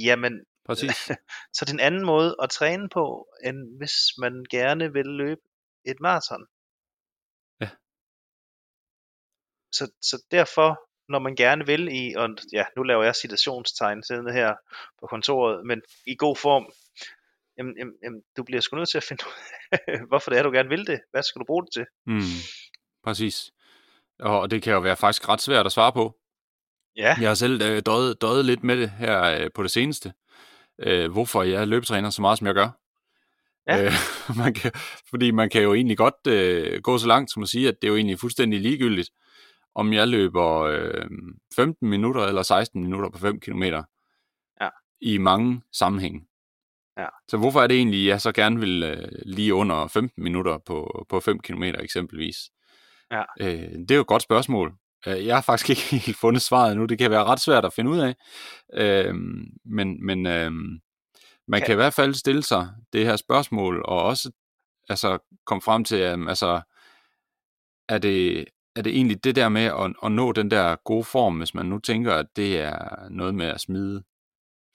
jamen, 0.08 0.34
Præcis. 0.66 0.98
så 1.56 1.66
det 1.66 1.70
er 1.70 1.74
en 1.74 1.88
anden 1.90 2.06
måde 2.06 2.36
at 2.44 2.50
træne 2.50 2.90
på, 2.90 3.06
end 3.46 3.78
hvis 3.78 3.96
man 4.18 4.46
gerne 4.50 4.94
vil 4.94 5.06
løbe 5.06 5.42
et 5.86 6.00
maraton. 6.00 6.44
Ja. 7.62 7.70
Så, 9.78 9.84
så 10.10 10.16
derfor, 10.32 10.70
når 11.12 11.20
man 11.20 11.36
gerne 11.36 11.66
vil 11.66 11.88
i, 11.92 12.14
og 12.18 12.30
ja, 12.54 12.64
nu 12.78 12.84
laver 12.84 13.04
jeg 13.04 13.16
citationstegn 13.16 14.04
siddende 14.04 14.34
her 14.34 14.54
på 15.00 15.08
kontoret, 15.08 15.66
men 15.66 15.82
i 16.08 16.16
god 16.16 16.36
form, 16.36 16.72
jamen, 17.58 17.78
jamen, 17.78 17.94
jamen 18.04 18.22
du 18.38 18.44
bliver 18.44 18.62
sgu 18.62 18.78
nødt 18.78 18.90
til 18.90 18.98
at 18.98 19.04
finde 19.04 19.24
hvorfor 20.10 20.32
det 20.32 20.40
er, 20.40 20.44
du 20.44 20.52
gerne 20.52 20.70
vil 20.70 20.88
det. 20.88 21.00
Hvad 21.12 21.24
skal 21.24 21.40
du 21.40 21.46
bruge 21.46 21.64
det 21.66 21.74
til? 21.74 21.86
Mm, 22.06 22.42
præcis. 23.04 23.52
Og 24.20 24.52
det 24.52 24.64
kan 24.64 24.74
jo 24.74 24.80
være 24.80 24.98
faktisk 24.98 25.30
ret 25.30 25.42
svært 25.42 25.66
at 25.66 25.72
svare 25.72 25.94
på. 25.94 26.16
Ja. 26.96 27.16
Jeg 27.22 27.30
har 27.30 27.36
selv 27.36 27.62
øh, 27.62 27.82
døjet, 27.86 28.22
døjet 28.22 28.46
lidt 28.46 28.64
med 28.64 28.78
det 28.78 28.90
her 28.90 29.24
øh, 29.24 29.50
på 29.56 29.64
det 29.64 29.72
seneste. 29.72 30.14
Øh, 30.80 31.12
hvorfor 31.12 31.44
jeg 31.44 31.68
løbetræner 31.68 32.10
så 32.10 32.22
meget, 32.22 32.38
som 32.38 32.48
jeg 32.48 32.56
gør. 32.56 32.70
Ja. 33.68 33.86
Øh, 33.86 33.94
man 34.44 34.54
kan, 34.54 34.72
fordi 35.10 35.32
man 35.32 35.50
kan 35.50 35.64
jo 35.64 35.74
egentlig 35.74 35.98
godt 35.98 36.28
øh, 36.28 36.82
gå 36.82 36.98
så 36.98 37.08
langt 37.08 37.32
som 37.32 37.44
at 37.44 37.50
sige, 37.50 37.68
at 37.68 37.76
det 37.82 37.88
er 37.88 37.92
jo 37.92 37.96
egentlig 37.96 38.20
fuldstændig 38.20 38.62
ligegyldigt, 38.62 39.10
om 39.76 39.94
jeg 39.94 40.08
løber 40.08 40.60
øh, 40.60 41.10
15 41.56 41.90
minutter 41.90 42.22
eller 42.22 42.44
16 42.44 42.84
minutter 42.84 43.10
på 43.10 43.18
5 43.18 43.40
km. 43.40 43.64
Ja. 44.62 44.70
I 45.02 45.18
mange 45.18 45.62
sammenhænge. 45.72 46.28
Ja. 46.98 47.08
Så 47.28 47.38
hvorfor 47.38 47.62
er 47.62 47.68
det 47.68 47.78
egentlig, 47.78 48.02
at 48.02 48.08
jeg 48.08 48.22
så 48.22 48.32
gerne 48.32 48.60
vil 48.60 48.84
øh, 48.84 49.10
lige 49.26 49.54
under 49.54 49.88
15 49.88 50.24
minutter 50.24 50.58
på, 50.66 51.06
på 51.10 51.20
5 51.20 51.40
km 51.40 51.64
eksempelvis? 51.64 52.38
Ja. 53.12 53.24
Øh, 53.40 53.72
det 53.80 53.92
er 53.92 53.96
jo 53.96 54.02
et 54.02 54.08
godt 54.08 54.24
spørgsmål. 54.24 54.74
Øh, 55.08 55.26
jeg 55.26 55.36
har 55.36 55.42
faktisk 55.42 55.70
ikke 55.92 56.06
helt 56.06 56.18
fundet 56.18 56.42
svaret 56.42 56.78
nu. 56.78 56.86
Det 56.86 56.98
kan 56.98 57.12
være 57.12 57.24
ret 57.24 57.40
svært 57.40 57.66
at 57.66 57.74
finde 57.74 57.92
ud 57.92 58.00
af. 58.00 58.16
Øh, 58.74 59.16
men 59.66 60.06
men 60.06 60.26
øh, 60.26 60.52
man 61.48 61.60
kan. 61.60 61.66
kan 61.66 61.74
i 61.74 61.76
hvert 61.76 61.94
fald 61.94 62.14
stille 62.14 62.44
sig 62.44 62.70
det 62.94 63.06
her 63.06 63.16
spørgsmål, 63.16 63.82
og 63.86 64.04
også 64.04 64.32
altså, 64.90 65.18
komme 65.46 65.62
frem 65.62 65.84
til, 65.84 66.00
øh, 66.00 66.28
altså, 66.28 66.62
er 67.90 67.98
det, 67.98 68.46
er 68.76 68.82
det 68.82 68.96
egentlig 68.96 69.24
det 69.24 69.36
der 69.36 69.50
med 69.50 69.62
at, 69.62 69.94
at 70.04 70.12
nå 70.12 70.32
den 70.32 70.52
der 70.52 70.76
gode 70.76 71.04
form, 71.04 71.38
hvis 71.38 71.54
man 71.54 71.66
nu 71.66 71.80
tænker, 71.80 72.14
at 72.14 72.26
det 72.36 72.60
er 72.60 73.10
noget 73.10 73.36
med 73.36 73.46
at 73.46 73.62
smide 73.62 74.04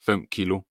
5 0.05 0.27
kilo? 0.31 0.61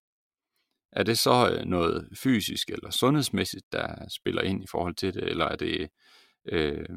Er 0.93 1.03
det 1.03 1.19
så 1.19 1.51
øh, 1.51 1.65
noget 1.65 2.09
fysisk 2.23 2.71
eller 2.71 2.91
sundhedsmæssigt, 2.91 3.73
der 3.73 4.09
spiller 4.09 4.43
ind 4.43 4.65
i 4.65 4.67
forhold 4.71 4.95
til 4.95 5.15
det, 5.15 5.25
eller 5.25 5.45
er 5.45 5.57
det 5.57 5.89
øh, 6.49 6.89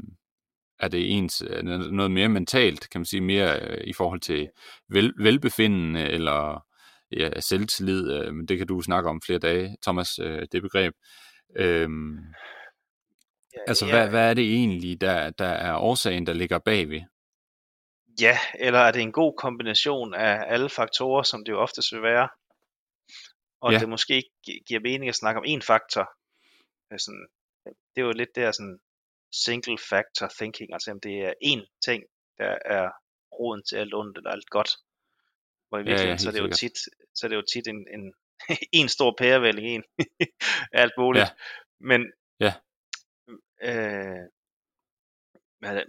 er 0.79 0.87
det 0.87 1.17
ens 1.17 1.43
noget 1.91 2.11
mere 2.11 2.29
mentalt, 2.29 2.89
kan 2.89 3.01
man 3.01 3.05
sige, 3.05 3.21
mere 3.21 3.59
øh, 3.59 3.83
i 3.87 3.93
forhold 3.93 4.19
til 4.19 4.49
vel, 4.89 5.13
velbefindende 5.17 6.01
eller 6.01 6.65
ja, 7.11 7.39
selvtillid, 7.39 8.11
øh, 8.11 8.33
men 8.33 8.47
det 8.47 8.57
kan 8.57 8.67
du 8.67 8.81
snakke 8.81 9.09
om 9.09 9.21
flere 9.25 9.39
dage, 9.39 9.77
Thomas, 9.81 10.19
øh, 10.19 10.47
det 10.51 10.61
begreb. 10.61 10.93
Øh, 11.57 11.89
altså, 13.67 13.85
ja. 13.85 13.91
Hvad, 13.91 14.09
hvad 14.09 14.29
er 14.29 14.33
det 14.33 14.53
egentlig, 14.53 15.01
der, 15.01 15.29
der 15.29 15.45
er 15.45 15.75
årsagen, 15.77 16.27
der 16.27 16.33
ligger 16.33 16.59
bagved? 16.59 17.01
Ja, 18.21 18.37
eller 18.59 18.79
er 18.79 18.91
det 18.91 19.01
en 19.01 19.11
god 19.11 19.33
kombination 19.37 20.13
af 20.13 20.43
alle 20.47 20.69
faktorer, 20.69 21.23
som 21.23 21.45
det 21.45 21.51
jo 21.51 21.59
oftest 21.59 21.93
vil 21.93 22.01
være, 22.01 22.29
og 23.61 23.71
ja. 23.73 23.79
det 23.79 23.89
måske 23.89 24.15
ikke 24.15 24.63
giver 24.67 24.79
mening 24.79 25.09
at 25.09 25.15
snakke 25.15 25.39
om 25.39 25.45
én 25.45 25.61
faktor. 25.67 26.11
Sådan, 26.97 27.27
det 27.65 28.01
er 28.01 28.05
jo 28.05 28.11
lidt 28.11 28.35
der 28.35 28.51
sådan, 28.51 28.79
single 29.31 29.77
factor 29.89 30.27
thinking, 30.37 30.73
altså 30.73 30.91
om 30.91 30.99
det 30.99 31.15
er 31.27 31.33
én 31.45 31.79
ting, 31.85 32.03
der 32.37 32.57
er 32.65 32.89
roden 33.39 33.63
til 33.63 33.75
alt 33.75 33.93
ondt 33.93 34.17
eller 34.17 34.31
alt 34.31 34.49
godt. 34.49 34.71
Hvor 35.69 35.77
i 35.77 35.83
virkeligheden, 35.83 36.07
ja, 36.07 36.13
ja, 36.13 36.17
så, 36.17 36.29
er 36.29 36.33
det 36.33 36.39
jo 36.39 36.51
tit, 36.61 36.77
så 37.15 37.25
er 37.25 37.29
det 37.29 37.35
jo 37.35 37.45
tit 37.53 37.67
en, 37.67 37.87
en, 37.95 38.13
en 38.81 38.89
stor 38.89 39.15
pærevælling, 39.17 39.67
en 39.67 39.83
alt 40.83 40.93
muligt. 40.97 41.23
Ja. 41.23 41.29
Men, 41.79 42.11
ja. 42.39 42.53
Øh, 43.63 44.25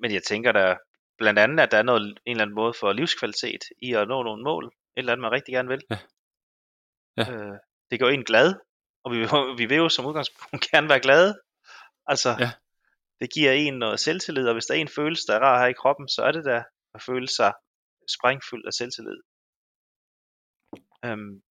men, 0.01 0.13
jeg 0.13 0.23
tænker 0.23 0.53
der 0.53 0.77
blandt 1.19 1.39
andet, 1.39 1.61
at 1.61 1.71
der 1.71 1.79
er 1.79 1.83
noget, 1.83 2.03
en 2.03 2.17
eller 2.27 2.43
anden 2.43 2.55
måde 2.55 2.75
for 2.81 2.93
livskvalitet 2.93 3.65
i 3.83 3.93
at 3.95 4.09
nå 4.09 4.23
nogle 4.23 4.43
mål, 4.43 4.65
et 4.67 4.73
eller 4.97 5.13
andet 5.13 5.23
man 5.23 5.33
rigtig 5.33 5.53
gerne 5.53 5.69
vil. 5.69 5.83
Ja. 5.91 5.99
Ja. 7.17 7.33
Øh, 7.33 7.59
det 7.91 8.01
gør 8.01 8.09
en 8.09 8.25
glad, 8.25 8.55
og 9.05 9.13
vi, 9.13 9.19
vi 9.61 9.67
vil 9.67 9.77
jo 9.77 9.89
som 9.89 10.07
udgangspunkt 10.07 10.71
gerne 10.71 10.89
være 10.89 11.01
glade. 11.01 11.41
Altså, 12.07 12.37
ja 12.39 12.51
det 13.21 13.33
giver 13.33 13.53
en 13.53 13.79
noget 13.79 14.01
selvtillid, 14.01 14.49
og 14.49 14.55
hvis 14.55 14.67
der 14.67 14.75
er 14.75 14.79
en 14.79 14.97
følelse, 14.99 15.27
der 15.27 15.35
er 15.35 15.41
rar 15.41 15.61
her 15.61 15.67
i 15.67 15.81
kroppen, 15.83 16.09
så 16.09 16.23
er 16.23 16.33
det 16.33 16.45
da 16.45 16.65
at 16.95 17.03
føle 17.03 17.29
sig 17.29 17.53
sprængfyldt 18.17 18.67
af 18.67 18.73
selvtillid. 18.73 19.21
Um, 21.07 21.43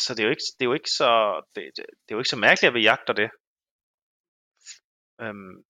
så 0.00 0.14
det 0.14 0.20
er 0.20 0.24
jo 0.24 0.30
ikke, 0.30 0.48
det 0.58 0.64
er 0.64 0.70
jo 0.70 0.78
ikke 0.80 0.90
så 0.90 1.10
det, 1.54 1.62
det, 1.76 1.84
det 2.04 2.10
er 2.10 2.16
jo 2.16 2.18
ikke 2.18 2.34
så 2.34 2.42
mærkeligt, 2.46 2.70
at 2.70 2.74
vi 2.74 2.82
jagter 2.82 3.12
det. 3.12 3.30
Um, 5.20 5.64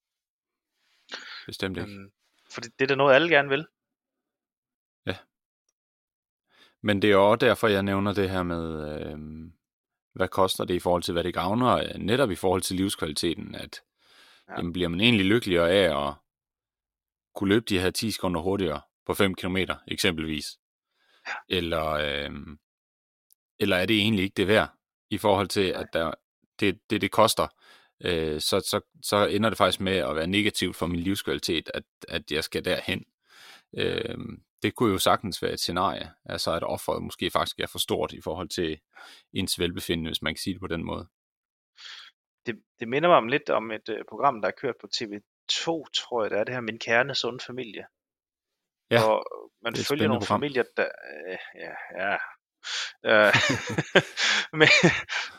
Bestemt 1.47 1.79
ikke. 1.79 1.91
Um, 1.91 2.13
for 2.51 2.61
det, 2.61 2.81
er 2.81 2.87
da 2.87 2.95
noget, 2.95 3.15
alle 3.15 3.29
gerne 3.29 3.49
vil. 3.49 3.67
Ja. 5.07 5.17
Men 6.83 7.03
det 7.03 7.13
er 7.13 7.17
også 7.17 7.47
derfor, 7.47 7.69
jeg 7.69 7.83
nævner 7.83 8.13
det 8.13 8.31
her 8.31 8.43
med, 8.43 8.91
øh, 9.01 9.19
hvad 10.13 10.29
koster 10.29 10.65
det 10.65 10.75
i 10.75 10.79
forhold 10.79 11.03
til, 11.03 11.13
hvad 11.13 11.25
det 11.25 11.35
gavner, 11.35 11.99
netop 11.99 12.31
i 12.31 12.35
forhold 12.35 12.63
til 12.63 12.77
livskvaliteten, 12.77 13.55
at 13.55 13.83
ja. 14.49 14.55
jamen 14.57 14.73
bliver 14.73 14.89
man 14.89 15.01
egentlig 15.01 15.27
lykkeligere 15.27 15.71
af 15.71 16.09
at 16.09 16.15
kunne 17.35 17.49
løbe 17.49 17.65
de 17.69 17.81
her 17.81 17.91
10 17.91 18.11
sekunder 18.11 18.41
hurtigere 18.41 18.81
på 19.07 19.15
5 19.15 19.35
km 19.35 19.57
eksempelvis? 19.89 20.47
Ja. 21.27 21.33
Eller, 21.49 21.87
øh, 21.87 22.31
eller 23.59 23.77
er 23.77 23.87
det 23.87 23.99
egentlig 23.99 24.25
ikke 24.25 24.35
det 24.35 24.49
værd 24.49 24.75
i 25.11 25.19
forhold 25.19 25.49
til, 25.49 25.69
at 25.69 25.87
der, 25.93 26.15
det, 26.61 26.81
det, 26.91 27.01
det 27.01 27.11
koster? 27.11 27.49
Øh, 28.05 28.41
så, 28.41 28.61
så, 28.61 28.81
så 29.03 29.27
ender 29.27 29.49
det 29.49 29.59
faktisk 29.59 29.81
med 29.81 29.97
at 29.97 30.17
være 30.17 30.27
negativt 30.27 30.77
for 30.77 30.87
min 30.87 31.01
livskvalitet, 31.01 31.71
at, 31.75 31.85
at 32.09 32.31
jeg 32.31 32.45
skal 32.45 32.65
derhen. 32.65 33.05
Øh, 33.77 34.19
det 34.63 34.75
kunne 34.75 34.93
jo 34.93 34.99
sagtens 34.99 35.43
være 35.43 35.53
et 35.53 35.61
scenarie, 35.61 36.11
altså 36.25 36.53
at 36.53 36.63
offeret 36.63 37.03
måske 37.03 37.31
faktisk 37.31 37.61
er 37.61 37.67
for 37.67 37.79
stort 37.79 38.13
i 38.13 38.21
forhold 38.21 38.49
til 38.49 38.81
ens 39.33 39.59
velbefindende, 39.59 40.09
hvis 40.09 40.23
man 40.23 40.35
kan 40.35 40.41
sige 40.41 40.55
det 40.55 40.61
på 40.61 40.67
den 40.67 40.85
måde 40.85 41.07
det, 42.47 42.63
det 42.81 42.89
minder 42.89 43.09
mig 43.09 43.19
om 43.19 43.29
lidt 43.29 43.51
om 43.51 43.71
et 43.71 43.89
uh, 43.89 43.97
program, 44.09 44.41
der 44.41 44.49
er 44.49 44.53
kørt 44.53 44.75
på 44.81 44.87
TV2, 44.95 45.65
tror 45.95 46.23
jeg 46.23 46.31
det 46.31 46.39
er, 46.39 46.45
det 46.45 46.55
her 46.55 46.61
Min 46.61 46.79
Kerne 46.79 47.15
Sund 47.15 47.41
Familie. 47.41 47.87
Ja, 48.91 49.01
hvor 49.05 49.47
man 49.65 49.73
er 49.73 49.87
følger 49.89 50.09
nogle 50.09 50.21
program. 50.21 50.41
familier, 50.41 50.65
der... 50.77 50.85
Øh, 50.85 51.39
ja, 51.55 51.75
ja. 52.01 52.17
Øh, 53.07 53.35
men, 54.61 54.68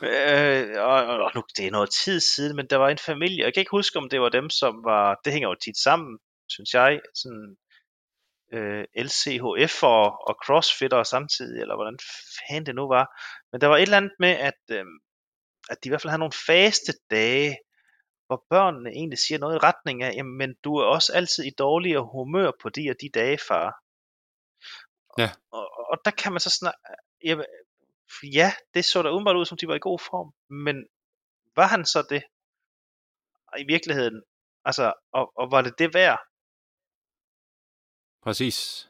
øh, 0.02 0.82
og, 0.82 1.06
og 1.24 1.30
nu, 1.34 1.42
det 1.56 1.66
er 1.66 1.70
noget 1.70 1.90
tid 2.04 2.20
siden, 2.20 2.56
men 2.56 2.66
der 2.66 2.76
var 2.76 2.88
en 2.88 2.98
familie, 2.98 3.44
jeg 3.44 3.54
kan 3.54 3.60
ikke 3.60 3.76
huske, 3.80 3.98
om 3.98 4.08
det 4.08 4.20
var 4.20 4.28
dem, 4.28 4.50
som 4.50 4.84
var, 4.84 5.20
det 5.24 5.32
hænger 5.32 5.48
jo 5.48 5.54
tit 5.54 5.76
sammen, 5.76 6.18
synes 6.48 6.74
jeg, 6.74 7.00
sådan 7.14 7.56
øh, 8.52 8.84
LCHF 8.96 9.82
og, 9.82 10.04
og 10.28 10.34
crossfitter 10.44 11.02
samtidig, 11.02 11.60
eller 11.60 11.76
hvordan 11.76 11.98
fanden 12.38 12.66
det 12.66 12.74
nu 12.74 12.88
var. 12.88 13.06
Men 13.52 13.60
der 13.60 13.66
var 13.66 13.76
et 13.76 13.82
eller 13.82 13.96
andet 13.96 14.16
med, 14.18 14.28
at, 14.28 14.60
øh, 14.70 14.84
at 15.70 15.78
de 15.82 15.88
i 15.88 15.90
hvert 15.90 16.02
fald 16.02 16.10
havde 16.10 16.24
nogle 16.26 16.42
faste 16.46 16.92
dage, 17.10 17.56
hvor 18.26 18.44
børnene 18.50 18.90
egentlig 18.90 19.18
siger 19.18 19.38
noget 19.38 19.54
i 19.54 19.64
retning 19.68 20.02
af, 20.02 20.14
jamen, 20.14 20.38
men 20.38 20.54
du 20.64 20.76
er 20.76 20.84
også 20.84 21.12
altid 21.12 21.44
i 21.44 21.58
dårligere 21.58 22.08
humør 22.12 22.50
på 22.62 22.68
de 22.68 22.90
og 22.90 22.96
de 23.00 23.10
dage, 23.14 23.38
far. 23.48 23.68
Ja. 25.18 25.30
Og, 25.52 25.64
og, 25.78 25.84
og 25.90 25.98
der 26.04 26.10
kan 26.10 26.32
man 26.32 26.40
så 26.40 26.50
snakke, 26.50 26.78
jamen, 27.24 27.46
ja, 28.22 28.52
det 28.74 28.84
så 28.84 29.02
da 29.02 29.08
umiddelbart 29.08 29.36
ud, 29.36 29.44
som 29.44 29.58
de 29.58 29.68
var 29.68 29.74
i 29.74 29.78
god 29.88 29.98
form, 29.98 30.34
men 30.64 30.86
var 31.56 31.66
han 31.66 31.84
så 31.86 32.06
det? 32.10 32.22
I 33.58 33.64
virkeligheden, 33.68 34.22
altså, 34.64 34.92
og, 35.12 35.32
og 35.36 35.50
var 35.50 35.62
det 35.62 35.78
det 35.78 35.94
værd? 35.94 36.18
Præcis. 38.22 38.88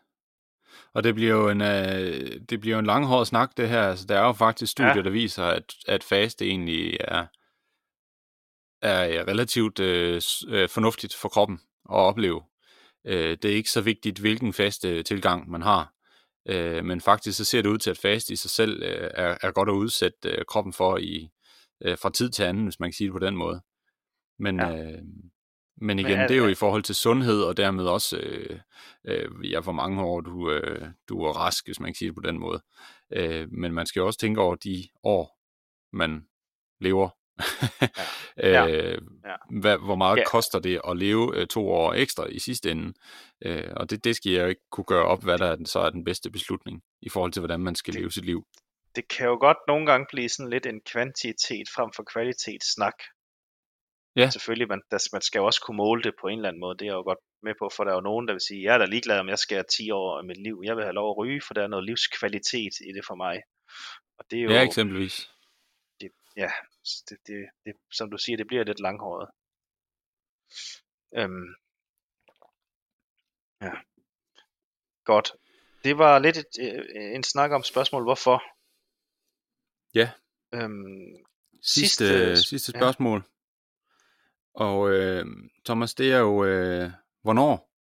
Og 0.95 1.05
det 1.05 1.15
bliver 1.15 1.35
jo 1.35 1.49
en, 1.49 1.61
øh, 1.61 2.41
det 2.51 2.61
bliver 2.61 2.77
jo 2.77 2.79
en 2.79 2.87
langhåret 2.87 3.27
snak, 3.27 3.57
det 3.57 3.69
her. 3.69 3.83
Altså, 3.83 4.07
der 4.07 4.19
er 4.19 4.27
jo 4.27 4.33
faktisk 4.33 4.73
studier, 4.73 4.97
ja. 4.97 5.03
der 5.03 5.11
viser, 5.11 5.45
at, 5.45 5.75
at 5.87 6.05
faste 6.05 6.47
egentlig 6.47 6.97
er, 7.01 7.27
er 8.83 9.29
relativt 9.29 9.81
øh, 9.81 10.23
øh, 10.49 10.69
fornuftigt 10.69 11.15
for 11.15 11.29
kroppen 11.29 11.61
at 11.91 11.97
opleve. 11.97 12.43
Øh, 13.07 13.37
det 13.43 13.45
er 13.45 13.57
ikke 13.57 13.71
så 13.71 13.81
vigtigt, 13.81 14.19
hvilken 14.19 14.53
faste 14.53 15.03
tilgang 15.03 15.51
man 15.51 15.63
har. 15.63 15.93
Øh, 16.49 16.85
men 16.85 17.01
faktisk 17.01 17.39
så 17.39 17.45
ser 17.45 17.63
det 17.63 17.69
ud 17.69 17.79
til, 17.79 17.91
at 17.91 17.99
faste 17.99 18.33
i 18.33 18.37
sig 18.37 18.51
selv 18.51 18.83
øh, 18.83 19.11
er, 19.15 19.39
er 19.43 19.53
godt 19.53 19.69
at 19.69 19.75
udsætte 19.75 20.29
øh, 20.29 20.45
kroppen 20.49 20.73
for 20.73 20.97
i 20.97 21.31
øh, 21.85 21.99
fra 21.99 22.11
tid 22.11 22.31
til 22.31 22.43
anden, 22.43 22.65
hvis 22.65 22.81
man 22.81 22.89
kan 22.89 22.95
sige 22.95 23.07
det 23.07 23.13
på 23.13 23.19
den 23.19 23.37
måde. 23.37 23.61
Men, 24.39 24.61
ja. 24.61 24.77
øh, 24.77 24.99
men 25.77 25.99
igen, 25.99 26.19
men 26.19 26.29
det 26.29 26.31
er 26.31 26.43
jo 26.43 26.49
i 26.49 26.55
forhold 26.55 26.83
til 26.83 26.95
sundhed, 26.95 27.43
og 27.43 27.57
dermed 27.57 27.85
også, 27.85 28.17
øh, 28.19 28.61
øh, 29.05 29.51
ja, 29.51 29.61
hvor 29.61 29.73
mange 29.73 30.03
år 30.03 30.21
du, 30.21 30.51
øh, 30.51 30.89
du 31.09 31.23
er 31.23 31.33
rask, 31.33 31.67
hvis 31.67 31.81
man 31.81 31.89
kan 31.89 31.95
sige 31.95 32.09
det 32.09 32.15
på 32.15 32.23
den 32.23 32.39
måde. 32.39 32.63
Øh, 33.13 33.53
men 33.53 33.73
man 33.73 33.87
skal 33.87 34.01
jo 34.01 34.07
også 34.07 34.19
tænke 34.19 34.41
over 34.41 34.55
de 34.55 34.89
år, 35.03 35.39
man 35.93 36.27
lever. 36.81 37.09
ja. 38.37 38.67
øh, 38.67 38.99
ja. 39.25 39.61
Hvad, 39.61 39.79
hvor 39.79 39.95
meget 39.95 40.19
ja. 40.19 40.25
koster 40.25 40.59
det 40.59 40.81
at 40.89 40.97
leve 40.97 41.37
øh, 41.37 41.47
to 41.47 41.69
år 41.69 41.93
ekstra 41.93 42.27
i 42.27 42.39
sidste 42.39 42.71
ende? 42.71 42.93
Øh, 43.45 43.73
og 43.77 43.91
det, 43.91 44.05
det 44.05 44.17
skal 44.17 44.33
jeg 44.33 44.43
jo 44.43 44.47
ikke 44.47 44.71
kunne 44.71 44.85
gøre 44.85 45.05
op, 45.05 45.25
hvad 45.25 45.39
der 45.39 45.47
er, 45.47 45.57
så 45.65 45.79
er 45.79 45.91
den 45.91 46.05
bedste 46.05 46.31
beslutning, 46.31 46.83
i 47.03 47.09
forhold 47.09 47.33
til, 47.33 47.41
hvordan 47.41 47.61
man 47.61 47.75
skal 47.75 47.95
det, 47.95 48.01
leve 48.01 48.11
sit 48.11 48.25
liv. 48.25 48.47
Det 48.97 49.09
kan 49.09 49.27
jo 49.27 49.37
godt 49.41 49.59
nogle 49.69 49.87
gange 49.87 50.07
blive 50.11 50.29
sådan 50.29 50.51
lidt 50.51 50.67
en 50.67 50.81
kvantitet 50.93 51.67
frem 51.75 51.91
for 51.97 52.03
kvalitet 52.03 52.65
snak, 52.65 52.95
Ja. 54.17 54.31
Selvfølgelig, 54.31 54.69
man, 54.69 54.83
der, 54.91 55.09
man 55.13 55.23
skal 55.23 55.39
jo 55.39 55.47
også 55.47 55.61
kunne 55.61 55.77
måle 55.77 56.03
det 56.03 56.15
på 56.21 56.27
en 56.27 56.39
eller 56.39 56.49
anden 56.49 56.61
måde. 56.61 56.79
Det 56.79 56.83
er 56.83 56.87
jeg 56.87 56.95
jo 56.95 57.03
godt 57.03 57.19
med 57.43 57.55
på, 57.59 57.71
for 57.77 57.85
der 57.85 57.91
er 57.91 57.95
jo 57.95 58.01
nogen, 58.01 58.29
der 58.29 58.35
vil 58.35 58.41
sige, 58.41 58.63
jeg 58.63 58.75
er 58.75 58.79
da 58.79 58.85
ligeglad, 58.85 59.19
om 59.19 59.29
jeg 59.29 59.39
skal 59.39 59.57
have 59.57 59.65
10 59.79 59.91
år 59.91 60.19
af 60.19 60.25
mit 60.25 60.37
liv. 60.37 60.63
Jeg 60.65 60.77
vil 60.77 60.85
have 60.85 60.95
lov 60.95 61.11
at 61.11 61.19
ryge, 61.19 61.43
for 61.47 61.55
der 61.55 61.63
er 61.63 61.69
noget 61.69 61.85
livskvalitet 61.85 62.75
i 62.89 62.93
det 62.97 63.05
for 63.07 63.15
mig. 63.15 63.43
Og 64.19 64.25
det 64.31 64.39
er 64.39 64.43
jo, 64.43 64.51
ja, 64.51 64.63
eksempelvis. 64.63 65.31
Det, 66.01 66.11
ja, 66.37 66.51
det, 67.09 67.19
det, 67.27 67.49
det, 67.65 67.75
som 67.93 68.11
du 68.11 68.19
siger, 68.19 68.37
det 68.37 68.47
bliver 68.47 68.65
lidt 68.65 68.81
langhåret. 68.81 69.29
Øhm, 71.17 71.55
ja. 73.61 73.73
Godt. 75.05 75.33
Det 75.85 75.99
var 75.99 76.19
lidt 76.19 76.37
et, 76.37 76.47
øh, 76.61 77.15
en 77.15 77.23
snak 77.23 77.51
om 77.51 77.63
spørgsmål, 77.63 78.03
hvorfor. 78.03 78.43
Ja. 79.95 80.11
Øhm, 80.55 81.25
sidste, 81.63 82.07
sidste, 82.07 82.49
sidste 82.49 82.73
spørgsmål. 82.73 83.19
Ja. 83.19 83.33
Og 84.55 84.91
øh, 84.91 85.27
Thomas, 85.65 85.95
det 85.95 86.13
er 86.13 86.19
jo, 86.19 86.45
øh, 86.45 86.91
hvornår? 87.23 87.71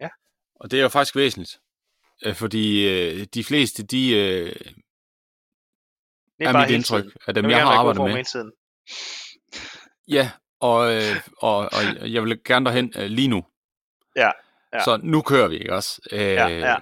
Ja. 0.00 0.08
Og 0.54 0.70
det 0.70 0.78
er 0.78 0.82
jo 0.82 0.88
faktisk 0.88 1.16
væsentligt. 1.16 1.60
Øh, 2.26 2.34
fordi 2.34 2.88
øh, 2.88 3.26
de 3.34 3.44
fleste, 3.44 3.82
de 3.82 4.10
øh, 4.10 4.72
det 6.40 6.48
er, 6.48 6.52
er 6.52 6.60
mit 6.60 6.70
indtryk 6.70 7.04
af 7.26 7.34
dem, 7.34 7.44
jeg, 7.44 7.50
jeg 7.50 7.66
har 7.66 7.72
arbejdet 7.72 8.02
med. 8.02 8.24
Tiden. 8.24 8.52
Ja, 10.08 10.30
og, 10.60 10.94
øh, 10.94 11.16
og, 11.38 11.58
og 11.58 12.12
jeg 12.12 12.24
vil 12.24 12.44
gerne 12.44 12.66
derhen 12.66 12.92
øh, 12.96 13.06
lige 13.06 13.28
nu. 13.28 13.44
Ja, 14.16 14.30
ja. 14.72 14.84
Så 14.84 15.00
nu 15.02 15.22
kører 15.22 15.48
vi, 15.48 15.58
ikke 15.58 15.74
også? 15.74 16.00
Øh, 16.12 16.20
ja, 16.20 16.48
ja. 16.48 16.76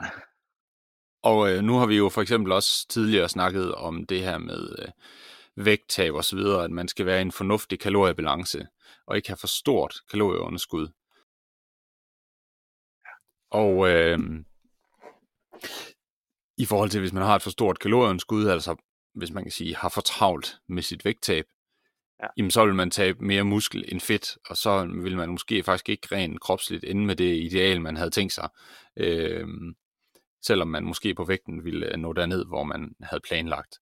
Og 1.22 1.50
øh, 1.50 1.62
nu 1.62 1.76
har 1.76 1.86
vi 1.86 1.96
jo 1.96 2.08
for 2.08 2.22
eksempel 2.22 2.52
også 2.52 2.88
tidligere 2.88 3.28
snakket 3.28 3.74
om 3.74 4.06
det 4.06 4.22
her 4.22 4.38
med 4.38 4.76
øh, 4.78 4.88
vægttab 5.64 6.14
og 6.14 6.24
så 6.24 6.36
videre, 6.36 6.64
at 6.64 6.70
man 6.70 6.88
skal 6.88 7.06
være 7.06 7.18
i 7.18 7.22
en 7.22 7.32
fornuftig 7.32 7.80
kaloriebalance, 7.80 8.66
og 9.06 9.16
ikke 9.16 9.28
have 9.28 9.36
for 9.36 9.46
stort 9.46 9.94
kalorieunderskud. 10.10 10.88
Og 13.50 13.90
øh, 13.90 14.18
i 16.58 16.64
forhold 16.64 16.90
til, 16.90 17.00
hvis 17.00 17.12
man 17.12 17.22
har 17.22 17.36
et 17.36 17.42
for 17.42 17.50
stort 17.50 17.78
kalorieunderskud, 17.78 18.46
altså 18.46 18.76
hvis 19.18 19.30
man 19.30 19.44
kan 19.44 19.52
sige, 19.52 19.76
har 19.76 19.88
for 19.88 20.00
travlt 20.00 20.56
med 20.68 20.82
sit 20.82 21.04
vægttab, 21.04 21.44
ja. 22.22 22.26
jamen 22.36 22.50
så 22.50 22.64
vil 22.64 22.74
man 22.74 22.90
tabe 22.90 23.24
mere 23.24 23.44
muskel 23.44 23.84
end 23.88 24.00
fedt, 24.00 24.38
og 24.46 24.56
så 24.56 24.84
vil 25.02 25.16
man 25.16 25.28
måske 25.28 25.62
faktisk 25.62 25.88
ikke 25.88 26.16
rent 26.16 26.40
kropsligt 26.40 26.84
ende 26.84 27.06
med 27.06 27.16
det 27.16 27.36
ideal, 27.36 27.80
man 27.80 27.96
havde 27.96 28.10
tænkt 28.10 28.32
sig. 28.32 28.48
Øh, 28.96 29.46
selvom 30.46 30.68
man 30.68 30.84
måske 30.84 31.14
på 31.14 31.24
vægten 31.24 31.64
ville 31.64 31.96
nå 31.96 32.12
derned, 32.12 32.44
hvor 32.46 32.64
man 32.64 32.94
havde 33.02 33.20
planlagt. 33.20 33.78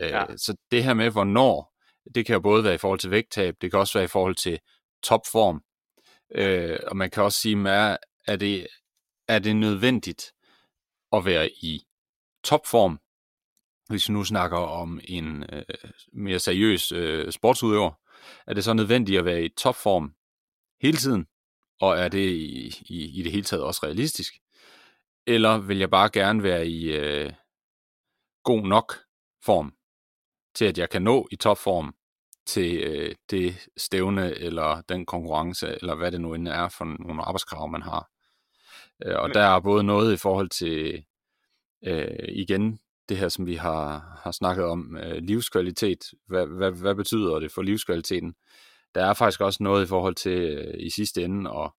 Ja. 0.00 0.22
Øh, 0.22 0.38
så 0.38 0.56
det 0.70 0.84
her 0.84 0.94
med, 0.94 1.10
hvornår, 1.10 1.74
det 2.14 2.26
kan 2.26 2.34
jo 2.34 2.40
både 2.40 2.64
være 2.64 2.74
i 2.74 2.78
forhold 2.78 2.98
til 3.00 3.10
vægttab, 3.10 3.54
det 3.60 3.70
kan 3.70 3.80
også 3.80 3.98
være 3.98 4.04
i 4.04 4.08
forhold 4.08 4.34
til 4.34 4.58
topform. 5.02 5.62
Øh, 6.34 6.78
og 6.86 6.96
man 6.96 7.10
kan 7.10 7.22
også 7.22 7.38
sige, 7.38 7.68
er, 7.68 7.96
er, 8.26 8.36
det, 8.36 8.66
er 9.28 9.38
det 9.38 9.56
nødvendigt 9.56 10.32
at 11.12 11.24
være 11.24 11.50
i 11.50 11.82
topform, 12.44 12.98
hvis 13.88 14.08
vi 14.08 14.12
nu 14.12 14.24
snakker 14.24 14.58
om 14.58 15.00
en 15.04 15.44
øh, 15.52 15.62
mere 16.12 16.38
seriøs 16.38 16.92
øh, 16.92 17.32
sportsudøver, 17.32 17.92
er 18.46 18.54
det 18.54 18.64
så 18.64 18.72
nødvendigt 18.72 19.18
at 19.18 19.24
være 19.24 19.44
i 19.44 19.48
topform 19.48 20.14
hele 20.82 20.96
tiden, 20.96 21.26
og 21.80 21.98
er 21.98 22.08
det 22.08 22.30
i, 22.30 22.66
i, 22.86 23.18
i 23.18 23.22
det 23.22 23.32
hele 23.32 23.44
taget 23.44 23.64
også 23.64 23.80
realistisk? 23.82 24.34
Eller 25.26 25.58
vil 25.58 25.78
jeg 25.78 25.90
bare 25.90 26.10
gerne 26.12 26.42
være 26.42 26.66
i 26.66 26.96
øh, 26.96 27.32
god 28.44 28.62
nok 28.62 28.94
form, 29.44 29.74
til 30.54 30.64
at 30.64 30.78
jeg 30.78 30.90
kan 30.90 31.02
nå 31.02 31.28
i 31.30 31.36
topform 31.36 31.94
til 32.46 32.76
øh, 32.76 33.14
det 33.30 33.68
stævne, 33.76 34.34
eller 34.34 34.80
den 34.80 35.06
konkurrence, 35.06 35.78
eller 35.80 35.94
hvad 35.94 36.12
det 36.12 36.20
nu 36.20 36.34
end 36.34 36.48
er 36.48 36.68
for 36.68 36.84
nogle 36.84 37.22
arbejdskrav, 37.22 37.68
man 37.68 37.82
har. 37.82 38.10
Øh, 39.04 39.16
og 39.18 39.34
der 39.34 39.40
er 39.40 39.60
både 39.60 39.84
noget 39.84 40.14
i 40.14 40.16
forhold 40.16 40.48
til, 40.48 41.04
øh, 41.86 42.28
igen, 42.28 42.78
det 43.08 43.16
her, 43.16 43.28
som 43.28 43.46
vi 43.46 43.54
har, 43.54 44.18
har 44.22 44.32
snakket 44.32 44.64
om, 44.64 44.96
øh, 44.96 45.16
livskvalitet. 45.22 46.04
Hvad, 46.26 46.46
hvad, 46.46 46.70
hvad 46.70 46.94
betyder 46.94 47.38
det 47.38 47.52
for 47.52 47.62
livskvaliteten? 47.62 48.34
Der 48.94 49.06
er 49.06 49.14
faktisk 49.14 49.40
også 49.40 49.62
noget 49.62 49.84
i 49.84 49.88
forhold 49.88 50.14
til 50.14 50.40
øh, 50.40 50.74
i 50.78 50.90
sidste 50.90 51.24
ende 51.24 51.50
at 51.50 51.70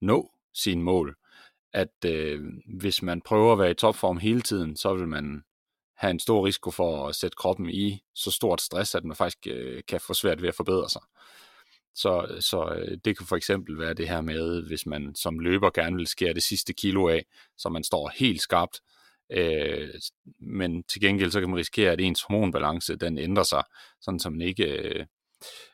nå 0.00 0.30
sine 0.54 0.82
mål. 0.82 1.16
At 1.72 2.04
øh, 2.06 2.40
hvis 2.78 3.02
man 3.02 3.20
prøver 3.20 3.52
at 3.52 3.58
være 3.58 3.70
i 3.70 3.74
topform 3.74 4.18
hele 4.18 4.40
tiden, 4.40 4.76
så 4.76 4.94
vil 4.94 5.08
man 5.08 5.44
have 5.96 6.10
en 6.10 6.20
stor 6.20 6.46
risiko 6.46 6.70
for 6.70 7.08
at 7.08 7.14
sætte 7.14 7.36
kroppen 7.36 7.70
i 7.70 8.02
så 8.14 8.30
stort 8.30 8.60
stress, 8.60 8.94
at 8.94 9.04
man 9.04 9.16
faktisk 9.16 9.46
øh, 9.46 9.82
kan 9.88 10.00
få 10.00 10.14
svært 10.14 10.42
ved 10.42 10.48
at 10.48 10.54
forbedre 10.54 10.88
sig. 10.88 11.02
Så, 11.94 12.36
så 12.40 12.74
øh, 12.74 12.98
det 13.04 13.18
kan 13.18 13.26
for 13.26 13.36
eksempel 13.36 13.78
være 13.78 13.94
det 13.94 14.08
her 14.08 14.20
med, 14.20 14.66
hvis 14.66 14.86
man 14.86 15.14
som 15.14 15.38
løber 15.38 15.70
gerne 15.70 15.96
vil 15.96 16.06
skære 16.06 16.34
det 16.34 16.42
sidste 16.42 16.72
kilo 16.72 17.08
af, 17.08 17.26
så 17.56 17.68
man 17.68 17.84
står 17.84 18.12
helt 18.14 18.40
skarpt, 18.40 18.80
øh, 19.34 19.88
men 20.40 20.84
til 20.84 21.00
gengæld 21.00 21.30
så 21.30 21.40
kan 21.40 21.48
man 21.48 21.58
risikere, 21.58 21.92
at 21.92 22.00
ens 22.00 22.22
hormonbalance 22.22 22.96
den 22.96 23.18
ændrer 23.18 23.44
sig, 23.44 23.62
sådan 24.00 24.20
så 24.20 24.30
man 24.30 24.40
ikke 24.40 24.64
øh, 24.64 25.06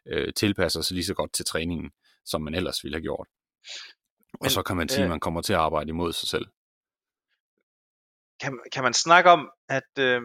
øh, 0.06 0.32
tilpasser 0.34 0.80
sig 0.80 0.94
lige 0.94 1.04
så 1.04 1.14
godt 1.14 1.32
til 1.32 1.44
træningen, 1.44 1.90
som 2.24 2.42
man 2.42 2.54
ellers 2.54 2.84
ville 2.84 2.96
have 2.96 3.02
gjort. 3.02 3.28
Men, 4.40 4.46
og 4.46 4.50
så 4.50 4.62
kan 4.62 4.76
man 4.76 4.88
sige, 4.88 5.00
øh, 5.00 5.04
at 5.04 5.10
man 5.10 5.20
kommer 5.20 5.40
til 5.42 5.52
at 5.52 5.58
arbejde 5.58 5.88
imod 5.88 6.12
sig 6.12 6.28
selv 6.28 6.46
kan, 8.40 8.60
kan 8.72 8.82
man 8.82 8.94
snakke 8.94 9.30
om, 9.30 9.50
at 9.68 9.92
øh, 9.98 10.20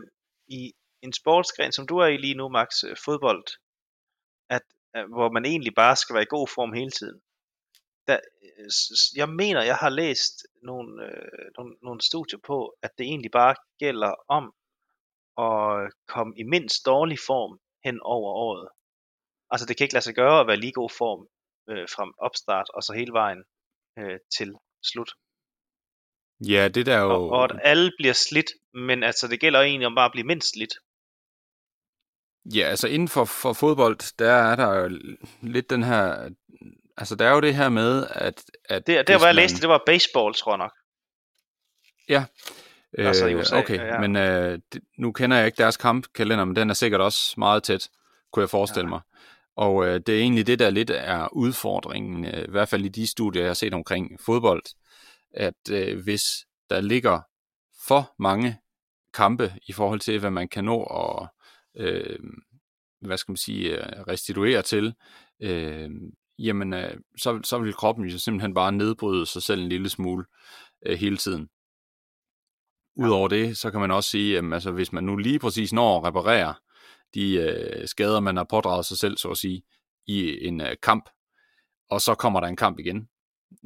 i 0.48 0.74
en 1.02 1.14
sportsgren, 1.14 1.72
som 1.72 1.88
du 1.88 1.98
er 1.98 2.08
i 2.08 2.18
lige 2.18 2.40
nu, 2.40 2.50
Max, 2.50 2.70
øh, 2.88 2.96
fodbold, 3.06 3.46
at, 4.50 4.66
øh, 4.96 5.06
hvor 5.16 5.30
man 5.32 5.46
egentlig 5.46 5.74
bare 5.76 5.96
skal 5.96 6.14
være 6.14 6.24
i 6.24 6.36
god 6.36 6.48
form 6.56 6.74
hele 6.74 6.92
tiden. 6.92 7.20
Der, 8.08 8.20
øh, 8.44 8.70
jeg 9.16 9.30
mener, 9.30 9.62
jeg 9.64 9.76
har 9.76 9.90
læst 9.90 10.36
nogle, 10.64 11.06
øh, 11.06 11.52
nogle, 11.58 11.76
nogle 11.84 12.02
studier 12.02 12.40
på, 12.48 12.78
at 12.82 12.92
det 12.98 13.04
egentlig 13.04 13.32
bare 13.32 13.56
gælder 13.80 14.14
om 14.28 14.46
at 15.48 15.94
komme 16.08 16.34
i 16.38 16.44
mindst 16.44 16.86
dårlig 16.86 17.20
form 17.28 17.60
hen 17.86 18.00
over 18.02 18.32
året. 18.34 18.70
Altså 19.52 19.66
det 19.68 19.78
kan 19.78 19.86
ikke 19.86 19.94
lade 19.94 20.04
sig 20.04 20.16
gøre 20.16 20.40
at 20.40 20.48
være 20.48 20.58
lige 20.58 20.72
god 20.82 20.90
form 20.90 21.28
øh, 21.70 21.88
fra 21.94 22.12
opstart 22.18 22.70
og 22.74 22.84
så 22.84 22.94
hele 22.94 23.14
vejen 23.14 23.44
øh, 24.00 24.20
til 24.38 24.50
slut. 24.84 25.12
Ja, 26.40 26.68
det 26.68 26.86
der 26.86 26.96
er 26.98 27.02
jo... 27.02 27.10
og, 27.10 27.30
og 27.30 27.44
at 27.44 27.60
alle 27.64 27.92
bliver 27.98 28.14
slidt, 28.14 28.52
men 28.74 29.04
altså 29.04 29.28
det 29.28 29.40
gælder 29.40 29.62
egentlig 29.62 29.88
om 29.88 29.96
bare 29.96 30.06
at 30.06 30.12
blive 30.12 30.28
mindst 30.28 30.54
slidt. 30.54 30.74
Ja, 32.56 32.64
altså 32.64 32.88
inden 32.88 33.08
for, 33.08 33.26
for 33.26 33.54
fodbold, 33.54 34.18
der 34.20 34.32
er 34.32 34.56
der 34.56 34.80
jo 34.80 34.88
lidt 35.42 35.70
den 35.70 35.84
her... 35.84 36.30
Altså 36.98 37.16
der 37.16 37.28
er 37.28 37.34
jo 37.34 37.40
det 37.40 37.56
her 37.56 37.70
med, 37.70 38.08
at... 38.10 38.44
at 38.70 38.88
Det, 38.88 39.08
der 39.08 39.18
hvor 39.18 39.26
jeg 39.26 39.36
læste, 39.36 39.62
det 39.62 39.70
var 39.70 39.82
baseball, 39.86 40.34
tror 40.34 40.52
jeg 40.52 40.58
nok. 40.58 40.72
Ja. 42.10 42.26
Altså 42.98 43.26
i 43.26 43.34
Øh, 43.34 43.40
USA, 43.40 43.58
okay, 43.58 43.78
ja. 43.78 44.00
men 44.00 44.16
øh, 44.16 44.60
det, 44.74 44.82
nu 44.98 45.12
kender 45.12 45.38
jeg 45.38 45.46
ikke 45.46 45.58
deres 45.58 45.78
kampkalender, 45.78 46.46
men 46.46 46.56
den 46.56 46.70
er 46.70 46.74
sikkert 46.74 47.02
også 47.02 47.34
meget 47.38 47.64
tæt, 47.64 47.90
kunne 48.34 48.42
jeg 48.42 48.50
forestille 48.50 48.86
Ja. 48.86 48.90
mig. 48.90 49.02
Og 49.58 49.86
øh, 49.86 50.00
det 50.08 50.10
er 50.16 50.20
egentlig 50.20 50.48
det, 50.48 50.60
der 50.60 50.70
lidt 50.70 50.90
er 50.90 51.34
udfordringen, 51.34 52.26
øh, 52.26 52.44
i 52.48 52.52
hvert 52.52 52.70
fald 52.70 52.86
i 52.86 52.90
de 52.90 53.08
studier, 53.12 53.42
jeg 53.42 53.50
har 53.50 53.54
set 53.54 53.74
omkring 53.74 54.20
fodbold, 54.26 54.64
at 55.34 55.70
øh, 55.72 56.04
hvis 56.04 56.22
der 56.70 56.82
ligger 56.82 57.22
for 57.88 58.14
mange 58.20 58.58
kampe 59.14 59.54
i 59.68 59.74
forhold 59.74 60.00
til, 60.00 60.20
hvad 60.20 60.32
man 60.32 60.48
kan 60.48 60.64
nå 60.64 60.84
at 60.84 61.30
øh, 61.84 62.20
hvad 63.02 63.18
skal 63.18 63.32
man 63.32 63.38
sige, 63.38 63.70
øh, 63.70 64.02
restituere 64.08 64.62
til, 64.62 64.94
øh, 65.42 65.90
jamen 66.40 66.74
øh, 66.74 66.98
så, 67.18 67.40
så 67.44 67.60
vil 67.60 67.74
kroppen 67.74 68.06
jo 68.06 68.20
simpelthen 68.20 68.54
bare 68.54 68.72
nedbryde 68.72 69.26
sig 69.26 69.44
selv 69.44 69.62
en 69.62 69.70
lille 69.70 69.90
smule 69.90 70.26
øh, 70.86 70.98
hele 70.98 71.18
tiden. 71.18 71.50
Udover 72.96 73.28
det, 73.28 73.58
så 73.58 73.72
kan 73.72 73.80
man 73.80 73.92
også 73.92 74.10
sige, 74.10 74.38
at 74.38 74.54
altså, 74.54 74.72
hvis 74.72 74.94
man 74.94 75.04
nu 75.04 75.16
lige 75.16 75.40
præcis 75.40 75.74
når 75.74 75.98
at 75.98 76.04
reparere 76.04 76.54
de 77.14 77.34
øh, 77.36 77.88
skader, 77.88 78.20
man 78.20 78.38
har 78.38 78.44
pådraget 78.44 78.86
sig 78.86 78.98
selv, 78.98 79.18
så 79.18 79.30
at 79.30 79.38
sige, 79.38 79.64
i 80.08 80.48
en 80.48 80.62
øh, 80.62 80.76
kamp, 80.84 81.10
og 81.90 82.02
så 82.02 82.16
kommer 82.16 82.40
der 82.40 82.48
en 82.48 82.56
kamp 82.56 82.80
igen, 82.80 83.10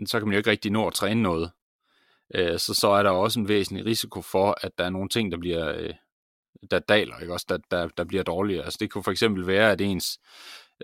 så 0.05 0.19
kan 0.19 0.27
man 0.27 0.33
jo 0.33 0.37
ikke 0.37 0.51
rigtig 0.51 0.71
nå 0.71 0.87
at 0.87 0.93
træne 0.93 1.21
noget. 1.21 1.51
Øh, 2.35 2.59
så, 2.59 2.73
så 2.73 2.87
er 2.87 3.03
der 3.03 3.09
også 3.09 3.39
en 3.39 3.47
væsentlig 3.47 3.85
risiko 3.85 4.21
for, 4.21 4.57
at 4.61 4.71
der 4.77 4.83
er 4.85 4.89
nogle 4.89 5.09
ting, 5.09 5.31
der 5.31 5.37
bliver 5.37 5.75
øh, 5.77 5.93
der 6.71 6.79
daler, 6.79 7.19
ikke 7.19 7.33
også, 7.33 7.45
der, 7.49 7.57
der, 7.71 7.87
der 7.87 8.03
bliver 8.03 8.23
dårligere. 8.23 8.63
Altså 8.63 8.77
det 8.79 8.91
kunne 8.91 9.03
for 9.03 9.11
eksempel 9.11 9.47
være, 9.47 9.71
at 9.71 9.81
ens 9.81 10.19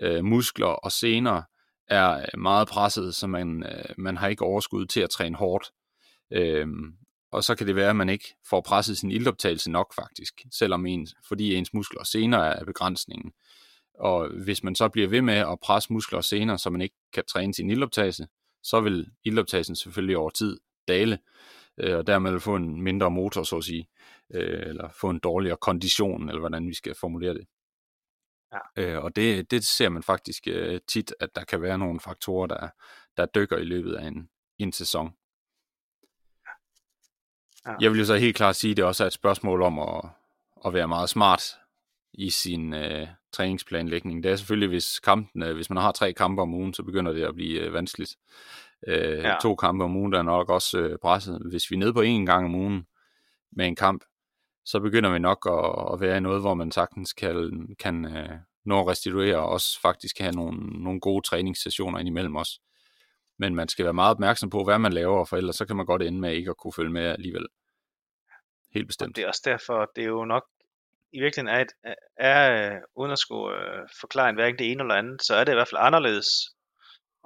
øh, 0.02 0.24
muskler 0.24 0.66
og 0.66 0.92
sener 0.92 1.42
er 1.88 2.16
øh, 2.16 2.40
meget 2.40 2.68
presset, 2.68 3.14
så 3.14 3.26
man, 3.26 3.62
øh, 3.62 3.94
man 3.98 4.16
har 4.16 4.28
ikke 4.28 4.44
overskud 4.44 4.86
til 4.86 5.00
at 5.00 5.10
træne 5.10 5.36
hårdt. 5.36 5.70
Øhm, 6.32 6.92
og 7.32 7.44
så 7.44 7.54
kan 7.54 7.66
det 7.66 7.76
være, 7.76 7.90
at 7.90 7.96
man 7.96 8.08
ikke 8.08 8.34
får 8.50 8.60
presset 8.60 8.98
sin 8.98 9.10
iltoptagelse 9.10 9.70
nok 9.70 9.94
faktisk, 9.94 10.34
selvom 10.52 10.86
ens, 10.86 11.14
fordi 11.28 11.54
ens 11.54 11.74
muskler 11.74 12.00
og 12.00 12.06
sener 12.06 12.38
er 12.38 12.64
begrænsningen. 12.64 13.32
Og 13.94 14.28
hvis 14.44 14.62
man 14.62 14.74
så 14.74 14.88
bliver 14.88 15.08
ved 15.08 15.22
med 15.22 15.34
at 15.34 15.60
presse 15.62 15.92
muskler 15.92 16.18
og 16.18 16.24
sener, 16.24 16.56
så 16.56 16.70
man 16.70 16.80
ikke 16.80 16.94
kan 17.12 17.24
træne 17.28 17.54
sin 17.54 17.70
iltoptagelse, 17.70 18.26
så 18.62 18.80
vil 18.80 19.06
iltoptagelsen 19.24 19.76
selvfølgelig 19.76 20.16
over 20.16 20.30
tid 20.30 20.58
dale, 20.88 21.18
øh, 21.80 21.96
og 21.98 22.06
dermed 22.06 22.40
få 22.40 22.56
en 22.56 22.82
mindre 22.82 23.10
motor, 23.10 23.42
så 23.42 23.56
at 23.56 23.64
sige, 23.64 23.88
øh, 24.34 24.62
eller 24.66 24.88
få 25.00 25.10
en 25.10 25.18
dårligere 25.18 25.56
kondition, 25.56 26.28
eller 26.28 26.40
hvordan 26.40 26.68
vi 26.68 26.74
skal 26.74 26.94
formulere 26.94 27.34
det. 27.34 27.46
Ja. 28.52 28.82
Øh, 28.82 29.04
og 29.04 29.16
det, 29.16 29.50
det 29.50 29.64
ser 29.64 29.88
man 29.88 30.02
faktisk 30.02 30.42
øh, 30.46 30.80
tit, 30.88 31.14
at 31.20 31.36
der 31.36 31.44
kan 31.44 31.62
være 31.62 31.78
nogle 31.78 32.00
faktorer, 32.00 32.46
der, 32.46 32.68
der 33.16 33.26
dykker 33.26 33.56
i 33.56 33.64
løbet 33.64 33.94
af 33.94 34.06
en, 34.06 34.28
en 34.58 34.72
sæson. 34.72 35.14
Ja. 37.66 37.74
Jeg 37.80 37.90
vil 37.90 37.98
jo 37.98 38.04
så 38.04 38.16
helt 38.16 38.36
klart 38.36 38.56
sige, 38.56 38.70
at 38.70 38.76
det 38.76 38.84
også 38.84 39.04
er 39.04 39.06
et 39.06 39.12
spørgsmål 39.12 39.62
om 39.62 39.78
at, 39.78 40.08
at 40.66 40.74
være 40.74 40.88
meget 40.88 41.08
smart 41.08 41.42
i 42.12 42.30
sin 42.30 42.74
øh, 42.74 43.08
træningsplanlægning. 43.32 44.22
Det 44.22 44.32
er 44.32 44.36
selvfølgelig, 44.36 44.68
hvis, 44.68 45.00
kampene, 45.00 45.52
hvis 45.52 45.70
man 45.70 45.82
har 45.82 45.92
tre 45.92 46.12
kampe 46.12 46.42
om 46.42 46.54
ugen, 46.54 46.74
så 46.74 46.82
begynder 46.82 47.12
det 47.12 47.24
at 47.24 47.34
blive 47.34 47.60
øh, 47.60 47.72
vanskeligt. 47.72 48.16
Øh, 48.86 49.18
ja. 49.18 49.36
To 49.42 49.54
kampe 49.54 49.84
om 49.84 49.96
ugen, 49.96 50.12
der 50.12 50.18
er 50.18 50.22
nok 50.22 50.50
også 50.50 50.78
øh, 50.78 50.98
presset. 50.98 51.42
Hvis 51.50 51.70
vi 51.70 51.76
er 51.76 51.78
nede 51.78 51.94
på 51.94 52.02
én 52.02 52.24
gang 52.26 52.44
om 52.44 52.54
ugen 52.54 52.86
med 53.52 53.66
en 53.66 53.76
kamp, 53.76 54.04
så 54.66 54.80
begynder 54.80 55.10
vi 55.12 55.18
nok 55.18 55.46
at, 55.50 55.92
at 55.92 56.00
være 56.00 56.16
i 56.16 56.20
noget, 56.20 56.40
hvor 56.40 56.54
man 56.54 56.72
sagtens 56.72 57.12
kan, 57.12 57.66
kan 57.78 58.16
øh, 58.16 58.30
nå 58.64 58.80
at 58.80 58.86
restituere, 58.86 59.36
og 59.36 59.48
også 59.48 59.80
faktisk 59.80 60.18
have 60.18 60.32
nogle, 60.32 60.82
nogle 60.82 61.00
gode 61.00 61.26
træningssessioner 61.26 61.98
indimellem 61.98 62.36
os. 62.36 62.60
Men 63.38 63.54
man 63.54 63.68
skal 63.68 63.84
være 63.84 63.94
meget 63.94 64.10
opmærksom 64.10 64.50
på, 64.50 64.64
hvad 64.64 64.78
man 64.78 64.92
laver, 64.92 65.24
for 65.24 65.36
ellers 65.36 65.56
så 65.56 65.66
kan 65.66 65.76
man 65.76 65.86
godt 65.86 66.02
ende 66.02 66.20
med 66.20 66.32
ikke 66.32 66.50
at 66.50 66.56
kunne 66.56 66.72
følge 66.72 66.92
med 66.92 67.02
alligevel. 67.02 67.46
Helt 68.74 68.86
bestemt. 68.86 69.16
Det 69.16 69.24
er 69.24 69.28
også 69.28 69.42
derfor, 69.44 69.90
det 69.96 70.04
er 70.04 70.08
jo 70.08 70.24
nok 70.24 70.44
i 71.12 71.20
virkeligheden 71.20 71.56
er, 71.56 71.60
et, 71.60 71.96
er 72.16 72.72
øh, 72.74 72.80
uden 72.96 73.12
at 73.12 73.18
skulle 73.18 73.56
øh, 73.56 73.88
forklare 74.00 74.28
en 74.28 74.34
hverken 74.34 74.58
det 74.58 74.70
ene 74.70 74.82
eller 74.82 74.94
andet, 74.94 75.22
så 75.22 75.34
er 75.34 75.44
det 75.44 75.52
i 75.52 75.54
hvert 75.54 75.68
fald 75.68 75.86
anderledes 75.88 76.28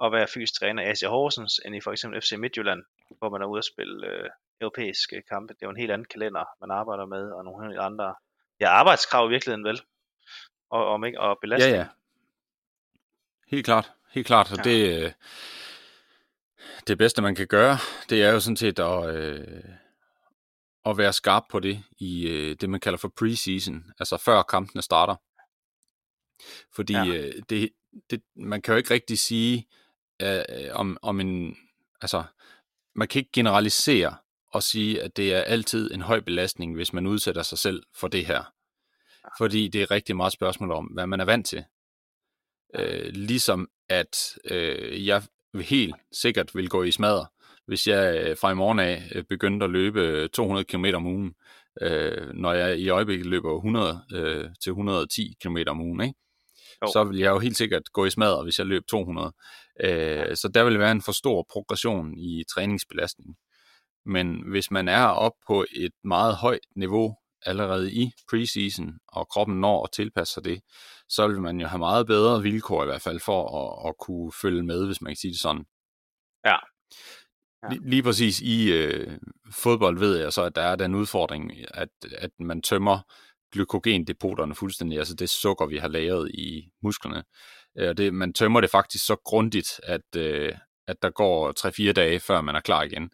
at 0.03 0.11
være 0.11 0.27
fysisk 0.33 0.59
træner 0.59 0.83
i 0.83 0.85
Asia 0.85 1.09
Horsens, 1.09 1.59
end 1.65 1.75
i 1.75 1.81
for 1.81 1.91
eksempel 1.91 2.21
FC 2.21 2.31
Midtjylland, 2.37 2.83
hvor 3.17 3.29
man 3.29 3.41
er 3.41 3.45
ude 3.45 3.57
at 3.57 3.71
spille 3.73 4.07
øh, 4.07 4.29
europæiske 4.61 5.21
kampe. 5.29 5.53
Det 5.53 5.61
er 5.61 5.65
jo 5.67 5.71
en 5.71 5.77
helt 5.77 5.91
anden 5.91 6.05
kalender, 6.11 6.45
man 6.61 6.71
arbejder 6.71 7.05
med, 7.05 7.31
og 7.31 7.43
nogle 7.43 7.67
helt 7.67 7.79
andre 7.79 8.15
ja, 8.59 8.69
arbejdskrav 8.69 9.27
i 9.27 9.29
virkeligheden 9.29 9.63
vel, 9.65 9.81
og, 10.69 10.85
om 10.87 11.05
ikke, 11.05 11.19
og 11.19 11.29
Ja, 11.29 11.33
belastning. 11.41 11.75
ja. 11.75 11.87
Helt 13.47 13.65
klart. 13.65 13.91
Helt 14.11 14.27
klart. 14.27 14.51
Og 14.51 14.57
Ja. 14.57 14.63
det, 14.63 15.03
øh, 15.05 15.11
det 16.87 16.97
bedste, 16.97 17.21
man 17.21 17.35
kan 17.35 17.47
gøre, 17.47 17.77
det 18.09 18.23
er 18.23 18.31
jo 18.31 18.39
sådan 18.39 18.57
set 18.57 18.79
at, 18.79 19.15
øh, 19.15 19.63
at 20.85 20.97
være 20.97 21.13
skarp 21.13 21.43
på 21.49 21.59
det 21.59 21.83
i 21.99 22.27
øh, 22.27 22.55
det, 22.61 22.69
man 22.69 22.79
kalder 22.79 22.97
for 22.97 23.07
preseason, 23.19 23.83
altså 23.99 24.17
før 24.17 24.41
kampene 24.43 24.81
starter. 24.81 25.15
Fordi 26.75 26.93
Ja. 26.93 27.05
øh, 27.05 27.33
det, 27.49 27.71
det, 28.09 28.23
man 28.35 28.61
kan 28.61 28.71
jo 28.73 28.77
ikke 28.77 28.93
rigtig 28.93 29.19
sige 29.19 29.67
øh, 30.21 30.43
om, 30.73 30.97
om 31.01 31.19
en, 31.19 31.57
altså 32.01 32.23
man 32.95 33.07
kan 33.07 33.19
ikke 33.19 33.31
generalisere 33.33 34.15
og 34.53 34.63
sige, 34.63 35.01
at 35.01 35.17
det 35.17 35.33
er 35.33 35.41
altid 35.41 35.91
en 35.93 36.01
høj 36.01 36.19
belastning, 36.19 36.75
hvis 36.75 36.93
man 36.93 37.07
udsætter 37.07 37.41
sig 37.41 37.57
selv 37.57 37.83
for 37.95 38.07
det 38.07 38.25
her. 38.25 38.53
Fordi 39.37 39.67
det 39.67 39.81
er 39.81 39.91
rigtig 39.91 40.15
meget 40.15 40.33
spørgsmål 40.33 40.71
om, 40.71 40.85
hvad 40.85 41.07
man 41.07 41.19
er 41.19 41.25
vant 41.25 41.47
til. 41.47 41.63
Øh, 42.75 43.11
ligesom 43.13 43.69
at 43.89 44.37
øh, 44.45 45.07
jeg 45.07 45.23
helt 45.55 45.95
sikkert 46.11 46.55
vil 46.55 46.69
gå 46.69 46.83
i 46.83 46.91
smadre, 46.91 47.25
hvis 47.65 47.87
jeg 47.87 48.25
øh, 48.25 48.37
fra 48.37 48.51
i 48.51 48.55
morgen 48.55 48.79
af 48.79 49.03
øh, 49.15 49.23
begyndte 49.23 49.63
at 49.63 49.69
løbe 49.69 50.27
200 50.27 50.65
km 50.65 50.85
om 50.93 51.05
ugen, 51.05 51.35
øh, 51.81 52.33
når 52.33 52.53
jeg 52.53 52.79
i 52.79 52.89
øjeblikket 52.89 53.25
løber 53.27 53.55
100 53.55 54.01
øh, 54.13 54.49
til 54.63 54.69
110 54.69 55.35
km 55.41 55.57
om 55.67 55.81
ugen, 55.81 56.01
ikke? 56.01 56.15
Jo. 56.81 56.87
så 56.93 57.03
vil 57.03 57.17
jeg 57.19 57.29
jo 57.29 57.39
helt 57.39 57.57
sikkert 57.57 57.83
gå 57.93 58.05
i 58.05 58.09
smadre, 58.09 58.43
hvis 58.43 58.59
jeg 58.59 58.67
løb 58.67 58.83
200. 58.87 59.33
Øh, 59.83 60.35
så 60.35 60.47
der 60.53 60.63
vil 60.63 60.79
være 60.79 60.91
en 60.91 61.01
for 61.01 61.11
stor 61.11 61.45
progression 61.51 62.17
i 62.17 62.43
træningsbelastning. 62.53 63.35
Men 64.05 64.49
hvis 64.49 64.71
man 64.71 64.87
er 64.87 65.05
op 65.05 65.33
på 65.47 65.65
et 65.75 65.93
meget 66.03 66.35
højt 66.35 66.65
niveau 66.75 67.15
allerede 67.45 67.93
i 67.93 68.11
preseason, 68.29 68.93
og 69.07 69.27
kroppen 69.27 69.61
når 69.61 69.83
at 69.83 69.91
tilpasse 69.93 70.33
sig 70.33 70.43
det, 70.43 70.61
så 71.09 71.27
vil 71.27 71.41
man 71.41 71.59
jo 71.61 71.67
have 71.67 71.79
meget 71.79 72.07
bedre 72.07 72.41
vilkår 72.41 72.83
i 72.83 72.85
hvert 72.85 73.01
fald 73.01 73.19
for 73.19 73.41
at, 73.61 73.89
at 73.89 73.95
kunne 73.99 74.31
følge 74.41 74.63
med, 74.63 74.85
hvis 74.85 75.01
man 75.01 75.11
kan 75.11 75.17
sige 75.17 75.31
det 75.31 75.39
sådan. 75.39 75.65
Ja. 76.45 76.55
Ja. 77.63 77.69
Lige, 77.69 77.89
lige 77.89 78.03
præcis 78.03 78.41
i 78.41 78.71
øh, 78.71 79.17
fodbold 79.51 79.99
ved 79.99 80.17
jeg 80.17 80.33
så, 80.33 80.43
at 80.43 80.55
der 80.55 80.61
er 80.61 80.75
den 80.75 80.95
udfordring, 80.95 81.51
at, 81.73 81.89
at 82.17 82.31
man 82.39 82.61
tømmer 82.61 82.99
glykogendepoterne 83.51 84.55
fuldstændig, 84.55 84.97
altså 84.97 85.15
det 85.15 85.29
sukker, 85.29 85.65
vi 85.65 85.77
har 85.77 85.87
lagret 85.87 86.31
i 86.33 86.69
musklerne. 86.83 87.23
Øh, 87.77 87.97
det, 87.97 88.13
man 88.13 88.33
tømmer 88.33 88.61
det 88.61 88.69
faktisk 88.69 89.05
så 89.05 89.15
grundigt, 89.15 89.79
at, 89.83 90.15
øh, 90.15 90.55
at 90.87 91.01
der 91.01 91.09
går 91.09 91.53
3-4 91.89 91.91
dage, 91.91 92.19
før 92.19 92.41
man 92.41 92.55
er 92.55 92.59
klar 92.59 92.83
igen. 92.83 93.11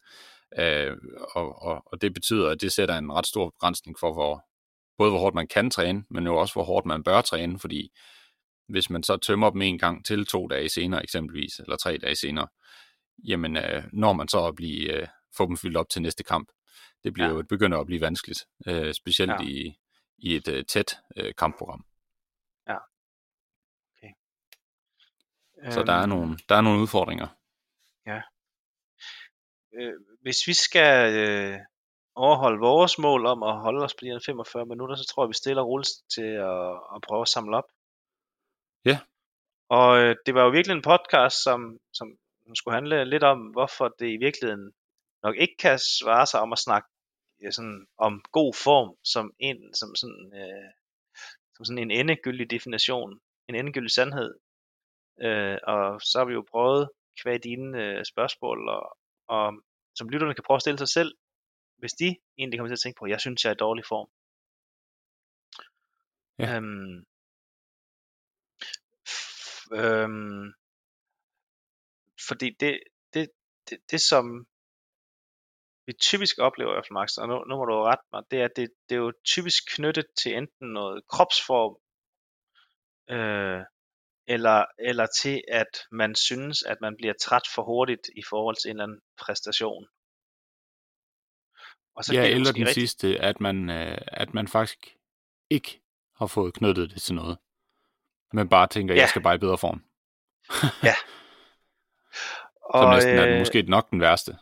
Øh, 0.59 0.97
og, 1.35 1.61
og, 1.61 1.83
og 1.85 2.01
det 2.01 2.13
betyder, 2.13 2.49
at 2.49 2.61
det 2.61 2.71
sætter 2.71 2.97
en 2.97 3.11
ret 3.13 3.25
stor 3.27 3.49
begrænsning 3.49 3.99
for, 3.99 4.13
hvor, 4.13 4.45
både 4.97 5.09
hvor 5.11 5.19
hårdt 5.19 5.35
man 5.35 5.47
kan 5.47 5.69
træne, 5.69 6.03
men 6.09 6.25
jo 6.25 6.35
også 6.37 6.53
hvor 6.53 6.63
hårdt 6.63 6.85
man 6.85 7.03
bør 7.03 7.21
træne, 7.21 7.59
fordi 7.59 7.91
hvis 8.67 8.89
man 8.89 9.03
så 9.03 9.17
tømmer 9.17 9.49
dem 9.49 9.61
en 9.61 9.79
gang 9.79 10.05
til 10.05 10.25
to 10.25 10.47
dage 10.47 10.69
senere 10.69 11.03
eksempelvis, 11.03 11.59
eller 11.59 11.75
tre 11.77 11.97
dage 11.97 12.15
senere, 12.15 12.47
jamen 13.27 13.57
øh, 13.57 13.83
når 13.93 14.13
man 14.13 14.27
så 14.27 14.45
at 14.45 14.55
blive, 14.55 14.93
øh, 15.01 15.07
få 15.37 15.45
dem 15.47 15.57
fyldt 15.57 15.77
op 15.77 15.89
til 15.89 16.01
næste 16.01 16.23
kamp, 16.23 16.49
det 17.03 17.13
bliver 17.13 17.27
Ja. 17.27 17.33
ja. 17.33 17.37
jo 17.37 17.43
begynder 17.49 17.77
at 17.79 17.85
blive 17.85 18.01
vanskeligt, 18.01 18.45
øh, 18.67 18.93
specielt 18.93 19.31
Ja. 19.31 19.41
ja. 19.41 19.47
i, 19.49 19.79
i 20.17 20.35
et 20.35 20.47
øh, 20.47 20.65
tæt 20.65 20.97
øh, 21.17 21.33
kampprogram. 21.37 21.85
Så 25.71 25.83
der 25.83 25.93
er, 25.93 25.99
Øhm, 26.01 26.09
nogle, 26.09 26.37
der 26.49 26.55
er 26.55 26.61
nogle 26.61 26.81
udfordringer. 26.81 27.27
øh, 29.79 29.93
hvis 30.27 30.47
vi 30.47 30.53
skal 30.53 30.93
øh, 31.23 31.59
overholde 32.15 32.59
vores 32.59 32.97
mål 32.97 33.25
om 33.25 33.43
at 33.43 33.59
holde 33.65 33.83
os 33.85 33.93
på 33.93 34.01
de 34.01 34.11
her 34.11 34.19
45 34.25 34.65
minutter, 34.65 34.95
så 34.95 35.05
tror 35.05 35.23
jeg, 35.23 35.29
vi 35.29 35.41
stiller 35.41 35.61
og 35.61 35.69
roligt 35.69 35.89
til 36.15 36.29
at, 36.51 36.69
at 36.95 36.99
prøve 37.07 37.21
at 37.21 37.33
samle 37.35 37.57
op. 37.57 37.69
Ja. 38.85 38.97
Og 39.69 39.89
øh, 40.01 40.15
det 40.25 40.33
var 40.35 40.43
jo 40.43 40.49
virkelig 40.49 40.75
en 40.75 40.89
podcast, 40.93 41.43
som, 41.43 41.59
som 41.93 42.07
skulle 42.55 42.75
handle 42.75 43.05
lidt 43.05 43.23
om, 43.23 43.39
hvorfor 43.55 43.87
det 43.99 44.09
i 44.09 44.17
virkeligheden 44.25 44.71
nok 45.23 45.35
ikke 45.35 45.57
kan 45.59 45.79
svare 45.79 46.25
sig 46.27 46.39
om 46.39 46.51
at 46.53 46.59
snakke 46.59 46.87
ja, 47.43 47.51
sådan, 47.51 47.87
om 47.97 48.23
god 48.31 48.53
form 48.65 48.89
som 49.03 49.25
en, 49.39 49.59
som 49.79 49.95
sådan, 49.95 50.31
øh, 50.41 50.69
som 51.55 51.65
sådan 51.65 51.83
en 51.83 51.91
endegyldig 51.91 52.51
definition, 52.51 53.19
en 53.49 53.55
endegyldig 53.55 53.91
sandhed. 53.91 54.31
Øh, 55.25 55.57
og 55.63 56.01
så 56.01 56.17
har 56.19 56.25
vi 56.25 56.33
jo 56.33 56.43
prøvet 56.51 56.89
kvad 57.21 57.39
dine 57.39 57.83
øh, 57.83 58.05
spørgsmål, 58.05 58.69
og, 58.69 58.97
og 59.27 59.53
som 59.97 60.09
lytterne 60.09 60.35
kan 60.35 60.43
prøve 60.47 60.55
at 60.55 60.61
stille 60.61 60.77
sig 60.77 60.87
selv, 60.97 61.11
hvis 61.79 61.93
de 61.93 62.09
egentlig 62.37 62.59
kommer 62.59 62.69
til 62.69 62.79
at 62.79 62.83
tænke 62.83 62.99
på, 62.99 63.05
jeg 63.13 63.21
synes, 63.21 63.43
jeg 63.43 63.49
er 63.49 63.55
i 63.55 63.63
dårlig 63.65 63.85
form. 63.91 64.09
Ja. 66.39 66.55
Øhm, 66.55 67.05
f- 69.15 69.67
øhm, 69.81 70.45
fordi 72.27 72.47
det, 72.59 72.79
det, 73.13 73.29
det, 73.69 73.77
det, 73.91 74.01
som 74.01 74.47
vi 75.85 75.93
typisk 75.93 76.35
oplever 76.47 76.71
i 76.71 76.75
hvert 76.75 76.85
fald, 76.85 76.99
Max, 76.99 77.17
og 77.17 77.27
nu, 77.27 77.35
nu 77.49 77.53
må 77.57 77.65
du 77.65 77.73
rette 77.83 78.05
mig, 78.13 78.23
det 78.31 78.41
er, 78.41 78.45
at 78.45 78.55
det, 78.55 78.69
det 78.89 78.95
er 78.95 78.99
jo 78.99 79.13
typisk 79.33 79.61
knyttet 79.75 80.07
til 80.21 80.31
enten 80.37 80.67
noget 80.73 81.07
kropsform, 81.13 81.75
øh, 83.15 83.61
eller, 84.27 84.65
eller 84.79 85.07
til, 85.21 85.41
at 85.47 85.77
man 85.91 86.15
synes, 86.15 86.63
at 86.63 86.77
man 86.81 86.95
bliver 86.97 87.13
træt 87.21 87.47
for 87.55 87.63
hurtigt 87.63 88.09
i 88.15 88.23
forhold 88.29 88.55
til 88.55 88.69
en 88.69 88.75
eller 88.75 88.83
anden 88.83 89.01
præstation. 89.19 89.87
Og 91.95 92.03
så 92.03 92.13
ja, 92.13 92.27
eller 92.27 92.51
den 92.51 92.61
rigtig... 92.61 92.73
sidste, 92.73 93.19
at 93.19 93.41
man, 93.41 93.69
øh, 93.69 93.97
at 94.07 94.33
man 94.33 94.47
faktisk 94.47 94.95
ikke 95.49 95.81
har 96.15 96.27
fået 96.27 96.53
knyttet 96.53 96.89
det 96.89 97.01
til 97.01 97.15
noget. 97.15 97.37
Men 98.33 98.49
bare 98.49 98.67
tænker, 98.67 98.95
ja. 98.95 99.01
jeg 99.01 99.09
skal 99.09 99.21
bare 99.21 99.35
i 99.35 99.37
bedre 99.37 99.57
form. 99.57 99.83
ja. 100.83 100.95
Og, 102.73 102.83
Som 102.83 102.93
næsten 102.93 103.17
er 103.17 103.25
den, 103.25 103.33
øh, 103.33 103.39
måske 103.39 103.61
nok 103.61 103.89
den 103.91 104.01
værste. 104.01 104.37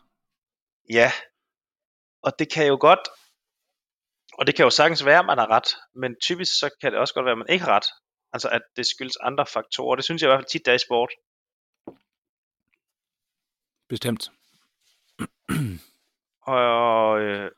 Ja. 0.90 1.12
Og 2.24 2.40
det 2.40 2.52
kan 2.54 2.68
jo 2.68 2.78
godt, 2.82 3.00
og 4.34 4.48
det 4.48 4.56
kan 4.56 4.64
jo 4.64 4.70
sagtens 4.70 5.06
være, 5.06 5.20
at 5.20 5.26
man 5.26 5.38
har 5.38 5.50
ret, 5.50 5.76
men 5.96 6.16
typisk 6.22 6.60
så 6.60 6.70
kan 6.82 6.92
det 6.92 7.00
også 7.00 7.14
godt 7.14 7.26
være, 7.26 7.32
at 7.32 7.38
man 7.38 7.50
ikke 7.50 7.66
har 7.66 7.76
ret. 7.76 7.86
Altså 8.36 8.50
at 8.50 8.62
det 8.78 8.86
skyldes 8.86 9.18
andre 9.18 9.46
faktorer. 9.46 9.96
Det 9.96 10.06
synes 10.06 10.22
jeg 10.22 10.28
i 10.28 10.30
hvert 10.30 10.40
fald 10.40 10.52
tit, 10.52 10.66
der 10.66 10.72
er 10.72 10.76
i 10.76 10.88
sport. 10.88 11.12
Bestemt. 13.90 14.32
og 16.58 17.20
øh, 17.22 17.52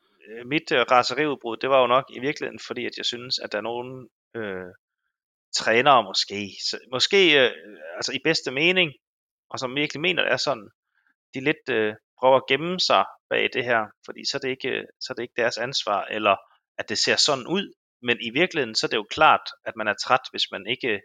mit 0.46 0.72
øh, 0.72 0.80
raseriudbrud, 0.92 1.58
det 1.58 1.70
var 1.70 1.82
jo 1.82 1.88
nok 1.88 2.06
i 2.10 2.20
virkeligheden, 2.20 2.60
fordi 2.60 2.86
at 2.86 2.98
jeg 2.98 3.06
synes, 3.06 3.40
at 3.40 3.52
der 3.52 3.58
er 3.58 3.62
nogen 3.62 4.10
øh, 4.36 4.72
trænere 5.56 6.04
måske, 6.04 6.52
så, 6.70 6.80
måske 6.92 7.20
øh, 7.42 7.52
altså 7.96 8.12
i 8.14 8.20
bedste 8.24 8.52
mening, 8.52 8.94
og 9.50 9.60
som 9.60 9.76
virkelig 9.76 10.02
mener, 10.02 10.24
det 10.24 10.32
er 10.32 10.38
sådan, 10.38 10.70
de 11.34 11.40
lidt 11.40 11.70
øh, 11.70 11.96
prøver 12.20 12.36
at 12.36 12.48
gemme 12.50 12.80
sig 12.80 13.06
bag 13.30 13.50
det 13.54 13.64
her, 13.66 13.82
fordi 14.06 14.26
så 14.26 14.38
er 14.38 14.40
det 14.40 14.50
ikke, 14.50 14.86
så 15.00 15.14
er 15.14 15.16
det 15.16 15.24
ikke 15.24 15.42
deres 15.42 15.58
ansvar, 15.58 16.02
eller 16.04 16.36
at 16.78 16.90
det 16.90 16.98
ser 16.98 17.16
sådan 17.16 17.48
ud, 17.48 17.74
men 18.08 18.18
i 18.22 18.30
virkeligheden, 18.40 18.76
så 18.76 18.86
er 18.86 18.90
det 18.90 18.98
jo 18.98 19.08
klart, 19.18 19.46
at 19.66 19.74
man 19.76 19.88
er 19.88 19.94
træt, 20.04 20.26
hvis 20.32 20.48
man 20.52 20.64
ikke 20.68 21.02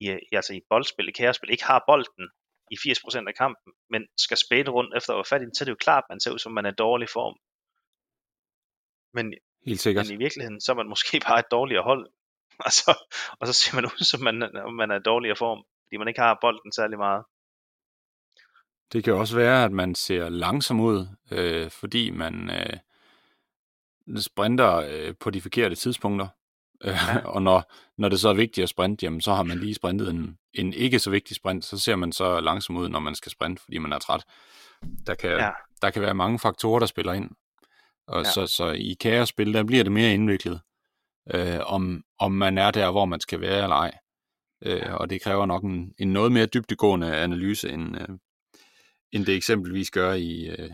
i, 0.00 0.06
altså 0.32 0.52
i 0.54 0.60
boldspil, 0.70 1.08
i 1.08 1.12
kærespil, 1.20 1.50
ikke 1.50 1.64
har 1.64 1.84
bolden 1.86 2.26
i 2.70 2.74
80% 2.74 3.28
af 3.28 3.34
kampen, 3.34 3.72
men 3.92 4.02
skal 4.16 4.36
spille 4.36 4.70
rundt 4.70 4.96
efter 4.96 5.12
at 5.12 5.16
være 5.16 5.30
fat 5.32 5.42
i 5.42 5.44
den, 5.44 5.54
så 5.54 5.62
er 5.62 5.66
det 5.66 5.76
jo 5.76 5.84
klart, 5.86 6.04
at 6.04 6.10
man 6.12 6.20
ser 6.20 6.32
ud 6.34 6.38
som, 6.38 6.52
man 6.52 6.66
er 6.66 6.72
i 6.72 6.82
dårlig 6.86 7.08
form. 7.08 7.36
Men, 9.16 9.34
Helt 9.66 9.80
sikkert. 9.80 10.06
men 10.06 10.14
i 10.14 10.22
virkeligheden, 10.24 10.60
så 10.60 10.72
er 10.72 10.76
man 10.76 10.88
måske 10.94 11.20
bare 11.28 11.38
et 11.38 11.50
dårligere 11.50 11.82
hold. 11.82 12.04
altså, 12.68 12.90
og 13.38 13.46
så 13.46 13.52
ser 13.52 13.74
man 13.74 13.84
ud, 13.84 14.04
som 14.10 14.20
man, 14.20 14.36
man 14.80 14.90
er 14.90 14.98
i 14.98 15.02
dårligere 15.10 15.36
form, 15.36 15.60
fordi 15.84 15.96
man 15.96 16.08
ikke 16.08 16.20
har 16.20 16.38
bolden 16.40 16.72
særlig 16.72 16.98
meget. 16.98 17.24
Det 18.92 19.04
kan 19.04 19.14
også 19.14 19.36
være, 19.36 19.64
at 19.64 19.72
man 19.72 19.94
ser 19.94 20.28
langsom 20.28 20.80
ud, 20.80 21.06
øh, 21.30 21.70
fordi 21.70 22.10
man 22.10 22.50
øh, 22.50 22.76
sprinter 24.16 24.76
øh, 24.76 25.14
på 25.20 25.30
de 25.30 25.40
forkerte 25.40 25.74
tidspunkter. 25.74 26.28
Ja. 26.84 27.16
og 27.34 27.42
når, 27.42 27.72
når 27.98 28.08
det 28.08 28.20
så 28.20 28.28
er 28.28 28.34
vigtigt 28.34 28.62
at 28.62 28.68
sprinte, 28.68 29.04
jamen, 29.04 29.20
så 29.20 29.32
har 29.32 29.42
man 29.42 29.58
lige 29.58 29.74
sprintet 29.74 30.10
en, 30.10 30.38
en 30.54 30.72
ikke 30.72 30.98
så 30.98 31.10
vigtig 31.10 31.36
sprint, 31.36 31.64
så 31.64 31.78
ser 31.78 31.96
man 31.96 32.12
så 32.12 32.40
langsom 32.40 32.76
ud, 32.76 32.88
når 32.88 33.00
man 33.00 33.14
skal 33.14 33.32
sprinte, 33.32 33.62
fordi 33.62 33.78
man 33.78 33.92
er 33.92 33.98
træt. 33.98 34.24
Der 35.06 35.14
kan, 35.14 35.30
ja. 35.30 35.50
der 35.82 35.90
kan 35.90 36.02
være 36.02 36.14
mange 36.14 36.38
faktorer, 36.38 36.78
der 36.78 36.86
spiller 36.86 37.12
ind. 37.12 37.30
Og 38.06 38.24
ja. 38.24 38.30
så, 38.30 38.46
så 38.46 38.70
i 38.70 38.96
kaosspil, 39.00 39.54
der 39.54 39.64
bliver 39.64 39.82
det 39.82 39.92
mere 39.92 40.14
indviklet, 40.14 40.60
øh, 41.34 41.58
om, 41.66 42.02
om 42.18 42.32
man 42.32 42.58
er 42.58 42.70
der, 42.70 42.90
hvor 42.90 43.04
man 43.04 43.20
skal 43.20 43.40
være 43.40 43.62
eller 43.62 43.76
ej. 43.76 43.98
Øh, 44.62 44.94
og 44.94 45.10
det 45.10 45.22
kræver 45.22 45.46
nok 45.46 45.64
en, 45.64 45.94
en 45.98 46.12
noget 46.12 46.32
mere 46.32 46.46
dybtegående 46.46 47.16
analyse, 47.16 47.68
end, 47.68 47.96
øh, 48.00 48.08
end 49.12 49.26
det 49.26 49.36
eksempelvis 49.36 49.90
gør 49.90 50.12
i, 50.12 50.46
øh, 50.58 50.70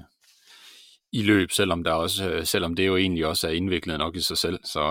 i 1.18 1.22
løb, 1.22 1.50
selvom, 1.50 1.84
der 1.84 1.92
også, 1.92 2.30
øh, 2.30 2.44
selvom 2.44 2.76
det 2.76 2.86
jo 2.86 2.96
egentlig 2.96 3.26
også 3.26 3.48
er 3.48 3.52
indviklet 3.52 3.98
nok 3.98 4.16
i 4.16 4.20
sig 4.20 4.38
selv. 4.38 4.58
Så, 4.64 4.82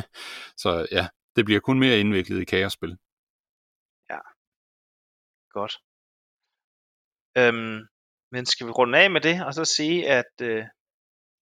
så 0.62 0.70
ja, 0.92 1.08
det 1.36 1.44
bliver 1.44 1.60
kun 1.60 1.78
mere 1.78 2.00
indviklet 2.00 2.40
i 2.42 2.44
kaosspil. 2.44 2.96
Ja, 4.10 4.20
godt. 5.50 5.74
Øhm, 7.38 7.78
men 8.32 8.46
skal 8.46 8.66
vi 8.66 8.72
runde 8.72 8.98
af 8.98 9.10
med 9.10 9.20
det, 9.20 9.46
og 9.46 9.54
så 9.54 9.64
sige, 9.64 10.08
at 10.18 10.34
øh, 10.42 10.64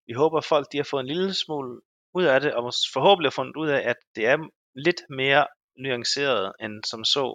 vi 0.08 0.14
håber, 0.14 0.38
at 0.38 0.46
folk 0.46 0.68
de 0.72 0.78
har 0.78 0.88
fået 0.92 1.02
en 1.02 1.08
lille 1.08 1.34
smule 1.34 1.82
ud 2.14 2.24
af 2.24 2.42
det, 2.42 2.54
og 2.54 2.74
forhåbentlig 2.94 3.30
har 3.30 3.40
fundet 3.40 3.56
ud 3.56 3.70
af, 3.70 3.90
at 3.90 3.96
det 4.16 4.26
er 4.26 4.38
lidt 4.76 5.02
mere 5.10 5.48
nuanceret 5.78 6.54
end 6.62 6.84
som 6.84 7.04
så 7.04 7.26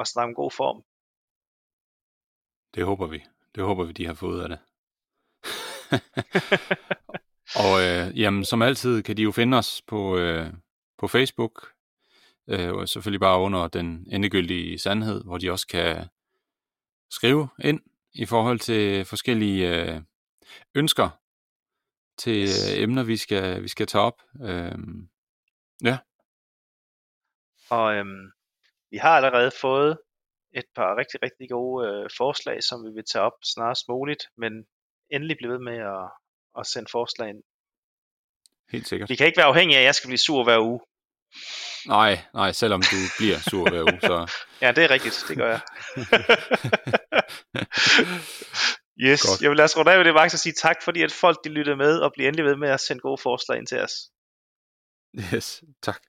at 0.00 0.06
snakke 0.06 0.28
om 0.30 0.34
god 0.34 0.50
form. 0.50 0.82
Det 2.74 2.84
håber 2.84 3.06
vi. 3.06 3.24
Det 3.54 3.62
håber 3.64 3.84
vi, 3.84 3.92
de 3.92 4.06
har 4.06 4.14
fået 4.14 4.34
ud 4.34 4.40
af 4.40 4.48
det. 4.48 4.58
og 7.64 7.82
øh, 7.82 8.20
jamen, 8.20 8.44
som 8.44 8.62
altid 8.62 9.02
kan 9.02 9.16
de 9.16 9.22
jo 9.22 9.32
finde 9.32 9.56
os 9.58 9.82
på, 9.86 10.18
øh, 10.18 10.52
på 10.98 11.08
Facebook, 11.08 11.72
øh, 12.48 12.72
og 12.72 12.88
selvfølgelig 12.88 13.20
bare 13.20 13.40
under 13.40 13.68
den 13.68 14.06
endegyldige 14.12 14.78
sandhed, 14.78 15.24
hvor 15.24 15.38
de 15.38 15.50
også 15.50 15.66
kan 15.66 16.08
skrive 17.10 17.48
ind 17.64 17.80
i 18.14 18.26
forhold 18.26 18.58
til 18.58 19.04
forskellige 19.04 19.68
øh, 19.68 20.00
ønsker 20.74 21.08
til 22.18 22.42
yes. 22.42 22.74
øh, 22.74 22.82
emner, 22.82 23.02
vi 23.02 23.16
skal, 23.16 23.62
vi 23.62 23.68
skal 23.68 23.86
tage 23.86 24.02
op. 24.02 24.22
Øh, 24.42 24.78
ja. 25.84 25.98
Og 27.70 27.94
øhm, 27.94 28.32
vi 28.90 28.96
har 28.96 29.16
allerede 29.16 29.50
fået 29.60 29.98
et 30.52 30.64
par 30.76 30.96
rigtig, 30.96 31.22
rigtig 31.22 31.50
gode 31.50 31.88
øh, 31.88 32.10
forslag, 32.16 32.62
som 32.62 32.84
vi 32.84 32.90
vil 32.90 33.04
tage 33.12 33.22
op 33.22 33.32
snarest 33.44 33.88
muligt, 33.88 34.22
men 34.36 34.66
endelig 35.10 35.36
blive 35.36 35.52
ved 35.52 35.58
med 35.58 35.78
at, 35.78 36.04
at 36.58 36.66
sende 36.66 36.88
forslag 36.90 37.28
ind. 37.28 37.42
Helt 38.70 38.88
sikkert. 38.88 39.10
Vi 39.10 39.16
kan 39.16 39.26
ikke 39.26 39.36
være 39.36 39.46
afhængige 39.46 39.76
af, 39.76 39.80
at 39.80 39.86
jeg 39.86 39.94
skal 39.94 40.08
blive 40.08 40.18
sur 40.18 40.44
hver 40.44 40.58
uge. 40.58 40.80
Nej, 41.86 42.24
nej, 42.34 42.52
selvom 42.52 42.82
du 42.82 42.96
bliver 43.18 43.38
sur 43.50 43.70
hver 43.70 43.82
uge, 43.82 44.00
så... 44.00 44.32
ja, 44.62 44.72
det 44.72 44.84
er 44.84 44.90
rigtigt, 44.90 45.24
det 45.28 45.36
gør 45.36 45.50
jeg. 45.50 45.60
yes, 49.06 49.22
Godt. 49.22 49.42
jeg 49.42 49.50
vil 49.50 49.56
lade 49.56 49.64
os 49.64 49.76
runde 49.76 49.92
af 49.92 49.98
med 49.98 50.04
det, 50.04 50.14
Max, 50.14 50.32
og 50.32 50.38
sige 50.38 50.52
tak, 50.52 50.76
fordi 50.82 51.02
at 51.02 51.12
folk 51.12 51.44
de 51.44 51.48
lytter 51.48 51.76
med, 51.76 51.98
og 51.98 52.12
bliver 52.12 52.28
endelig 52.28 52.44
ved 52.44 52.56
med 52.56 52.68
at 52.68 52.80
sende 52.80 53.00
gode 53.00 53.22
forslag 53.22 53.58
ind 53.58 53.66
til 53.66 53.80
os. 53.80 53.94
Yes, 55.34 55.62
tak. 55.82 56.02